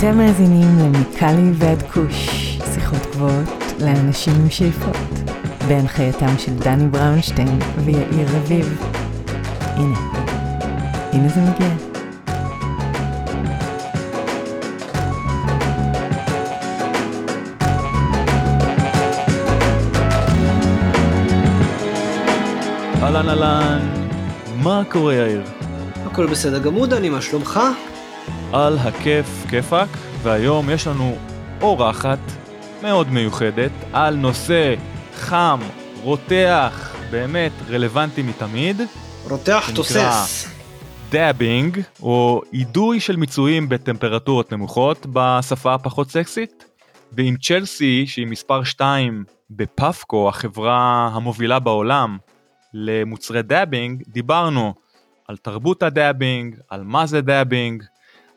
אתם 0.00 0.18
מאזינים 0.18 0.78
למיקלי 0.78 1.50
ועד 1.54 1.82
כוש, 1.82 2.28
שיחות 2.74 2.98
גבוהות 3.12 3.48
לאנשים 3.80 4.32
עם 4.34 4.50
שאיפות, 4.50 4.96
בהנחייתם 5.68 6.38
של 6.38 6.54
דני 6.54 6.88
בראונשטיין 6.88 7.58
ויאיר 7.84 8.28
רביב. 8.36 8.82
הנה, 9.60 9.98
הנה 11.12 11.28
זה 11.28 11.40
מגיע. 11.40 11.68
אהלן 23.02 23.28
אהלן, 23.28 23.88
מה 24.62 24.82
קורה 24.88 25.14
יאיר? 25.14 25.42
הכל 26.06 26.26
בסדר 26.26 26.58
גמור 26.58 26.86
דני, 26.86 27.08
מה 27.08 27.20
שלומך? 27.20 27.60
על 28.52 28.78
הכיף 28.78 29.46
כיפאק, 29.50 29.88
והיום 30.22 30.70
יש 30.70 30.86
לנו 30.86 31.16
אורחת 31.60 32.18
מאוד 32.82 33.10
מיוחדת 33.10 33.70
על 33.92 34.14
נושא 34.14 34.74
חם, 35.14 35.60
רותח, 36.02 36.94
באמת 37.10 37.52
רלוונטי 37.68 38.22
מתמיד, 38.22 38.80
רותח 39.28 39.70
תוסס. 39.74 40.48
דאבינג, 41.10 41.80
או 42.02 42.42
אידוי 42.52 43.00
של 43.00 43.16
מיצויים 43.16 43.68
בטמפרטורות 43.68 44.52
נמוכות 44.52 45.06
בשפה 45.12 45.74
הפחות 45.74 46.10
סקסית. 46.10 46.64
ועם 47.12 47.36
צ'לסי, 47.36 48.06
שהיא 48.06 48.26
מספר 48.26 48.64
2 48.64 49.24
בפפקו, 49.50 50.28
החברה 50.28 51.10
המובילה 51.12 51.58
בעולם 51.58 52.18
למוצרי 52.74 53.42
דאבינג, 53.42 54.02
דיברנו 54.08 54.74
על 55.28 55.36
תרבות 55.36 55.82
הדאבינג, 55.82 56.56
על 56.68 56.84
מה 56.84 57.06
זה 57.06 57.20
דאבינג, 57.20 57.82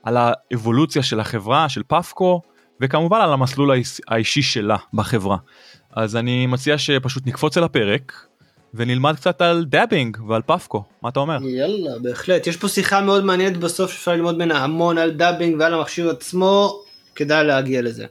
על 0.03 0.17
האבולוציה 0.19 1.03
של 1.03 1.19
החברה, 1.19 1.69
של 1.69 1.81
פפקו, 1.87 2.41
וכמובן 2.81 3.21
על 3.21 3.33
המסלול 3.33 3.71
האיש- 3.71 4.01
האישי 4.07 4.41
שלה 4.41 4.77
בחברה. 4.93 5.37
אז 5.91 6.15
אני 6.15 6.47
מציע 6.47 6.77
שפשוט 6.77 7.27
נקפוץ 7.27 7.57
אל 7.57 7.63
הפרק 7.63 8.13
ונלמד 8.73 9.15
קצת 9.15 9.41
על 9.41 9.65
דאבינג 9.65 10.17
ועל 10.27 10.41
פפקו, 10.45 10.83
מה 11.01 11.09
אתה 11.09 11.19
אומר? 11.19 11.37
יאללה, 11.43 11.91
בהחלט. 12.01 12.47
יש 12.47 12.57
פה 12.57 12.67
שיחה 12.67 13.01
מאוד 13.01 13.23
מעניינת 13.25 13.57
בסוף 13.57 13.91
שאפשר 13.91 14.11
ללמוד 14.11 14.35
ממנה 14.35 14.63
המון 14.63 14.97
על 14.97 15.11
דאבינג 15.11 15.55
ועל 15.59 15.73
המכשיר 15.73 16.09
עצמו, 16.09 16.79
כדאי 17.15 17.43
להגיע 17.43 17.81
לזה. 17.81 18.05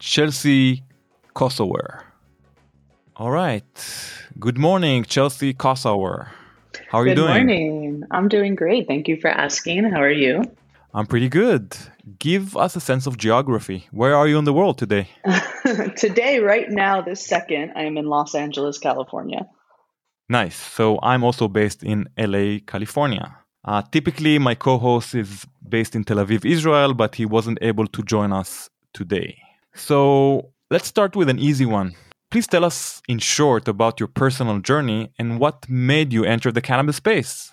Chelsea 0.00 0.80
Kosower. 1.38 1.92
All 3.18 3.32
right. 3.42 3.78
Good 4.38 4.58
morning, 4.58 5.04
Chelsea 5.14 5.52
Kosower. 5.64 6.16
How 6.90 6.98
are 6.98 7.06
you 7.06 7.14
Good 7.14 7.16
doing? 7.16 7.46
morning. 7.46 8.02
I'm 8.14 8.28
doing 8.28 8.54
great. 8.62 8.82
Thank 8.90 9.04
you 9.10 9.16
for 9.22 9.30
asking. 9.46 9.80
How 9.92 10.00
are 10.08 10.18
you? 10.24 10.34
I'm 10.96 11.06
pretty 11.06 11.28
good. 11.28 11.76
Give 12.18 12.56
us 12.56 12.74
a 12.74 12.80
sense 12.80 13.06
of 13.06 13.18
geography. 13.18 13.86
Where 13.90 14.16
are 14.16 14.26
you 14.26 14.38
in 14.38 14.46
the 14.46 14.54
world 14.54 14.78
today? 14.78 15.10
Today, 15.96 16.38
right 16.38 16.70
now, 16.70 17.02
this 17.02 17.22
second, 17.26 17.72
I 17.76 17.82
am 17.82 17.98
in 17.98 18.06
Los 18.06 18.34
Angeles, 18.34 18.78
California. 18.78 19.46
Nice. 20.30 20.56
So 20.56 20.98
I'm 21.02 21.22
also 21.22 21.48
based 21.48 21.82
in 21.82 22.08
LA, 22.16 22.60
California. 22.66 23.36
Uh, 23.62 23.82
typically, 23.92 24.38
my 24.38 24.54
co 24.54 24.78
host 24.78 25.14
is 25.14 25.44
based 25.68 25.94
in 25.94 26.02
Tel 26.02 26.16
Aviv, 26.16 26.46
Israel, 26.46 26.94
but 26.94 27.16
he 27.16 27.26
wasn't 27.26 27.58
able 27.60 27.86
to 27.88 28.02
join 28.02 28.32
us 28.32 28.70
today. 28.94 29.36
So 29.74 30.52
let's 30.70 30.88
start 30.88 31.14
with 31.14 31.28
an 31.28 31.38
easy 31.38 31.66
one. 31.66 31.94
Please 32.30 32.46
tell 32.46 32.64
us 32.64 33.02
in 33.06 33.18
short 33.18 33.68
about 33.68 34.00
your 34.00 34.08
personal 34.08 34.60
journey 34.60 35.12
and 35.18 35.38
what 35.40 35.68
made 35.68 36.14
you 36.14 36.24
enter 36.24 36.50
the 36.50 36.62
cannabis 36.62 36.96
space. 36.96 37.52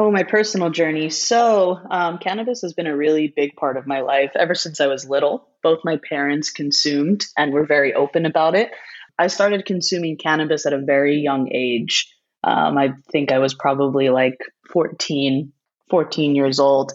Oh, 0.00 0.12
my 0.12 0.22
personal 0.22 0.70
journey. 0.70 1.10
So, 1.10 1.76
um, 1.90 2.18
cannabis 2.18 2.62
has 2.62 2.72
been 2.72 2.86
a 2.86 2.96
really 2.96 3.32
big 3.34 3.56
part 3.56 3.76
of 3.76 3.84
my 3.84 4.02
life 4.02 4.30
ever 4.38 4.54
since 4.54 4.80
I 4.80 4.86
was 4.86 5.08
little. 5.08 5.48
Both 5.60 5.80
my 5.82 5.98
parents 6.08 6.52
consumed 6.52 7.24
and 7.36 7.52
were 7.52 7.66
very 7.66 7.94
open 7.94 8.24
about 8.24 8.54
it. 8.54 8.70
I 9.18 9.26
started 9.26 9.66
consuming 9.66 10.16
cannabis 10.16 10.66
at 10.66 10.72
a 10.72 10.78
very 10.78 11.16
young 11.16 11.50
age. 11.52 12.14
Um, 12.44 12.78
I 12.78 12.92
think 13.10 13.32
I 13.32 13.40
was 13.40 13.54
probably 13.54 14.08
like 14.08 14.38
14, 14.72 15.52
14 15.90 16.36
years 16.36 16.60
old. 16.60 16.92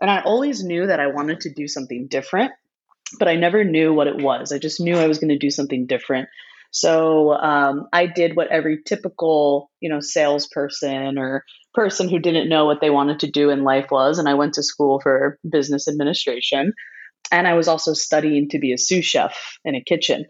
And 0.00 0.08
I 0.08 0.20
always 0.20 0.62
knew 0.62 0.86
that 0.86 1.00
I 1.00 1.08
wanted 1.08 1.40
to 1.40 1.52
do 1.52 1.66
something 1.66 2.06
different, 2.06 2.52
but 3.18 3.26
I 3.26 3.34
never 3.34 3.64
knew 3.64 3.92
what 3.92 4.06
it 4.06 4.22
was. 4.22 4.52
I 4.52 4.58
just 4.58 4.80
knew 4.80 4.96
I 4.96 5.08
was 5.08 5.18
going 5.18 5.30
to 5.30 5.38
do 5.38 5.50
something 5.50 5.86
different. 5.88 6.28
So 6.70 7.32
um, 7.32 7.88
I 7.92 8.06
did 8.06 8.36
what 8.36 8.52
every 8.52 8.82
typical, 8.84 9.72
you 9.80 9.88
know, 9.88 9.98
salesperson 9.98 11.18
or 11.18 11.44
person 11.74 12.08
who 12.08 12.18
didn't 12.18 12.48
know 12.48 12.64
what 12.64 12.80
they 12.80 12.90
wanted 12.90 13.20
to 13.20 13.30
do 13.30 13.50
in 13.50 13.64
life 13.64 13.90
was. 13.90 14.18
And 14.18 14.28
I 14.28 14.34
went 14.34 14.54
to 14.54 14.62
school 14.62 15.00
for 15.00 15.38
business 15.48 15.88
administration. 15.88 16.72
And 17.30 17.48
I 17.48 17.54
was 17.54 17.68
also 17.68 17.92
studying 17.94 18.48
to 18.50 18.58
be 18.58 18.72
a 18.72 18.78
sous 18.78 19.04
chef 19.04 19.36
in 19.64 19.74
a 19.74 19.82
kitchen. 19.82 20.26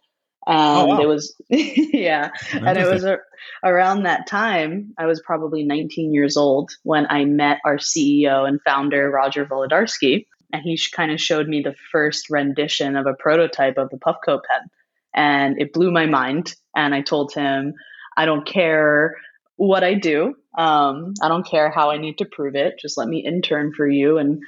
And 0.47 0.88
wow. 0.88 1.00
it 1.00 1.06
was, 1.06 1.34
yeah. 1.49 2.31
And 2.53 2.78
it 2.78 2.91
was 2.91 3.04
a, 3.04 3.19
around 3.62 4.03
that 4.03 4.27
time, 4.27 4.94
I 4.99 5.06
was 5.06 5.22
probably 5.25 5.65
19 5.65 6.12
years 6.12 6.37
old 6.37 6.71
when 6.83 7.06
I 7.09 7.25
met 7.25 7.59
our 7.65 7.77
CEO 7.77 8.47
and 8.47 8.60
founder, 8.62 9.10
Roger 9.10 9.47
Volodarsky. 9.47 10.27
And 10.53 10.62
he 10.62 10.78
kind 10.94 11.10
of 11.10 11.21
showed 11.21 11.49
me 11.49 11.62
the 11.62 11.75
first 11.91 12.31
rendition 12.31 12.97
of 12.97 13.06
a 13.06 13.15
prototype 13.15 13.77
of 13.77 13.91
the 13.91 13.97
Puffco 13.97 14.41
pen. 14.49 14.69
And 15.15 15.60
it 15.60 15.72
blew 15.72 15.91
my 15.91 16.06
mind. 16.06 16.54
And 16.77 16.94
I 16.94 17.00
told 17.00 17.33
him, 17.33 17.75
I 18.16 18.27
don't 18.27 18.47
care 18.47 19.16
what 19.56 19.84
I 19.84 19.94
do. 19.94 20.34
Um, 20.56 21.15
I 21.22 21.28
don't 21.28 21.47
care 21.47 21.70
how 21.70 21.91
I 21.91 21.98
need 21.98 22.19
to 22.19 22.25
prove 22.25 22.54
it. 22.54 22.78
Just 22.81 22.98
let 22.98 23.09
me 23.09 23.25
intern 23.25 23.72
for 23.72 23.88
you 23.88 24.19
and 24.19 24.42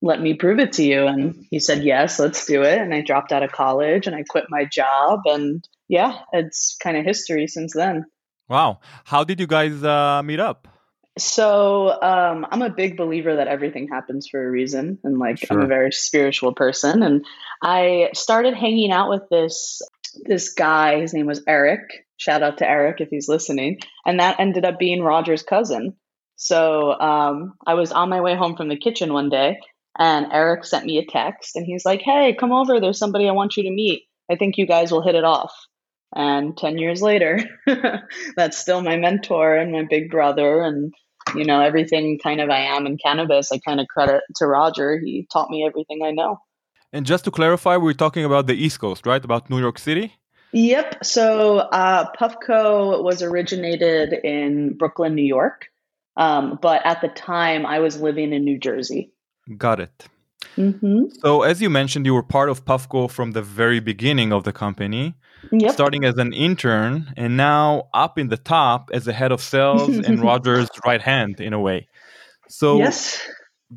let 0.00 0.20
me 0.20 0.34
prove 0.34 0.58
it 0.58 0.74
to 0.74 0.82
you. 0.82 1.06
And 1.06 1.46
he 1.50 1.60
said, 1.60 1.84
Yes, 1.84 2.18
let's 2.18 2.46
do 2.46 2.62
it. 2.62 2.78
And 2.78 2.92
I 2.92 3.02
dropped 3.02 3.32
out 3.32 3.42
of 3.42 3.52
college 3.52 4.06
and 4.06 4.16
I 4.16 4.24
quit 4.28 4.44
my 4.48 4.64
job. 4.64 5.20
And 5.26 5.66
yeah, 5.88 6.20
it's 6.32 6.76
kind 6.82 6.96
of 6.96 7.04
history 7.04 7.46
since 7.46 7.72
then. 7.74 8.06
Wow. 8.48 8.80
How 9.04 9.24
did 9.24 9.40
you 9.40 9.46
guys 9.46 9.82
uh, 9.82 10.22
meet 10.24 10.40
up? 10.40 10.68
So 11.18 11.90
um, 12.02 12.46
I'm 12.50 12.62
a 12.62 12.70
big 12.70 12.96
believer 12.96 13.36
that 13.36 13.46
everything 13.46 13.88
happens 13.88 14.28
for 14.28 14.42
a 14.42 14.50
reason. 14.50 14.98
And 15.04 15.18
like, 15.18 15.44
I'm 15.50 15.60
a 15.60 15.66
very 15.66 15.92
spiritual 15.92 16.54
person. 16.54 17.02
And 17.02 17.24
I 17.62 18.10
started 18.14 18.54
hanging 18.54 18.92
out 18.92 19.10
with 19.10 19.28
this 19.30 19.82
this 20.24 20.52
guy. 20.52 21.00
His 21.00 21.14
name 21.14 21.26
was 21.26 21.42
Eric. 21.46 22.06
Shout 22.22 22.44
out 22.44 22.58
to 22.58 22.68
Eric 22.68 23.00
if 23.00 23.08
he's 23.10 23.28
listening. 23.28 23.80
And 24.06 24.20
that 24.20 24.38
ended 24.38 24.64
up 24.64 24.78
being 24.78 25.02
Roger's 25.02 25.42
cousin. 25.42 25.96
So 26.36 26.92
um, 26.92 27.54
I 27.66 27.74
was 27.74 27.90
on 27.90 28.10
my 28.10 28.20
way 28.20 28.36
home 28.36 28.56
from 28.56 28.68
the 28.68 28.76
kitchen 28.76 29.12
one 29.12 29.28
day, 29.28 29.58
and 29.98 30.26
Eric 30.32 30.64
sent 30.64 30.86
me 30.86 30.98
a 30.98 31.04
text, 31.04 31.56
and 31.56 31.66
he's 31.66 31.84
like, 31.84 32.00
"Hey, 32.00 32.36
come 32.38 32.52
over. 32.52 32.80
There's 32.80 32.98
somebody 32.98 33.28
I 33.28 33.32
want 33.32 33.56
you 33.56 33.64
to 33.64 33.70
meet. 33.70 34.04
I 34.30 34.36
think 34.36 34.56
you 34.56 34.66
guys 34.66 34.92
will 34.92 35.02
hit 35.02 35.16
it 35.16 35.24
off." 35.24 35.52
And 36.14 36.56
ten 36.56 36.78
years 36.78 37.02
later, 37.02 37.40
that's 38.36 38.58
still 38.58 38.82
my 38.82 38.96
mentor 38.96 39.56
and 39.56 39.72
my 39.72 39.84
big 39.88 40.10
brother, 40.10 40.62
and 40.62 40.92
you 41.34 41.44
know 41.44 41.60
everything 41.60 42.18
kind 42.22 42.40
of 42.40 42.50
I 42.50 42.60
am 42.76 42.86
in 42.86 42.98
cannabis. 42.98 43.50
I 43.52 43.58
kind 43.58 43.80
of 43.80 43.88
credit 43.88 44.22
to 44.36 44.46
Roger. 44.46 44.98
He 44.98 45.26
taught 45.32 45.50
me 45.50 45.66
everything 45.66 46.00
I 46.04 46.12
know. 46.12 46.38
And 46.92 47.04
just 47.04 47.24
to 47.24 47.30
clarify, 47.30 47.76
we're 47.76 47.94
talking 47.94 48.24
about 48.24 48.46
the 48.46 48.54
East 48.54 48.78
Coast, 48.78 49.06
right? 49.06 49.24
About 49.24 49.50
New 49.50 49.58
York 49.58 49.78
City? 49.78 50.14
Yep. 50.52 51.04
So 51.04 51.58
uh, 51.58 52.12
Puffco 52.18 53.02
was 53.02 53.22
originated 53.22 54.12
in 54.24 54.76
Brooklyn, 54.76 55.14
New 55.14 55.24
York. 55.24 55.68
Um, 56.16 56.58
but 56.60 56.84
at 56.84 57.00
the 57.00 57.08
time, 57.08 57.64
I 57.64 57.78
was 57.78 58.00
living 58.00 58.32
in 58.32 58.44
New 58.44 58.58
Jersey. 58.58 59.12
Got 59.56 59.80
it. 59.80 60.06
hmm 60.56 61.04
So, 61.20 61.42
as 61.42 61.62
you 61.62 61.70
mentioned, 61.70 62.04
you 62.04 62.14
were 62.14 62.22
part 62.22 62.50
of 62.50 62.64
Puffco 62.66 63.10
from 63.10 63.32
the 63.32 63.42
very 63.42 63.80
beginning 63.80 64.32
of 64.32 64.44
the 64.44 64.52
company, 64.52 65.14
Yep. 65.50 65.72
starting 65.72 66.04
as 66.04 66.16
an 66.18 66.32
intern 66.32 67.12
and 67.16 67.36
now 67.36 67.88
up 67.94 68.18
in 68.18 68.28
the 68.28 68.36
top 68.36 68.90
as 68.92 69.06
the 69.06 69.12
head 69.12 69.32
of 69.32 69.40
sales 69.40 69.88
and 69.98 70.20
Roger's 70.28 70.68
right 70.86 71.00
hand 71.02 71.40
in 71.40 71.52
a 71.52 71.58
way. 71.60 71.88
So, 72.48 72.76
yes. 72.76 73.20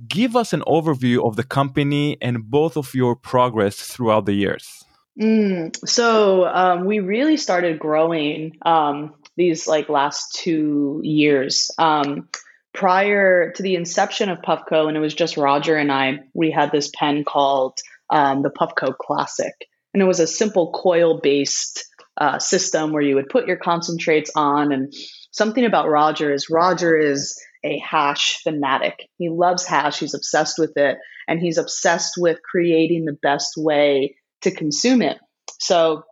give 0.07 0.35
us 0.35 0.53
an 0.53 0.61
overview 0.67 1.25
of 1.25 1.37
the 1.37 1.43
company 1.43 2.17
and 2.21 2.43
both 2.43 2.75
of 2.77 2.93
your 2.93 3.15
progress 3.15 3.77
throughout 3.77 4.25
the 4.25 4.33
years. 4.33 4.84
Mm, 5.19 5.75
so 5.87 6.45
um, 6.45 6.85
we 6.85 6.99
really 6.99 7.37
started 7.37 7.79
growing 7.79 8.57
um, 8.65 9.15
these 9.37 9.67
like 9.67 9.89
last 9.89 10.35
two 10.35 10.99
years. 11.03 11.71
Um, 11.77 12.27
prior 12.73 13.51
to 13.53 13.63
the 13.63 13.75
inception 13.75 14.29
of 14.29 14.41
Puffco, 14.41 14.87
and 14.87 14.97
it 14.97 14.99
was 14.99 15.13
just 15.13 15.37
Roger 15.37 15.77
and 15.77 15.91
I, 15.91 16.19
we 16.33 16.51
had 16.51 16.71
this 16.71 16.91
pen 16.93 17.23
called 17.23 17.79
um, 18.09 18.43
the 18.43 18.49
Puffco 18.49 18.95
Classic, 18.95 19.53
and 19.93 20.03
it 20.03 20.05
was 20.05 20.19
a 20.19 20.27
simple 20.27 20.71
coil-based 20.73 21.85
uh, 22.17 22.39
system 22.39 22.91
where 22.91 23.01
you 23.01 23.15
would 23.15 23.29
put 23.29 23.47
your 23.47 23.57
concentrates 23.57 24.31
on. 24.35 24.71
And 24.73 24.93
something 25.31 25.63
about 25.63 25.89
Roger 25.89 26.33
is 26.33 26.49
Roger 26.49 26.97
is 26.97 27.41
a 27.63 27.79
hash 27.79 28.41
fanatic. 28.43 29.07
He 29.17 29.29
loves 29.29 29.65
hash. 29.65 29.99
He's 29.99 30.13
obsessed 30.13 30.59
with 30.59 30.75
it, 30.75 30.97
and 31.27 31.39
he's 31.39 31.57
obsessed 31.57 32.15
with 32.17 32.39
creating 32.43 33.05
the 33.05 33.17
best 33.21 33.53
way 33.55 34.17
to 34.41 34.51
consume 34.51 35.01
it. 35.01 35.17
So 35.59 36.03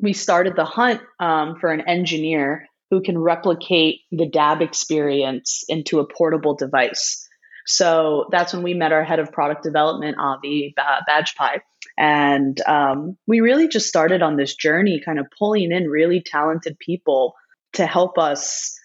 we 0.00 0.12
started 0.12 0.54
the 0.56 0.64
hunt 0.64 1.00
um, 1.20 1.56
for 1.60 1.70
an 1.70 1.88
engineer 1.88 2.66
who 2.90 3.02
can 3.02 3.18
replicate 3.18 4.00
the 4.12 4.28
dab 4.28 4.62
experience 4.62 5.64
into 5.68 6.00
a 6.00 6.06
portable 6.06 6.54
device. 6.54 7.26
So 7.66 8.26
that's 8.30 8.52
when 8.52 8.62
we 8.62 8.74
met 8.74 8.92
our 8.92 9.02
head 9.02 9.18
of 9.18 9.32
product 9.32 9.64
development, 9.64 10.18
Avi 10.20 10.74
Bajpai. 10.78 11.60
And 11.98 12.60
um, 12.66 13.16
we 13.26 13.40
really 13.40 13.68
just 13.68 13.88
started 13.88 14.22
on 14.22 14.36
this 14.36 14.54
journey, 14.54 15.00
kind 15.04 15.18
of 15.18 15.26
pulling 15.36 15.72
in 15.72 15.88
really 15.88 16.22
talented 16.24 16.78
people 16.78 17.34
to 17.72 17.86
help 17.86 18.18
us 18.18 18.78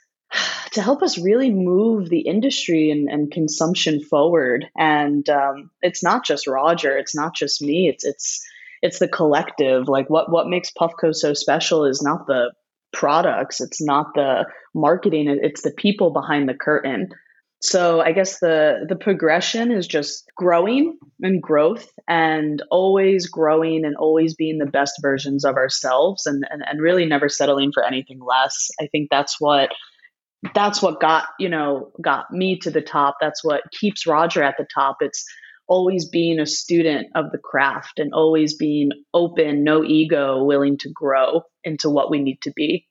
to 0.71 0.81
help 0.81 1.03
us 1.03 1.17
really 1.17 1.51
move 1.51 2.09
the 2.09 2.21
industry 2.21 2.89
and, 2.89 3.09
and 3.09 3.31
consumption 3.31 4.01
forward. 4.01 4.65
And 4.77 5.27
um, 5.29 5.69
it's 5.81 6.01
not 6.01 6.23
just 6.23 6.47
Roger, 6.47 6.97
it's 6.97 7.13
not 7.13 7.35
just 7.35 7.61
me. 7.61 7.89
It's 7.89 8.05
it's 8.05 8.41
it's 8.81 8.99
the 8.99 9.07
collective. 9.07 9.87
Like 9.87 10.09
what 10.09 10.31
what 10.31 10.47
makes 10.47 10.71
Puffco 10.71 11.13
so 11.13 11.33
special 11.33 11.85
is 11.85 12.01
not 12.01 12.27
the 12.27 12.51
products, 12.93 13.61
it's 13.61 13.81
not 13.81 14.07
the 14.15 14.45
marketing, 14.73 15.27
it's 15.41 15.61
the 15.61 15.71
people 15.71 16.11
behind 16.11 16.49
the 16.49 16.53
curtain. 16.53 17.09
So 17.63 18.01
I 18.01 18.11
guess 18.11 18.39
the 18.39 18.85
the 18.89 18.95
progression 18.95 19.71
is 19.71 19.85
just 19.85 20.23
growing 20.35 20.97
and 21.21 21.41
growth 21.41 21.87
and 22.07 22.61
always 22.71 23.27
growing 23.27 23.85
and 23.85 23.95
always 23.95 24.33
being 24.33 24.57
the 24.57 24.65
best 24.65 24.93
versions 25.01 25.45
of 25.45 25.55
ourselves 25.55 26.25
and, 26.25 26.43
and, 26.49 26.63
and 26.67 26.81
really 26.81 27.05
never 27.05 27.29
settling 27.29 27.71
for 27.71 27.83
anything 27.83 28.19
less. 28.19 28.69
I 28.81 28.87
think 28.87 29.09
that's 29.11 29.39
what 29.39 29.69
that's 30.55 30.81
what 30.81 30.99
got, 30.99 31.25
you 31.39 31.49
know, 31.49 31.91
got 32.03 32.31
me 32.31 32.57
to 32.59 32.71
the 32.71 32.81
top. 32.81 33.17
That's 33.21 33.43
what 33.43 33.61
keeps 33.79 34.07
Roger 34.07 34.41
at 34.41 34.55
the 34.57 34.65
top. 34.73 34.97
It's 35.01 35.23
always 35.71 36.03
being 36.09 36.37
a 36.37 36.45
student 36.45 37.07
of 37.15 37.31
the 37.31 37.37
craft 37.37 37.97
and 37.97 38.13
always 38.13 38.55
being 38.55 38.89
open, 39.13 39.63
no 39.63 39.85
ego, 39.85 40.43
willing 40.43 40.77
to 40.77 40.89
grow 40.89 41.43
into 41.63 41.89
what 41.89 42.11
we 42.11 42.19
need 42.21 42.39
to 42.41 42.51
be. 42.51 42.85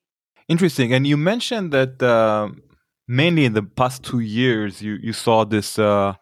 Interesting. 0.49 0.95
And 0.95 1.07
you 1.07 1.19
mentioned 1.19 1.73
that 1.73 2.03
uh, 2.03 2.49
mainly 3.07 3.45
in 3.45 3.53
the 3.53 3.63
past 3.63 4.03
two 4.03 4.21
years, 4.21 4.81
you, 4.81 4.95
you 5.03 5.13
saw 5.13 5.45
this 5.45 5.79
uh, 5.79 6.15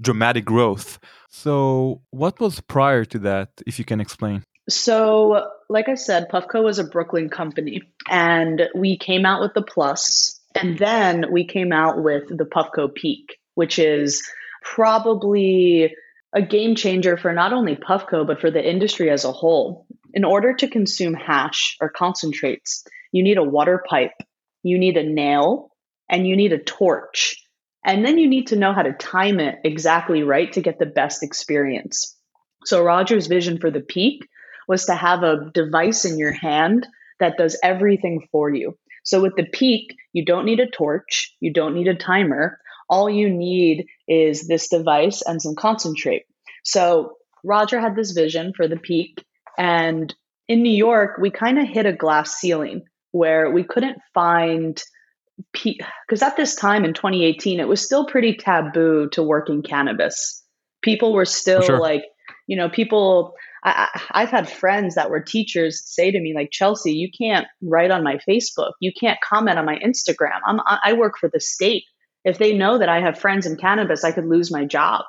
dramatic 0.00 0.44
growth. 0.44 1.00
So, 1.28 2.02
what 2.10 2.38
was 2.38 2.60
prior 2.60 3.04
to 3.06 3.18
that, 3.30 3.48
if 3.66 3.80
you 3.80 3.84
can 3.84 4.00
explain? 4.00 4.44
So, 4.68 5.42
like 5.68 5.88
I 5.88 5.96
said, 5.96 6.28
Puffco 6.30 6.62
was 6.62 6.78
a 6.78 6.84
Brooklyn 6.84 7.28
company, 7.28 7.82
and 8.08 8.62
we 8.76 8.96
came 8.96 9.26
out 9.26 9.40
with 9.40 9.52
the 9.54 9.62
Plus, 9.62 10.40
and 10.54 10.78
then 10.78 11.32
we 11.32 11.44
came 11.44 11.72
out 11.72 12.04
with 12.04 12.28
the 12.28 12.44
Puffco 12.44 12.94
Peak, 12.94 13.36
which 13.56 13.80
is 13.80 14.22
probably 14.64 15.94
a 16.34 16.42
game 16.42 16.74
changer 16.74 17.16
for 17.16 17.32
not 17.32 17.52
only 17.52 17.76
Puffco, 17.76 18.26
but 18.26 18.40
for 18.40 18.50
the 18.50 18.68
industry 18.68 19.10
as 19.10 19.24
a 19.24 19.32
whole. 19.32 19.86
In 20.12 20.24
order 20.24 20.54
to 20.54 20.68
consume 20.68 21.14
hash 21.14 21.76
or 21.80 21.88
concentrates, 21.88 22.84
you 23.12 23.22
need 23.22 23.38
a 23.38 23.44
water 23.44 23.82
pipe, 23.88 24.12
you 24.62 24.78
need 24.78 24.96
a 24.96 25.08
nail, 25.08 25.70
and 26.10 26.26
you 26.26 26.36
need 26.36 26.52
a 26.52 26.58
torch. 26.58 27.40
And 27.84 28.04
then 28.04 28.18
you 28.18 28.28
need 28.28 28.48
to 28.48 28.56
know 28.56 28.72
how 28.72 28.82
to 28.82 28.92
time 28.92 29.40
it 29.40 29.56
exactly 29.64 30.22
right 30.22 30.52
to 30.52 30.62
get 30.62 30.78
the 30.78 30.86
best 30.86 31.22
experience. 31.22 32.16
So, 32.64 32.82
Roger's 32.82 33.26
vision 33.26 33.58
for 33.58 33.70
the 33.70 33.80
peak 33.80 34.26
was 34.66 34.86
to 34.86 34.94
have 34.94 35.22
a 35.22 35.50
device 35.52 36.04
in 36.04 36.18
your 36.18 36.32
hand 36.32 36.86
that 37.20 37.36
does 37.36 37.58
everything 37.62 38.26
for 38.32 38.52
you. 38.52 38.76
So, 39.04 39.20
with 39.20 39.36
the 39.36 39.44
peak, 39.44 39.94
you 40.12 40.24
don't 40.24 40.46
need 40.46 40.60
a 40.60 40.70
torch, 40.70 41.34
you 41.40 41.52
don't 41.52 41.74
need 41.74 41.88
a 41.88 41.94
timer. 41.94 42.58
All 42.94 43.10
you 43.10 43.28
need 43.28 43.86
is 44.06 44.46
this 44.46 44.68
device 44.68 45.20
and 45.26 45.42
some 45.42 45.56
concentrate. 45.56 46.22
So, 46.62 47.16
Roger 47.42 47.80
had 47.80 47.96
this 47.96 48.12
vision 48.12 48.52
for 48.56 48.68
the 48.68 48.76
peak. 48.76 49.22
And 49.58 50.14
in 50.46 50.62
New 50.62 50.76
York, 50.88 51.18
we 51.20 51.30
kind 51.30 51.58
of 51.58 51.66
hit 51.66 51.86
a 51.86 51.92
glass 51.92 52.36
ceiling 52.36 52.82
where 53.10 53.50
we 53.50 53.64
couldn't 53.64 53.98
find 54.12 54.80
because 55.52 56.22
at 56.22 56.36
this 56.36 56.54
time 56.54 56.84
in 56.84 56.94
2018 56.94 57.58
it 57.58 57.68
was 57.68 57.84
still 57.84 58.06
pretty 58.06 58.34
taboo 58.36 59.08
to 59.10 59.22
work 59.22 59.48
in 59.48 59.62
cannabis 59.62 60.44
people 60.82 61.12
were 61.12 61.24
still 61.24 61.62
sure. 61.62 61.80
like 61.80 62.04
you 62.46 62.56
know 62.56 62.68
people 62.68 63.34
I, 63.66 63.88
have 64.12 64.30
had 64.30 64.48
friends 64.48 64.94
that 64.94 65.10
were 65.10 65.20
teachers 65.20 65.82
say 65.84 66.10
to 66.10 66.20
me 66.20 66.34
like 66.34 66.50
chelsea 66.52 66.92
you 66.92 67.08
can't 67.16 67.46
write 67.62 67.90
on 67.90 68.04
my 68.04 68.18
facebook 68.28 68.72
you 68.80 68.92
can't 68.98 69.18
comment 69.20 69.58
on 69.58 69.64
my 69.64 69.78
instagram 69.78 70.38
I'm, 70.46 70.60
i 70.64 70.92
work 70.92 71.14
for 71.18 71.28
the 71.32 71.40
state 71.40 71.84
if 72.24 72.38
they 72.38 72.56
know 72.56 72.78
that 72.78 72.88
i 72.88 73.00
have 73.00 73.18
friends 73.18 73.46
in 73.46 73.56
cannabis 73.56 74.04
i 74.04 74.12
could 74.12 74.26
lose 74.26 74.50
my 74.50 74.64
job 74.64 75.04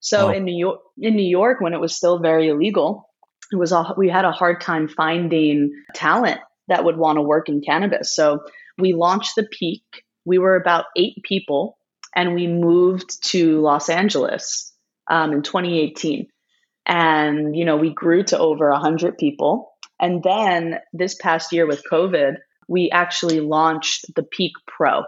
so 0.00 0.28
oh. 0.28 0.30
in 0.30 0.44
new 0.44 0.56
york 0.56 0.80
in 0.98 1.16
new 1.16 1.28
york 1.28 1.60
when 1.60 1.74
it 1.74 1.80
was 1.80 1.96
still 1.96 2.18
very 2.18 2.48
illegal 2.48 3.08
it 3.52 3.56
was 3.56 3.70
a, 3.70 3.94
we 3.96 4.08
had 4.08 4.24
a 4.24 4.32
hard 4.32 4.60
time 4.60 4.88
finding 4.88 5.70
talent 5.94 6.40
that 6.68 6.84
would 6.84 6.96
want 6.96 7.16
to 7.16 7.22
work 7.22 7.48
in 7.48 7.60
cannabis 7.60 8.14
so 8.14 8.40
we 8.78 8.92
launched 8.92 9.32
the 9.36 9.46
peak. 9.50 9.82
We 10.24 10.38
were 10.38 10.56
about 10.56 10.86
eight 10.96 11.22
people, 11.22 11.78
and 12.14 12.34
we 12.34 12.46
moved 12.46 13.22
to 13.30 13.60
Los 13.60 13.88
Angeles 13.88 14.72
um, 15.10 15.32
in 15.32 15.42
2018. 15.42 16.26
And 16.86 17.56
you 17.56 17.64
know, 17.64 17.76
we 17.76 17.92
grew 17.92 18.22
to 18.24 18.38
over 18.38 18.70
100 18.70 19.18
people. 19.18 19.72
And 20.00 20.22
then 20.22 20.78
this 20.92 21.14
past 21.14 21.52
year 21.52 21.66
with 21.66 21.82
COVID, 21.90 22.36
we 22.68 22.90
actually 22.90 23.40
launched 23.40 24.14
the 24.14 24.22
Peak 24.22 24.52
Pro, 24.66 25.04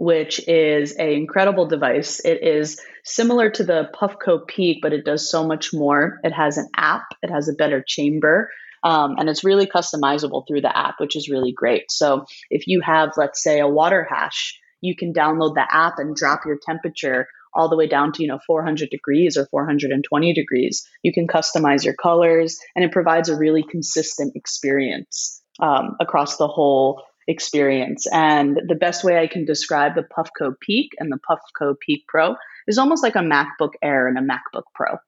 which 0.00 0.40
is 0.48 0.92
an 0.92 1.10
incredible 1.10 1.66
device. 1.66 2.20
It 2.24 2.42
is 2.42 2.80
similar 3.04 3.50
to 3.50 3.64
the 3.64 3.90
Puffco 3.94 4.46
Peak, 4.46 4.78
but 4.80 4.94
it 4.94 5.04
does 5.04 5.30
so 5.30 5.46
much 5.46 5.74
more. 5.74 6.20
It 6.24 6.32
has 6.32 6.56
an 6.56 6.70
app, 6.74 7.02
it 7.20 7.30
has 7.30 7.50
a 7.50 7.52
better 7.52 7.84
chamber, 7.86 8.48
um, 8.82 9.16
and 9.18 9.28
it's 9.28 9.44
really 9.44 9.66
customizable 9.66 10.44
through 10.48 10.62
the 10.62 10.74
app, 10.74 10.94
which 11.00 11.16
is 11.16 11.28
really 11.28 11.52
great. 11.52 11.90
So 11.90 12.24
if 12.48 12.66
you 12.66 12.80
have, 12.80 13.10
let's 13.18 13.42
say, 13.42 13.60
a 13.60 13.68
water 13.68 14.06
hash, 14.08 14.58
you 14.80 14.96
can 14.96 15.12
download 15.12 15.54
the 15.54 15.66
app 15.70 15.98
and 15.98 16.16
drop 16.16 16.46
your 16.46 16.56
temperature 16.64 17.28
all 17.52 17.68
the 17.68 17.76
way 17.76 17.86
down 17.86 18.12
to 18.12 18.22
you 18.22 18.28
know 18.28 18.38
400 18.46 18.88
degrees 18.88 19.36
or 19.36 19.44
420 19.50 20.32
degrees. 20.32 20.88
You 21.02 21.12
can 21.12 21.26
customize 21.26 21.84
your 21.84 21.94
colors, 21.94 22.58
and 22.74 22.86
it 22.86 22.92
provides 22.92 23.28
a 23.28 23.36
really 23.36 23.64
consistent 23.70 24.32
experience 24.34 25.42
um, 25.60 25.96
across 26.00 26.38
the 26.38 26.48
whole 26.48 27.02
experience. 27.30 28.06
And 28.12 28.60
the 28.66 28.74
best 28.74 29.04
way 29.04 29.18
I 29.18 29.26
can 29.26 29.44
describe 29.44 29.94
the 29.94 30.02
Puffco 30.02 30.52
Peak 30.60 30.90
and 30.98 31.10
the 31.10 31.18
Puffco 31.28 31.74
Peak 31.78 32.04
Pro 32.08 32.36
is 32.66 32.78
almost 32.78 33.02
like 33.02 33.16
a 33.16 33.20
MacBook 33.20 33.72
Air 33.82 34.08
and 34.08 34.18
a 34.18 34.22
MacBook 34.22 34.64
Pro. 34.74 34.98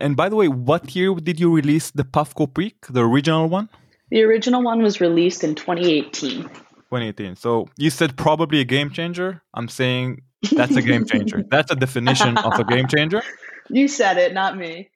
And 0.00 0.16
by 0.16 0.28
the 0.28 0.36
way, 0.36 0.48
what 0.48 0.94
year 0.96 1.14
did 1.14 1.38
you 1.38 1.54
release 1.54 1.90
the 1.90 2.04
Puffco 2.04 2.52
Peak, 2.52 2.76
the 2.88 3.04
original 3.04 3.48
one? 3.48 3.68
The 4.10 4.22
original 4.22 4.62
one 4.62 4.82
was 4.82 5.00
released 5.00 5.44
in 5.44 5.54
2018. 5.54 6.42
2018. 6.42 7.36
So 7.36 7.68
you 7.76 7.90
said 7.90 8.16
probably 8.16 8.60
a 8.60 8.64
game 8.64 8.90
changer. 8.90 9.42
I'm 9.54 9.68
saying 9.68 10.22
that's 10.50 10.76
a 10.76 10.82
game 10.82 11.06
changer. 11.06 11.42
that's 11.50 11.72
a 11.72 11.76
definition 11.76 12.36
of 12.38 12.58
a 12.58 12.64
game 12.64 12.88
changer. 12.88 13.22
You 13.70 13.88
said 13.88 14.18
it, 14.18 14.34
not 14.34 14.58
me. 14.58 14.90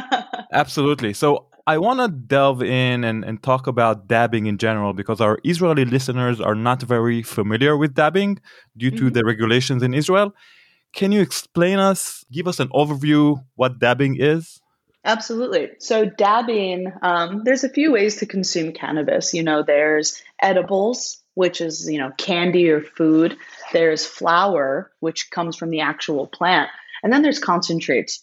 Absolutely. 0.52 1.12
So 1.14 1.48
I 1.66 1.78
want 1.78 2.00
to 2.00 2.08
delve 2.08 2.62
in 2.62 3.04
and, 3.04 3.24
and 3.24 3.42
talk 3.42 3.66
about 3.66 4.08
dabbing 4.08 4.46
in 4.46 4.58
general 4.58 4.92
because 4.92 5.20
our 5.20 5.38
Israeli 5.44 5.84
listeners 5.84 6.40
are 6.40 6.56
not 6.56 6.82
very 6.82 7.22
familiar 7.22 7.76
with 7.76 7.94
dabbing 7.94 8.40
due 8.76 8.90
to 8.90 8.96
mm-hmm. 8.96 9.08
the 9.10 9.24
regulations 9.24 9.82
in 9.82 9.94
Israel. 9.94 10.34
Can 10.92 11.12
you 11.12 11.20
explain 11.20 11.78
us, 11.78 12.24
give 12.32 12.48
us 12.48 12.58
an 12.58 12.68
overview 12.68 13.42
what 13.54 13.78
dabbing 13.78 14.16
is? 14.18 14.60
Absolutely. 15.04 15.70
So 15.78 16.04
dabbing, 16.04 16.92
um, 17.02 17.42
there's 17.44 17.64
a 17.64 17.68
few 17.68 17.92
ways 17.92 18.16
to 18.16 18.26
consume 18.26 18.72
cannabis. 18.72 19.34
You 19.34 19.42
know, 19.42 19.62
there's 19.62 20.22
edibles, 20.40 21.20
which 21.34 21.60
is 21.60 21.88
you 21.90 21.98
know 21.98 22.10
candy 22.18 22.70
or 22.70 22.82
food. 22.82 23.36
There's 23.72 24.06
flower, 24.06 24.92
which 25.00 25.30
comes 25.30 25.56
from 25.56 25.70
the 25.70 25.80
actual 25.80 26.26
plant, 26.28 26.70
and 27.02 27.12
then 27.12 27.22
there's 27.22 27.40
concentrates, 27.40 28.22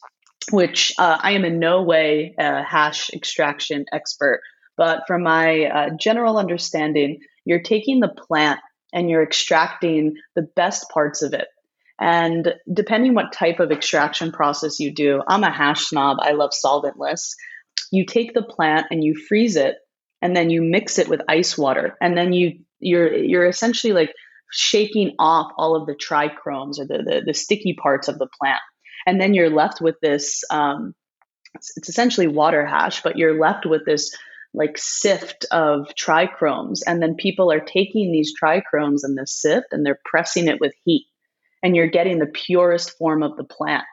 which 0.52 0.94
uh, 0.98 1.18
I 1.22 1.32
am 1.32 1.46
in 1.46 1.60
no 1.60 1.84
way 1.84 2.36
a 2.38 2.64
hash 2.64 3.10
extraction 3.12 3.86
expert, 3.92 4.42
but 4.78 5.04
from 5.08 5.24
my 5.24 5.66
uh, 5.66 5.90
general 6.00 6.38
understanding, 6.38 7.20
you're 7.46 7.62
taking 7.62 8.00
the 8.00 8.10
plant 8.10 8.60
and 8.94 9.10
you're 9.10 9.24
extracting 9.24 10.16
the 10.36 10.48
best 10.56 10.90
parts 10.90 11.22
of 11.22 11.34
it 11.34 11.48
and 12.00 12.54
depending 12.72 13.14
what 13.14 13.34
type 13.34 13.60
of 13.60 13.72
extraction 13.72 14.32
process 14.32 14.80
you 14.80 14.94
do, 14.94 15.22
I'm 15.28 15.44
a 15.44 15.52
hash 15.52 15.88
snob. 15.88 16.18
I 16.22 16.32
love 16.32 16.52
solventless. 16.52 17.34
You 17.92 18.06
take 18.06 18.34
the 18.34 18.42
plant 18.42 18.88
and 18.90 19.04
you 19.04 19.16
freeze 19.16 19.58
it 19.58 19.76
and 20.22 20.36
then 20.36 20.50
you 20.50 20.62
mix 20.62 20.98
it 20.98 21.10
with 21.10 21.22
ice 21.28 21.58
water 21.58 21.98
and 22.02 22.18
then 22.18 22.32
you 22.34 22.60
you're 22.80 23.14
you're 23.14 23.48
essentially 23.48 23.92
like 23.92 24.14
shaking 24.52 25.16
off 25.20 25.52
all 25.58 25.76
of 25.76 25.86
the 25.86 25.96
trichomes 25.96 26.80
or 26.80 26.88
the, 26.88 27.04
the, 27.06 27.22
the 27.28 27.34
sticky 27.34 27.74
parts 27.74 28.08
of 28.08 28.18
the 28.18 28.28
plant 28.40 28.62
and 29.06 29.20
then 29.20 29.34
you're 29.34 29.50
left 29.50 29.82
with 29.82 29.96
this 30.02 30.44
um, 30.50 30.94
it's, 31.56 31.74
it's 31.78 31.90
essentially 31.90 32.28
water 32.28 32.66
hash 32.66 33.02
but 33.02 33.18
you're 33.18 33.40
left 33.40 33.66
with 33.66 33.86
this 33.86 34.16
like 34.54 34.78
sift 34.78 35.46
of 35.52 35.88
trichomes 35.96 36.80
and 36.88 37.02
then 37.02 37.16
people 37.16 37.52
are 37.52 37.60
taking 37.60 38.12
these 38.12 38.34
trichomes 38.42 39.00
and 39.04 39.18
this 39.18 39.40
sift 39.40 39.68
and 39.72 39.86
they're 39.86 40.00
pressing 40.06 40.48
it 40.48 40.60
with 40.60 40.74
heat 40.86 41.06
and 41.62 41.76
you're 41.76 41.88
getting 41.88 42.20
the 42.20 42.26
purest 42.26 42.98
form 42.98 43.22
of 43.22 43.36
the 43.38 43.44
plant. 43.44 43.86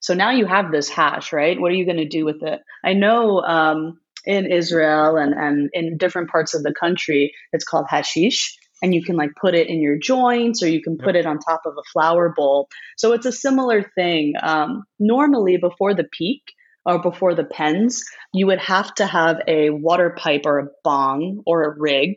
So 0.00 0.14
now 0.14 0.30
you 0.30 0.46
have 0.46 0.70
this 0.70 0.88
hash, 0.88 1.32
right? 1.32 1.58
What 1.58 1.72
are 1.72 1.74
you 1.74 1.86
going 1.86 1.96
to 1.96 2.08
do 2.08 2.24
with 2.24 2.42
it? 2.42 2.60
I 2.84 2.92
know 2.92 3.40
um, 3.40 3.98
in 4.26 4.50
Israel 4.50 5.16
and, 5.16 5.32
and 5.34 5.70
in 5.72 5.96
different 5.96 6.30
parts 6.30 6.54
of 6.54 6.62
the 6.62 6.74
country, 6.74 7.32
it's 7.52 7.64
called 7.64 7.86
hashish. 7.88 8.56
And 8.82 8.94
you 8.94 9.02
can 9.02 9.16
like 9.16 9.30
put 9.40 9.54
it 9.54 9.68
in 9.68 9.80
your 9.80 9.98
joints 9.98 10.62
or 10.62 10.68
you 10.68 10.82
can 10.82 10.98
put 10.98 11.16
it 11.16 11.26
on 11.26 11.38
top 11.38 11.62
of 11.66 11.74
a 11.78 11.88
flower 11.92 12.32
bowl. 12.34 12.68
So 12.96 13.12
it's 13.12 13.26
a 13.26 13.32
similar 13.32 13.82
thing. 13.94 14.34
Um, 14.42 14.84
normally, 14.98 15.56
before 15.56 15.94
the 15.94 16.04
peak 16.04 16.42
or 16.84 17.00
before 17.00 17.34
the 17.34 17.44
pens, 17.44 18.04
you 18.32 18.46
would 18.46 18.58
have 18.58 18.94
to 18.96 19.06
have 19.06 19.40
a 19.48 19.70
water 19.70 20.14
pipe 20.18 20.42
or 20.44 20.58
a 20.58 20.68
bong 20.82 21.42
or 21.46 21.64
a 21.64 21.78
rig. 21.78 22.14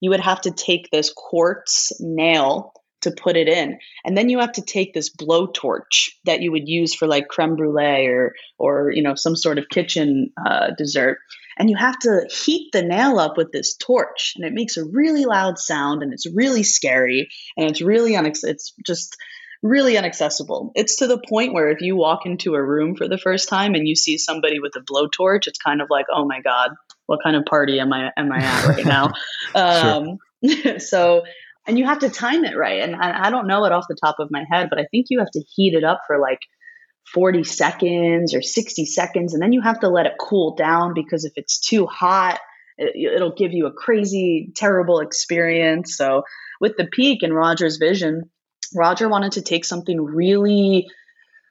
You 0.00 0.10
would 0.10 0.20
have 0.20 0.42
to 0.42 0.50
take 0.50 0.90
this 0.90 1.12
quartz 1.14 1.92
nail 2.00 2.72
to 3.02 3.10
put 3.10 3.36
it 3.36 3.48
in. 3.48 3.78
And 4.04 4.16
then 4.16 4.28
you 4.28 4.40
have 4.40 4.52
to 4.52 4.62
take 4.62 4.92
this 4.92 5.14
blowtorch 5.14 6.10
that 6.24 6.42
you 6.42 6.52
would 6.52 6.68
use 6.68 6.94
for 6.94 7.08
like 7.08 7.28
creme 7.28 7.56
brulee 7.56 8.06
or 8.06 8.34
or 8.58 8.90
you 8.92 9.02
know 9.02 9.14
some 9.14 9.36
sort 9.36 9.58
of 9.58 9.68
kitchen 9.70 10.30
uh, 10.44 10.68
dessert 10.76 11.18
and 11.58 11.70
you 11.70 11.76
have 11.76 11.98
to 12.00 12.26
heat 12.30 12.70
the 12.72 12.82
nail 12.82 13.18
up 13.18 13.36
with 13.36 13.52
this 13.52 13.76
torch 13.76 14.34
and 14.36 14.44
it 14.44 14.52
makes 14.52 14.76
a 14.76 14.84
really 14.84 15.24
loud 15.24 15.58
sound 15.58 16.02
and 16.02 16.12
it's 16.12 16.26
really 16.34 16.62
scary 16.62 17.28
and 17.56 17.70
it's 17.70 17.80
really 17.80 18.12
unex- 18.12 18.44
it's 18.44 18.72
just 18.86 19.16
really 19.62 19.96
inaccessible. 19.96 20.72
It's 20.74 20.96
to 20.96 21.06
the 21.06 21.20
point 21.28 21.52
where 21.52 21.70
if 21.70 21.82
you 21.82 21.96
walk 21.96 22.24
into 22.24 22.54
a 22.54 22.62
room 22.62 22.96
for 22.96 23.08
the 23.08 23.18
first 23.18 23.48
time 23.48 23.74
and 23.74 23.86
you 23.86 23.94
see 23.94 24.16
somebody 24.16 24.58
with 24.58 24.74
a 24.76 24.80
blowtorch 24.80 25.46
it's 25.46 25.58
kind 25.58 25.82
of 25.82 25.88
like 25.90 26.06
oh 26.12 26.24
my 26.24 26.40
god 26.40 26.70
what 27.06 27.20
kind 27.22 27.36
of 27.36 27.44
party 27.44 27.80
am 27.80 27.92
i 27.92 28.10
am 28.16 28.32
i 28.32 28.38
at 28.38 28.66
right 28.66 28.86
now? 28.86 29.12
Um, 29.54 30.18
so 30.78 31.22
and 31.66 31.78
you 31.78 31.84
have 31.84 31.98
to 32.00 32.08
time 32.08 32.44
it 32.44 32.56
right 32.56 32.80
and, 32.80 32.92
and 32.92 33.02
i 33.02 33.30
don't 33.30 33.46
know 33.48 33.64
it 33.64 33.72
off 33.72 33.86
the 33.88 33.96
top 33.96 34.16
of 34.20 34.30
my 34.30 34.44
head 34.50 34.68
but 34.70 34.78
i 34.78 34.86
think 34.90 35.06
you 35.10 35.18
have 35.18 35.30
to 35.32 35.42
heat 35.54 35.74
it 35.74 35.82
up 35.82 36.02
for 36.06 36.18
like 36.18 36.38
40 37.12 37.44
seconds 37.44 38.34
or 38.34 38.42
60 38.42 38.86
seconds 38.86 39.34
and 39.34 39.42
then 39.42 39.52
you 39.52 39.60
have 39.60 39.80
to 39.80 39.88
let 39.88 40.06
it 40.06 40.12
cool 40.18 40.54
down 40.54 40.94
because 40.94 41.24
if 41.24 41.32
it's 41.36 41.58
too 41.58 41.86
hot 41.86 42.38
it, 42.78 43.20
will 43.20 43.34
give 43.36 43.52
you 43.52 43.66
a 43.66 43.72
crazy 43.72 44.52
terrible 44.54 45.00
experience 45.00 45.96
so 45.96 46.22
with 46.60 46.76
the 46.76 46.86
peak 46.86 47.22
and 47.22 47.34
roger's 47.34 47.78
vision 47.78 48.30
roger 48.74 49.08
wanted 49.08 49.32
to 49.32 49.42
take 49.42 49.64
something 49.64 50.00
really 50.00 50.86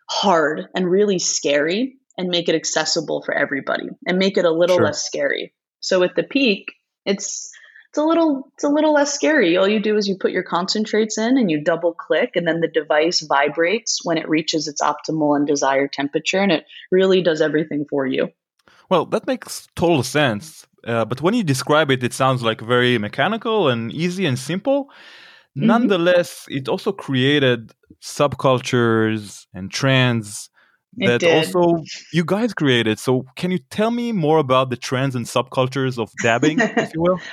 hard 0.09 0.67
and 0.75 0.89
really 0.89 1.19
scary 1.19 1.97
and 2.17 2.29
make 2.29 2.49
it 2.49 2.55
accessible 2.55 3.21
for 3.23 3.33
everybody 3.33 3.87
and 4.07 4.17
make 4.17 4.37
it 4.37 4.45
a 4.45 4.51
little 4.51 4.77
sure. 4.77 4.85
less 4.85 5.05
scary 5.05 5.53
so 5.79 5.99
with 5.99 6.11
the 6.15 6.23
peak 6.23 6.71
it's 7.05 7.51
it's 7.89 7.98
a 7.98 8.03
little 8.03 8.51
it's 8.53 8.63
a 8.63 8.69
little 8.69 8.93
less 8.93 9.13
scary. 9.13 9.58
All 9.58 9.67
you 9.67 9.79
do 9.79 9.98
is 9.98 10.08
you 10.08 10.15
put 10.15 10.31
your 10.31 10.43
concentrates 10.43 11.17
in 11.17 11.38
and 11.38 11.50
you 11.50 11.63
double 11.63 11.93
click 11.93 12.36
and 12.36 12.48
then 12.48 12.62
the 12.62 12.67
device 12.67 13.22
vibrates 13.22 14.05
when 14.05 14.17
it 14.17 14.29
reaches 14.29 14.67
its 14.67 14.81
optimal 14.81 15.36
and 15.36 15.48
desired 15.48 15.91
temperature 15.91 16.39
and 16.39 16.51
it 16.51 16.65
really 16.91 17.24
does 17.24 17.41
everything 17.41 17.86
for 17.89 18.05
you. 18.05 18.29
Well, 18.89 19.05
that 19.08 19.25
makes 19.25 19.67
total 19.75 20.03
sense. 20.03 20.67
Uh, 20.86 21.03
but 21.05 21.22
when 21.22 21.34
you 21.34 21.43
describe 21.43 21.89
it, 21.89 22.03
it 22.03 22.13
sounds 22.13 22.43
like 22.43 22.62
very 22.62 22.98
mechanical 23.00 23.69
and 23.69 23.91
easy 23.91 24.25
and 24.25 24.38
simple. 24.38 24.86
Mm-hmm. 25.58 25.65
Nonetheless, 25.65 26.46
it 26.48 26.69
also 26.69 26.91
created 26.91 27.72
subcultures 28.01 29.48
and 29.53 29.72
trends 29.72 30.50
that 30.98 31.24
also 31.24 31.84
you 32.13 32.24
guys 32.24 32.53
created. 32.53 33.00
So, 33.00 33.25
can 33.36 33.51
you 33.51 33.60
tell 33.69 33.91
me 33.91 34.12
more 34.12 34.38
about 34.38 34.69
the 34.69 34.77
trends 34.77 35.15
and 35.15 35.25
subcultures 35.25 35.98
of 35.98 36.12
dabbing, 36.22 36.60
if 36.60 36.93
you 36.93 37.01
will? 37.01 37.19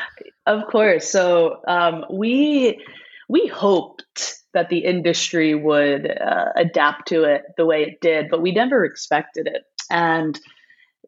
Of 0.47 0.67
course. 0.67 1.11
So 1.11 1.61
um, 1.67 2.05
we 2.11 2.81
we 3.29 3.49
hoped 3.49 4.05
that 4.55 4.69
the 4.69 4.79
industry 4.79 5.55
would 5.55 6.07
uh, 6.09 6.53
adapt 6.57 7.09
to 7.09 7.25
it 7.25 7.43
the 7.57 7.67
way 7.67 7.83
it 7.83 8.01
did, 8.01 8.27
but 8.31 8.41
we 8.41 8.53
never 8.53 8.85
expected 8.85 9.49
it. 9.49 9.65
And 9.91 10.39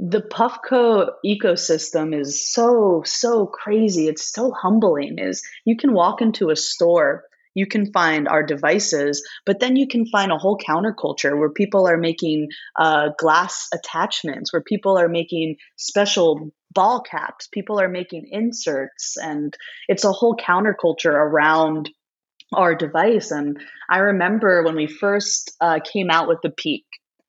the 0.01 0.21
Puffco 0.21 1.11
ecosystem 1.25 2.19
is 2.19 2.53
so 2.53 3.03
so 3.05 3.47
crazy. 3.47 4.09
It's 4.09 4.33
so 4.33 4.51
humbling. 4.51 5.19
Is 5.19 5.43
you 5.65 5.77
can 5.77 5.93
walk 5.93 6.21
into 6.21 6.51
a 6.51 6.57
store 6.57 7.25
you 7.59 7.67
can 7.67 7.91
find 7.93 8.29
our 8.29 8.45
devices, 8.45 9.27
but 9.45 9.59
then 9.59 9.75
you 9.75 9.89
can 9.89 10.07
find 10.07 10.31
a 10.31 10.39
whole 10.39 10.57
counterculture 10.59 11.37
where 11.37 11.51
people 11.51 11.89
are 11.89 11.97
making 11.97 12.49
uh, 12.79 13.09
glass 13.19 13.67
attachments, 13.75 14.53
where 14.53 14.63
people 14.63 14.97
are 14.97 15.09
making 15.09 15.57
special 15.77 16.53
ball 16.73 17.01
caps, 17.01 17.49
people 17.49 17.81
are 17.81 17.89
making 17.89 18.29
inserts, 18.31 19.17
and 19.17 19.57
it's 19.89 20.05
a 20.05 20.13
whole 20.13 20.37
counterculture 20.37 21.13
around 21.13 21.91
our 22.53 22.75
device. 22.75 23.31
And 23.31 23.59
I 23.91 23.99
remember 23.99 24.63
when 24.63 24.77
we 24.77 24.87
first 24.87 25.55
uh, 25.61 25.81
came 25.81 26.11
out 26.11 26.29
with 26.29 26.39
the 26.43 26.51
Peak, 26.51 26.85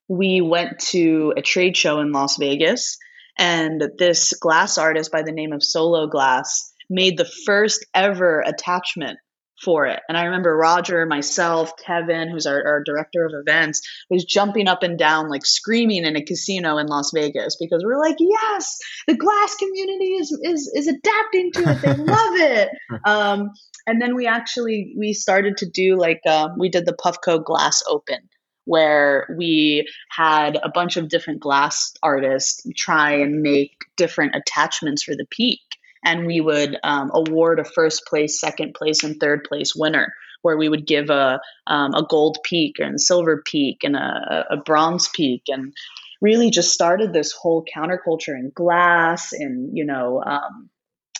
we 0.07 0.41
went 0.41 0.79
to 0.79 1.33
a 1.37 1.41
trade 1.41 1.77
show 1.77 1.99
in 1.99 2.11
Las 2.11 2.37
Vegas, 2.37 2.97
and 3.37 3.81
this 3.97 4.33
glass 4.33 4.77
artist 4.77 5.11
by 5.11 5.21
the 5.21 5.31
name 5.31 5.53
of 5.53 5.63
Solo 5.63 6.07
Glass 6.07 6.73
made 6.89 7.17
the 7.17 7.29
first 7.45 7.85
ever 7.93 8.41
attachment 8.41 9.19
for 9.61 9.85
it. 9.85 9.99
And 10.07 10.17
I 10.17 10.25
remember 10.25 10.55
Roger, 10.55 11.05
myself, 11.05 11.73
Kevin, 11.77 12.29
who's 12.29 12.45
our, 12.45 12.65
our, 12.65 12.83
director 12.83 13.25
of 13.25 13.33
events, 13.35 13.81
was 14.09 14.25
jumping 14.25 14.67
up 14.67 14.83
and 14.83 14.97
down, 14.97 15.29
like 15.29 15.45
screaming 15.45 16.05
in 16.05 16.15
a 16.15 16.23
casino 16.23 16.77
in 16.77 16.87
Las 16.87 17.11
Vegas 17.13 17.57
because 17.59 17.83
we're 17.83 17.99
like, 17.99 18.17
yes, 18.19 18.79
the 19.07 19.15
glass 19.15 19.55
community 19.55 20.13
is 20.13 20.39
is 20.43 20.71
is 20.73 20.87
adapting 20.87 21.51
to 21.53 21.69
it. 21.71 21.81
They 21.81 21.93
love 22.03 22.35
it. 22.35 22.69
Um, 23.05 23.51
and 23.85 24.01
then 24.01 24.15
we 24.15 24.27
actually 24.27 24.93
we 24.97 25.13
started 25.13 25.57
to 25.57 25.69
do 25.69 25.97
like 25.97 26.21
um, 26.27 26.55
we 26.57 26.69
did 26.69 26.85
the 26.85 26.93
Puffco 26.93 27.43
Glass 27.43 27.83
Open 27.87 28.19
where 28.65 29.25
we 29.35 29.87
had 30.11 30.59
a 30.61 30.69
bunch 30.69 30.95
of 30.95 31.09
different 31.09 31.39
glass 31.39 31.91
artists 32.03 32.61
try 32.75 33.13
and 33.13 33.41
make 33.41 33.71
different 33.97 34.35
attachments 34.35 35.01
for 35.01 35.15
the 35.15 35.25
peak 35.31 35.59
and 36.03 36.25
we 36.25 36.41
would 36.41 36.77
um, 36.83 37.11
award 37.13 37.59
a 37.59 37.65
first 37.65 38.05
place, 38.05 38.39
second 38.39 38.73
place, 38.73 39.03
and 39.03 39.19
third 39.19 39.43
place 39.43 39.75
winner, 39.75 40.13
where 40.41 40.57
we 40.57 40.69
would 40.69 40.87
give 40.87 41.09
a 41.09 41.39
um, 41.67 41.93
a 41.93 42.05
gold 42.07 42.37
peak 42.43 42.77
and 42.79 42.99
silver 42.99 43.41
peak 43.45 43.83
and 43.83 43.95
a, 43.95 44.45
a 44.51 44.57
bronze 44.57 45.09
peak, 45.09 45.43
and 45.47 45.73
really 46.21 46.49
just 46.49 46.73
started 46.73 47.13
this 47.13 47.31
whole 47.31 47.65
counterculture 47.75 48.37
in 48.37 48.51
glass 48.53 49.33
and 49.33 49.77
you 49.77 49.85
know. 49.85 50.23
Um, 50.23 50.69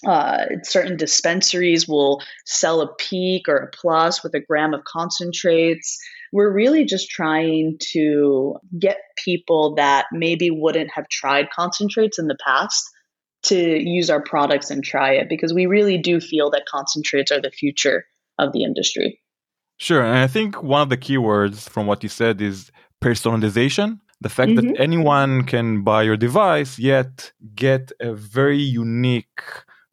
uh, 0.07 0.45
certain 0.63 0.95
dispensaries 0.95 1.86
will 1.86 2.21
sell 2.45 2.79
a 2.79 2.95
peak 2.95 3.50
or 3.50 3.57
a 3.57 3.69
plus 3.69 4.24
with 4.24 4.33
a 4.33 4.39
gram 4.39 4.74
of 4.74 4.81
concentrates. 4.86 6.00
We're 6.31 6.53
really 6.53 6.86
just 6.86 7.09
trying 7.09 7.79
to 7.91 8.55
get 8.79 8.95
people 9.17 9.75
that 9.75 10.05
maybe 10.13 10.51
wouldn't 10.51 10.91
have 10.93 11.09
tried 11.09 11.50
concentrates 11.50 12.17
in 12.17 12.27
the 12.27 12.38
past 12.41 12.89
to 13.43 13.58
use 13.58 14.10
our 14.10 14.22
products 14.22 14.69
and 14.69 14.84
try 14.84 15.13
it 15.13 15.29
because 15.29 15.53
we 15.53 15.65
really 15.65 15.98
do 15.98 16.19
feel 16.19 16.51
that 16.51 16.65
concentrates 16.67 17.31
are 17.31 17.41
the 17.41 17.51
future 17.51 18.05
of 18.38 18.51
the 18.53 18.63
industry. 18.63 19.22
Sure. 19.77 20.03
And 20.03 20.17
I 20.17 20.27
think 20.27 20.62
one 20.62 20.81
of 20.81 20.89
the 20.89 20.98
keywords 20.98 21.69
from 21.69 21.88
what 21.88 22.03
you 22.03 22.10
said 22.10 22.41
is 22.41 22.72
personalization. 23.01 24.00
The 24.22 24.27
fact 24.27 24.51
mm-hmm. 24.51 24.67
that 24.67 24.79
anyone 24.79 25.46
can 25.46 25.84
buy 25.84 26.03
your 26.03 26.17
device, 26.17 26.77
yet 26.77 27.31
get 27.55 27.93
a 28.01 28.13
very 28.13 28.58
unique 28.58 29.41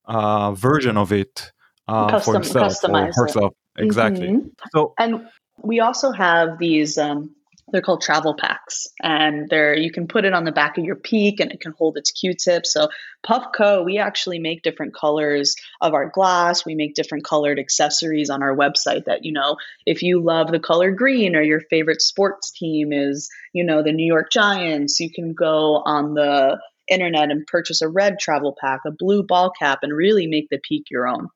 uh, 0.07 0.51
version 0.53 0.97
of 0.97 1.13
it 1.13 1.53
uh, 1.87 2.09
Custom, 2.11 2.33
for 2.33 2.41
himself 2.41 2.75
or 2.83 3.13
herself. 3.13 3.55
It. 3.79 3.85
Exactly. 3.85 4.29
Mm-hmm. 4.29 4.49
So, 4.75 4.95
and 4.99 5.29
we 5.63 5.79
also 5.79 6.11
have 6.11 6.59
these 6.59 6.99
um, 6.99 7.36
they're 7.73 7.83
called 7.83 8.01
travel 8.01 8.35
packs 8.35 8.87
and 9.03 9.49
they're 9.49 9.77
you 9.77 9.91
can 9.91 10.07
put 10.07 10.25
it 10.25 10.33
on 10.33 10.45
the 10.45 10.53
back 10.53 10.79
of 10.79 10.85
your 10.85 10.97
peak 10.97 11.41
and 11.41 11.51
it 11.51 11.61
can 11.61 11.73
hold 11.73 11.97
its 11.97 12.13
q-tip. 12.13 12.65
So 12.65 12.89
puffco 13.27 13.85
we 13.85 13.99
actually 13.99 14.39
make 14.39 14.63
different 14.63 14.95
colors 14.95 15.57
of 15.81 15.93
our 15.95 16.09
glass. 16.09 16.65
We 16.65 16.75
make 16.75 16.95
different 16.95 17.25
colored 17.25 17.59
accessories 17.59 18.31
on 18.31 18.43
our 18.43 18.57
website 18.57 19.07
that 19.07 19.25
you 19.25 19.33
know 19.33 19.57
if 19.85 20.03
you 20.03 20.21
love 20.21 20.51
the 20.51 20.61
color 20.61 20.93
green 20.93 21.35
or 21.35 21.43
your 21.43 21.61
favorite 21.61 22.03
sports 22.03 22.53
team 22.53 22.93
is 22.93 23.29
you 23.53 23.65
know 23.65 23.83
the 23.83 23.93
new 23.93 24.07
york 24.07 24.31
giants 24.31 25.01
you 25.01 25.11
can 25.11 25.35
go 25.35 25.83
on 25.85 26.15
the 26.15 26.59
internet 26.89 27.31
and 27.31 27.47
purchase 27.47 27.83
a 27.83 27.89
red 27.89 28.19
travel 28.19 28.57
pack 28.59 28.81
a 28.87 28.91
blue 28.91 29.23
ball 29.23 29.51
cap 29.51 29.81
and 29.83 29.93
really 29.93 30.27
make 30.27 30.49
the 30.51 30.59
peak 30.59 30.87
your 30.91 31.09
own. 31.09 31.29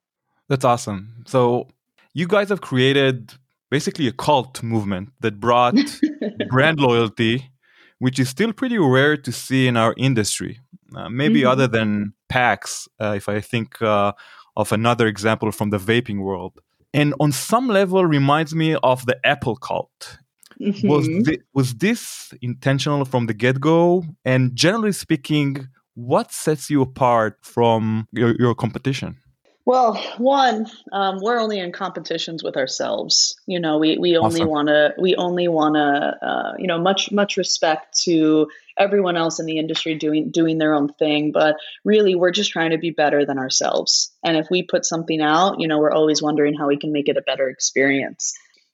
That's 0.48 0.64
awesome. 0.64 1.24
So 1.26 1.68
you 2.12 2.26
guys 2.26 2.48
have 2.48 2.60
created 2.60 3.32
basically 3.70 4.06
a 4.08 4.12
cult 4.12 4.62
movement 4.62 5.10
that 5.20 5.40
brought 5.40 5.76
brand 6.48 6.80
loyalty, 6.80 7.50
which 7.98 8.18
is 8.18 8.28
still 8.28 8.52
pretty 8.52 8.78
rare 8.78 9.16
to 9.16 9.32
see 9.32 9.66
in 9.66 9.76
our 9.76 9.94
industry. 9.96 10.60
Uh, 10.94 11.08
maybe 11.08 11.40
mm-hmm. 11.40 11.50
other 11.50 11.68
than 11.68 12.12
PAX, 12.28 12.88
uh, 13.00 13.14
if 13.16 13.28
I 13.28 13.40
think 13.40 13.80
uh, 13.80 14.12
of 14.56 14.72
another 14.72 15.06
example 15.06 15.52
from 15.52 15.70
the 15.70 15.78
vaping 15.78 16.20
world. 16.20 16.60
And 16.92 17.14
on 17.20 17.30
some 17.30 17.68
level 17.68 18.04
reminds 18.04 18.54
me 18.54 18.74
of 18.82 19.06
the 19.06 19.16
Apple 19.24 19.56
cult. 19.56 20.18
Mm-hmm. 20.60 20.88
Was, 20.88 21.06
th- 21.06 21.40
was 21.54 21.74
this 21.74 22.34
intentional 22.42 23.04
from 23.04 23.26
the 23.26 23.34
get 23.34 23.60
go? 23.60 24.04
And 24.24 24.54
generally 24.56 24.92
speaking, 24.92 25.68
what 25.94 26.32
sets 26.32 26.68
you 26.68 26.82
apart 26.82 27.38
from 27.42 28.08
your, 28.12 28.34
your 28.38 28.54
competition? 28.54 29.18
Well, 29.66 29.94
one, 30.16 30.66
um, 30.90 31.18
we're 31.20 31.38
only 31.38 31.60
in 31.60 31.70
competitions 31.70 32.42
with 32.42 32.56
ourselves. 32.56 33.38
You 33.46 33.60
know, 33.60 33.78
we, 33.78 33.98
we 33.98 34.16
only 34.16 34.40
awesome. 34.40 34.48
want 34.48 34.68
to, 34.68 34.94
we 34.98 35.14
only 35.16 35.48
want 35.48 35.76
to, 35.76 36.26
uh, 36.26 36.54
you 36.58 36.66
know, 36.66 36.78
much, 36.78 37.12
much 37.12 37.36
respect 37.36 38.00
to 38.04 38.48
everyone 38.80 39.16
else 39.16 39.38
in 39.38 39.46
the 39.46 39.58
industry 39.58 39.94
doing 39.94 40.30
doing 40.30 40.56
their 40.56 40.72
own 40.72 40.88
thing 40.94 41.32
but 41.32 41.56
really 41.84 42.14
we're 42.14 42.30
just 42.30 42.50
trying 42.50 42.70
to 42.70 42.78
be 42.78 42.90
better 42.90 43.26
than 43.26 43.38
ourselves. 43.38 44.10
And 44.24 44.38
if 44.38 44.48
we 44.50 44.62
put 44.62 44.86
something 44.86 45.20
out 45.20 45.60
you 45.60 45.68
know 45.68 45.78
we're 45.78 45.92
always 45.92 46.22
wondering 46.22 46.54
how 46.54 46.66
we 46.66 46.78
can 46.78 46.90
make 46.90 47.08
it 47.08 47.18
a 47.18 47.22
better 47.22 47.48
experience. 47.50 48.32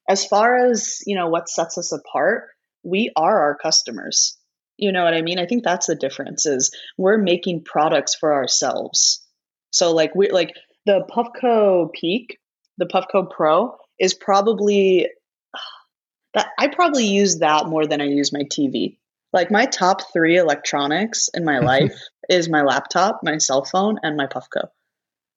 As 0.09 0.25
far 0.25 0.71
as 0.71 1.00
you 1.07 1.16
know 1.16 1.28
what 1.28 1.49
sets 1.49 1.76
us 1.76 1.93
apart 1.93 2.45
we 2.85 3.11
are 3.16 3.40
our 3.40 3.57
customers. 3.57 4.38
You 4.76 4.93
know 4.93 5.02
what 5.02 5.14
i 5.14 5.23
mean? 5.23 5.40
I 5.40 5.47
think 5.47 5.64
that's 5.64 5.88
the 5.88 5.97
difference 5.97 6.47
is 6.47 6.71
we're 6.97 7.19
making 7.19 7.64
products 7.64 8.14
for 8.14 8.33
ourselves. 8.33 9.26
So 9.71 9.93
like 9.93 10.14
we 10.14 10.31
like 10.31 10.55
the 10.87 11.07
puffco 11.11 11.93
peak 11.93 12.38
the 12.78 12.87
puffco 12.87 13.28
pro 13.28 13.76
is 13.99 14.14
probably 14.14 15.09
that 16.35 16.49
I 16.59 16.69
probably 16.69 17.07
use 17.07 17.38
that 17.38 17.66
more 17.66 17.87
than 17.87 18.00
I 18.00 18.07
use 18.07 18.33
my 18.33 18.43
TV. 18.43 18.99
Like 19.33 19.50
my 19.50 19.66
top 19.66 20.12
three 20.12 20.37
electronics 20.37 21.28
in 21.35 21.45
my 21.45 21.59
life 21.73 22.00
is 22.28 22.49
my 22.49 22.62
laptop, 22.62 23.21
my 23.23 23.38
cell 23.38 23.64
phone, 23.64 23.99
and 24.02 24.16
my 24.16 24.26
Puffco. 24.26 24.69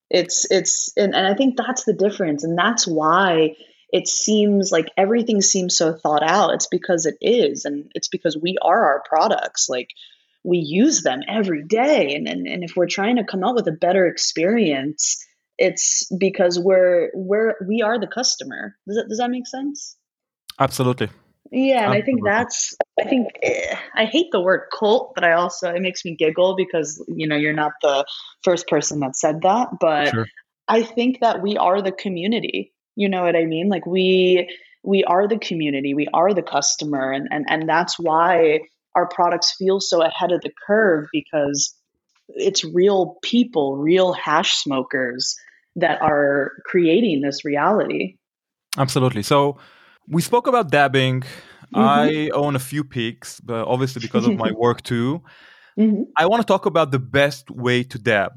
It's 0.10 0.50
it's 0.50 0.92
and, 0.98 1.14
and 1.16 1.28
I 1.28 1.36
think 1.36 1.56
that's 1.58 1.84
the 1.84 1.94
difference, 1.94 2.44
and 2.44 2.58
that's 2.58 2.88
why 2.88 3.56
it 3.92 4.08
seems 4.08 4.72
like 4.72 4.90
everything 4.98 5.42
seems 5.42 5.78
so 5.78 5.94
thought 5.94 6.24
out. 6.24 6.54
It's 6.54 6.68
because 6.68 7.06
it 7.06 7.18
is, 7.22 7.66
and 7.66 7.92
it's 7.94 8.08
because 8.08 8.38
we 8.38 8.58
are 8.62 8.86
our 8.86 9.04
products. 9.08 9.70
Like 9.70 9.90
we 10.44 10.58
use 10.60 11.04
them 11.04 11.22
every 11.28 11.64
day, 11.64 12.16
and 12.16 12.28
and, 12.28 12.48
and 12.48 12.64
if 12.64 12.76
we're 12.76 12.88
trying 12.88 13.18
to 13.18 13.24
come 13.24 13.44
up 13.44 13.56
with 13.56 13.68
a 13.68 13.74
better 13.74 14.08
experience, 14.08 15.24
it's 15.60 16.10
because 16.18 16.58
we're 16.58 17.12
we're 17.14 17.56
we 17.68 17.82
are 17.82 18.00
the 18.00 18.08
customer. 18.08 18.76
Does 18.88 18.96
that 18.96 19.10
does 19.10 19.18
that 19.20 19.30
make 19.30 19.46
sense? 19.46 19.98
Absolutely. 20.58 21.10
Yeah, 21.52 21.86
and 21.86 21.94
I 21.94 22.02
think 22.02 22.22
that's 22.24 22.76
I 23.00 23.04
think 23.04 23.28
eh, 23.44 23.76
I 23.96 24.06
hate 24.06 24.28
the 24.32 24.40
word 24.40 24.68
cult, 24.78 25.14
but 25.16 25.24
I 25.24 25.34
also 25.34 25.70
it 25.74 25.82
makes 25.82 26.06
me 26.06 26.16
giggle 26.16 26.56
because 26.56 27.04
you 27.08 27.28
know 27.28 27.36
you're 27.36 27.54
not 27.54 27.74
the 27.82 28.06
first 28.44 28.68
person 28.68 29.02
that 29.02 29.16
said 29.16 29.42
that, 29.42 29.68
but 29.80 30.10
sure. 30.10 30.28
I 30.68 30.84
think 30.84 31.20
that 31.20 31.42
we 31.42 31.58
are 31.58 31.82
the 31.82 31.92
community. 31.92 32.74
You 32.96 33.10
know 33.10 33.24
what 33.24 33.36
I 33.36 33.46
mean? 33.46 33.68
Like 33.68 33.86
we 33.86 34.50
we 34.84 35.04
are 35.04 35.28
the 35.28 35.40
community, 35.40 35.94
we 35.94 36.08
are 36.14 36.34
the 36.34 36.44
customer, 36.44 37.12
and 37.12 37.28
and 37.32 37.46
and 37.50 37.68
that's 37.68 38.00
why 38.00 38.62
our 38.96 39.08
products 39.08 39.56
feel 39.58 39.82
so 39.82 40.02
ahead 40.04 40.32
of 40.32 40.42
the 40.42 40.52
curve 40.66 41.08
because 41.12 41.76
it's 42.30 42.64
real 42.64 43.18
people, 43.24 43.76
real 43.76 44.14
hash 44.14 44.54
smokers 44.54 45.36
that 45.76 46.02
are 46.02 46.54
creating 46.66 47.22
this 47.22 47.46
reality. 47.46 48.18
Absolutely. 48.78 49.24
So 49.24 49.58
we 50.08 50.22
spoke 50.22 50.48
about 50.48 50.72
dabbing. 50.72 51.22
Mm-hmm. 51.22 51.80
I 51.80 52.30
own 52.34 52.56
a 52.56 52.60
few 52.60 52.84
peaks, 52.84 53.40
but 53.40 53.68
obviously 53.68 54.02
because 54.02 54.28
of 54.28 54.36
my 54.36 54.52
work 54.58 54.82
too. 54.84 55.22
Mm-hmm. 55.78 56.04
I 56.18 56.26
want 56.26 56.42
to 56.42 56.46
talk 56.46 56.66
about 56.66 56.92
the 56.92 57.00
best 57.00 57.50
way 57.50 57.84
to 57.84 57.98
dab, 57.98 58.32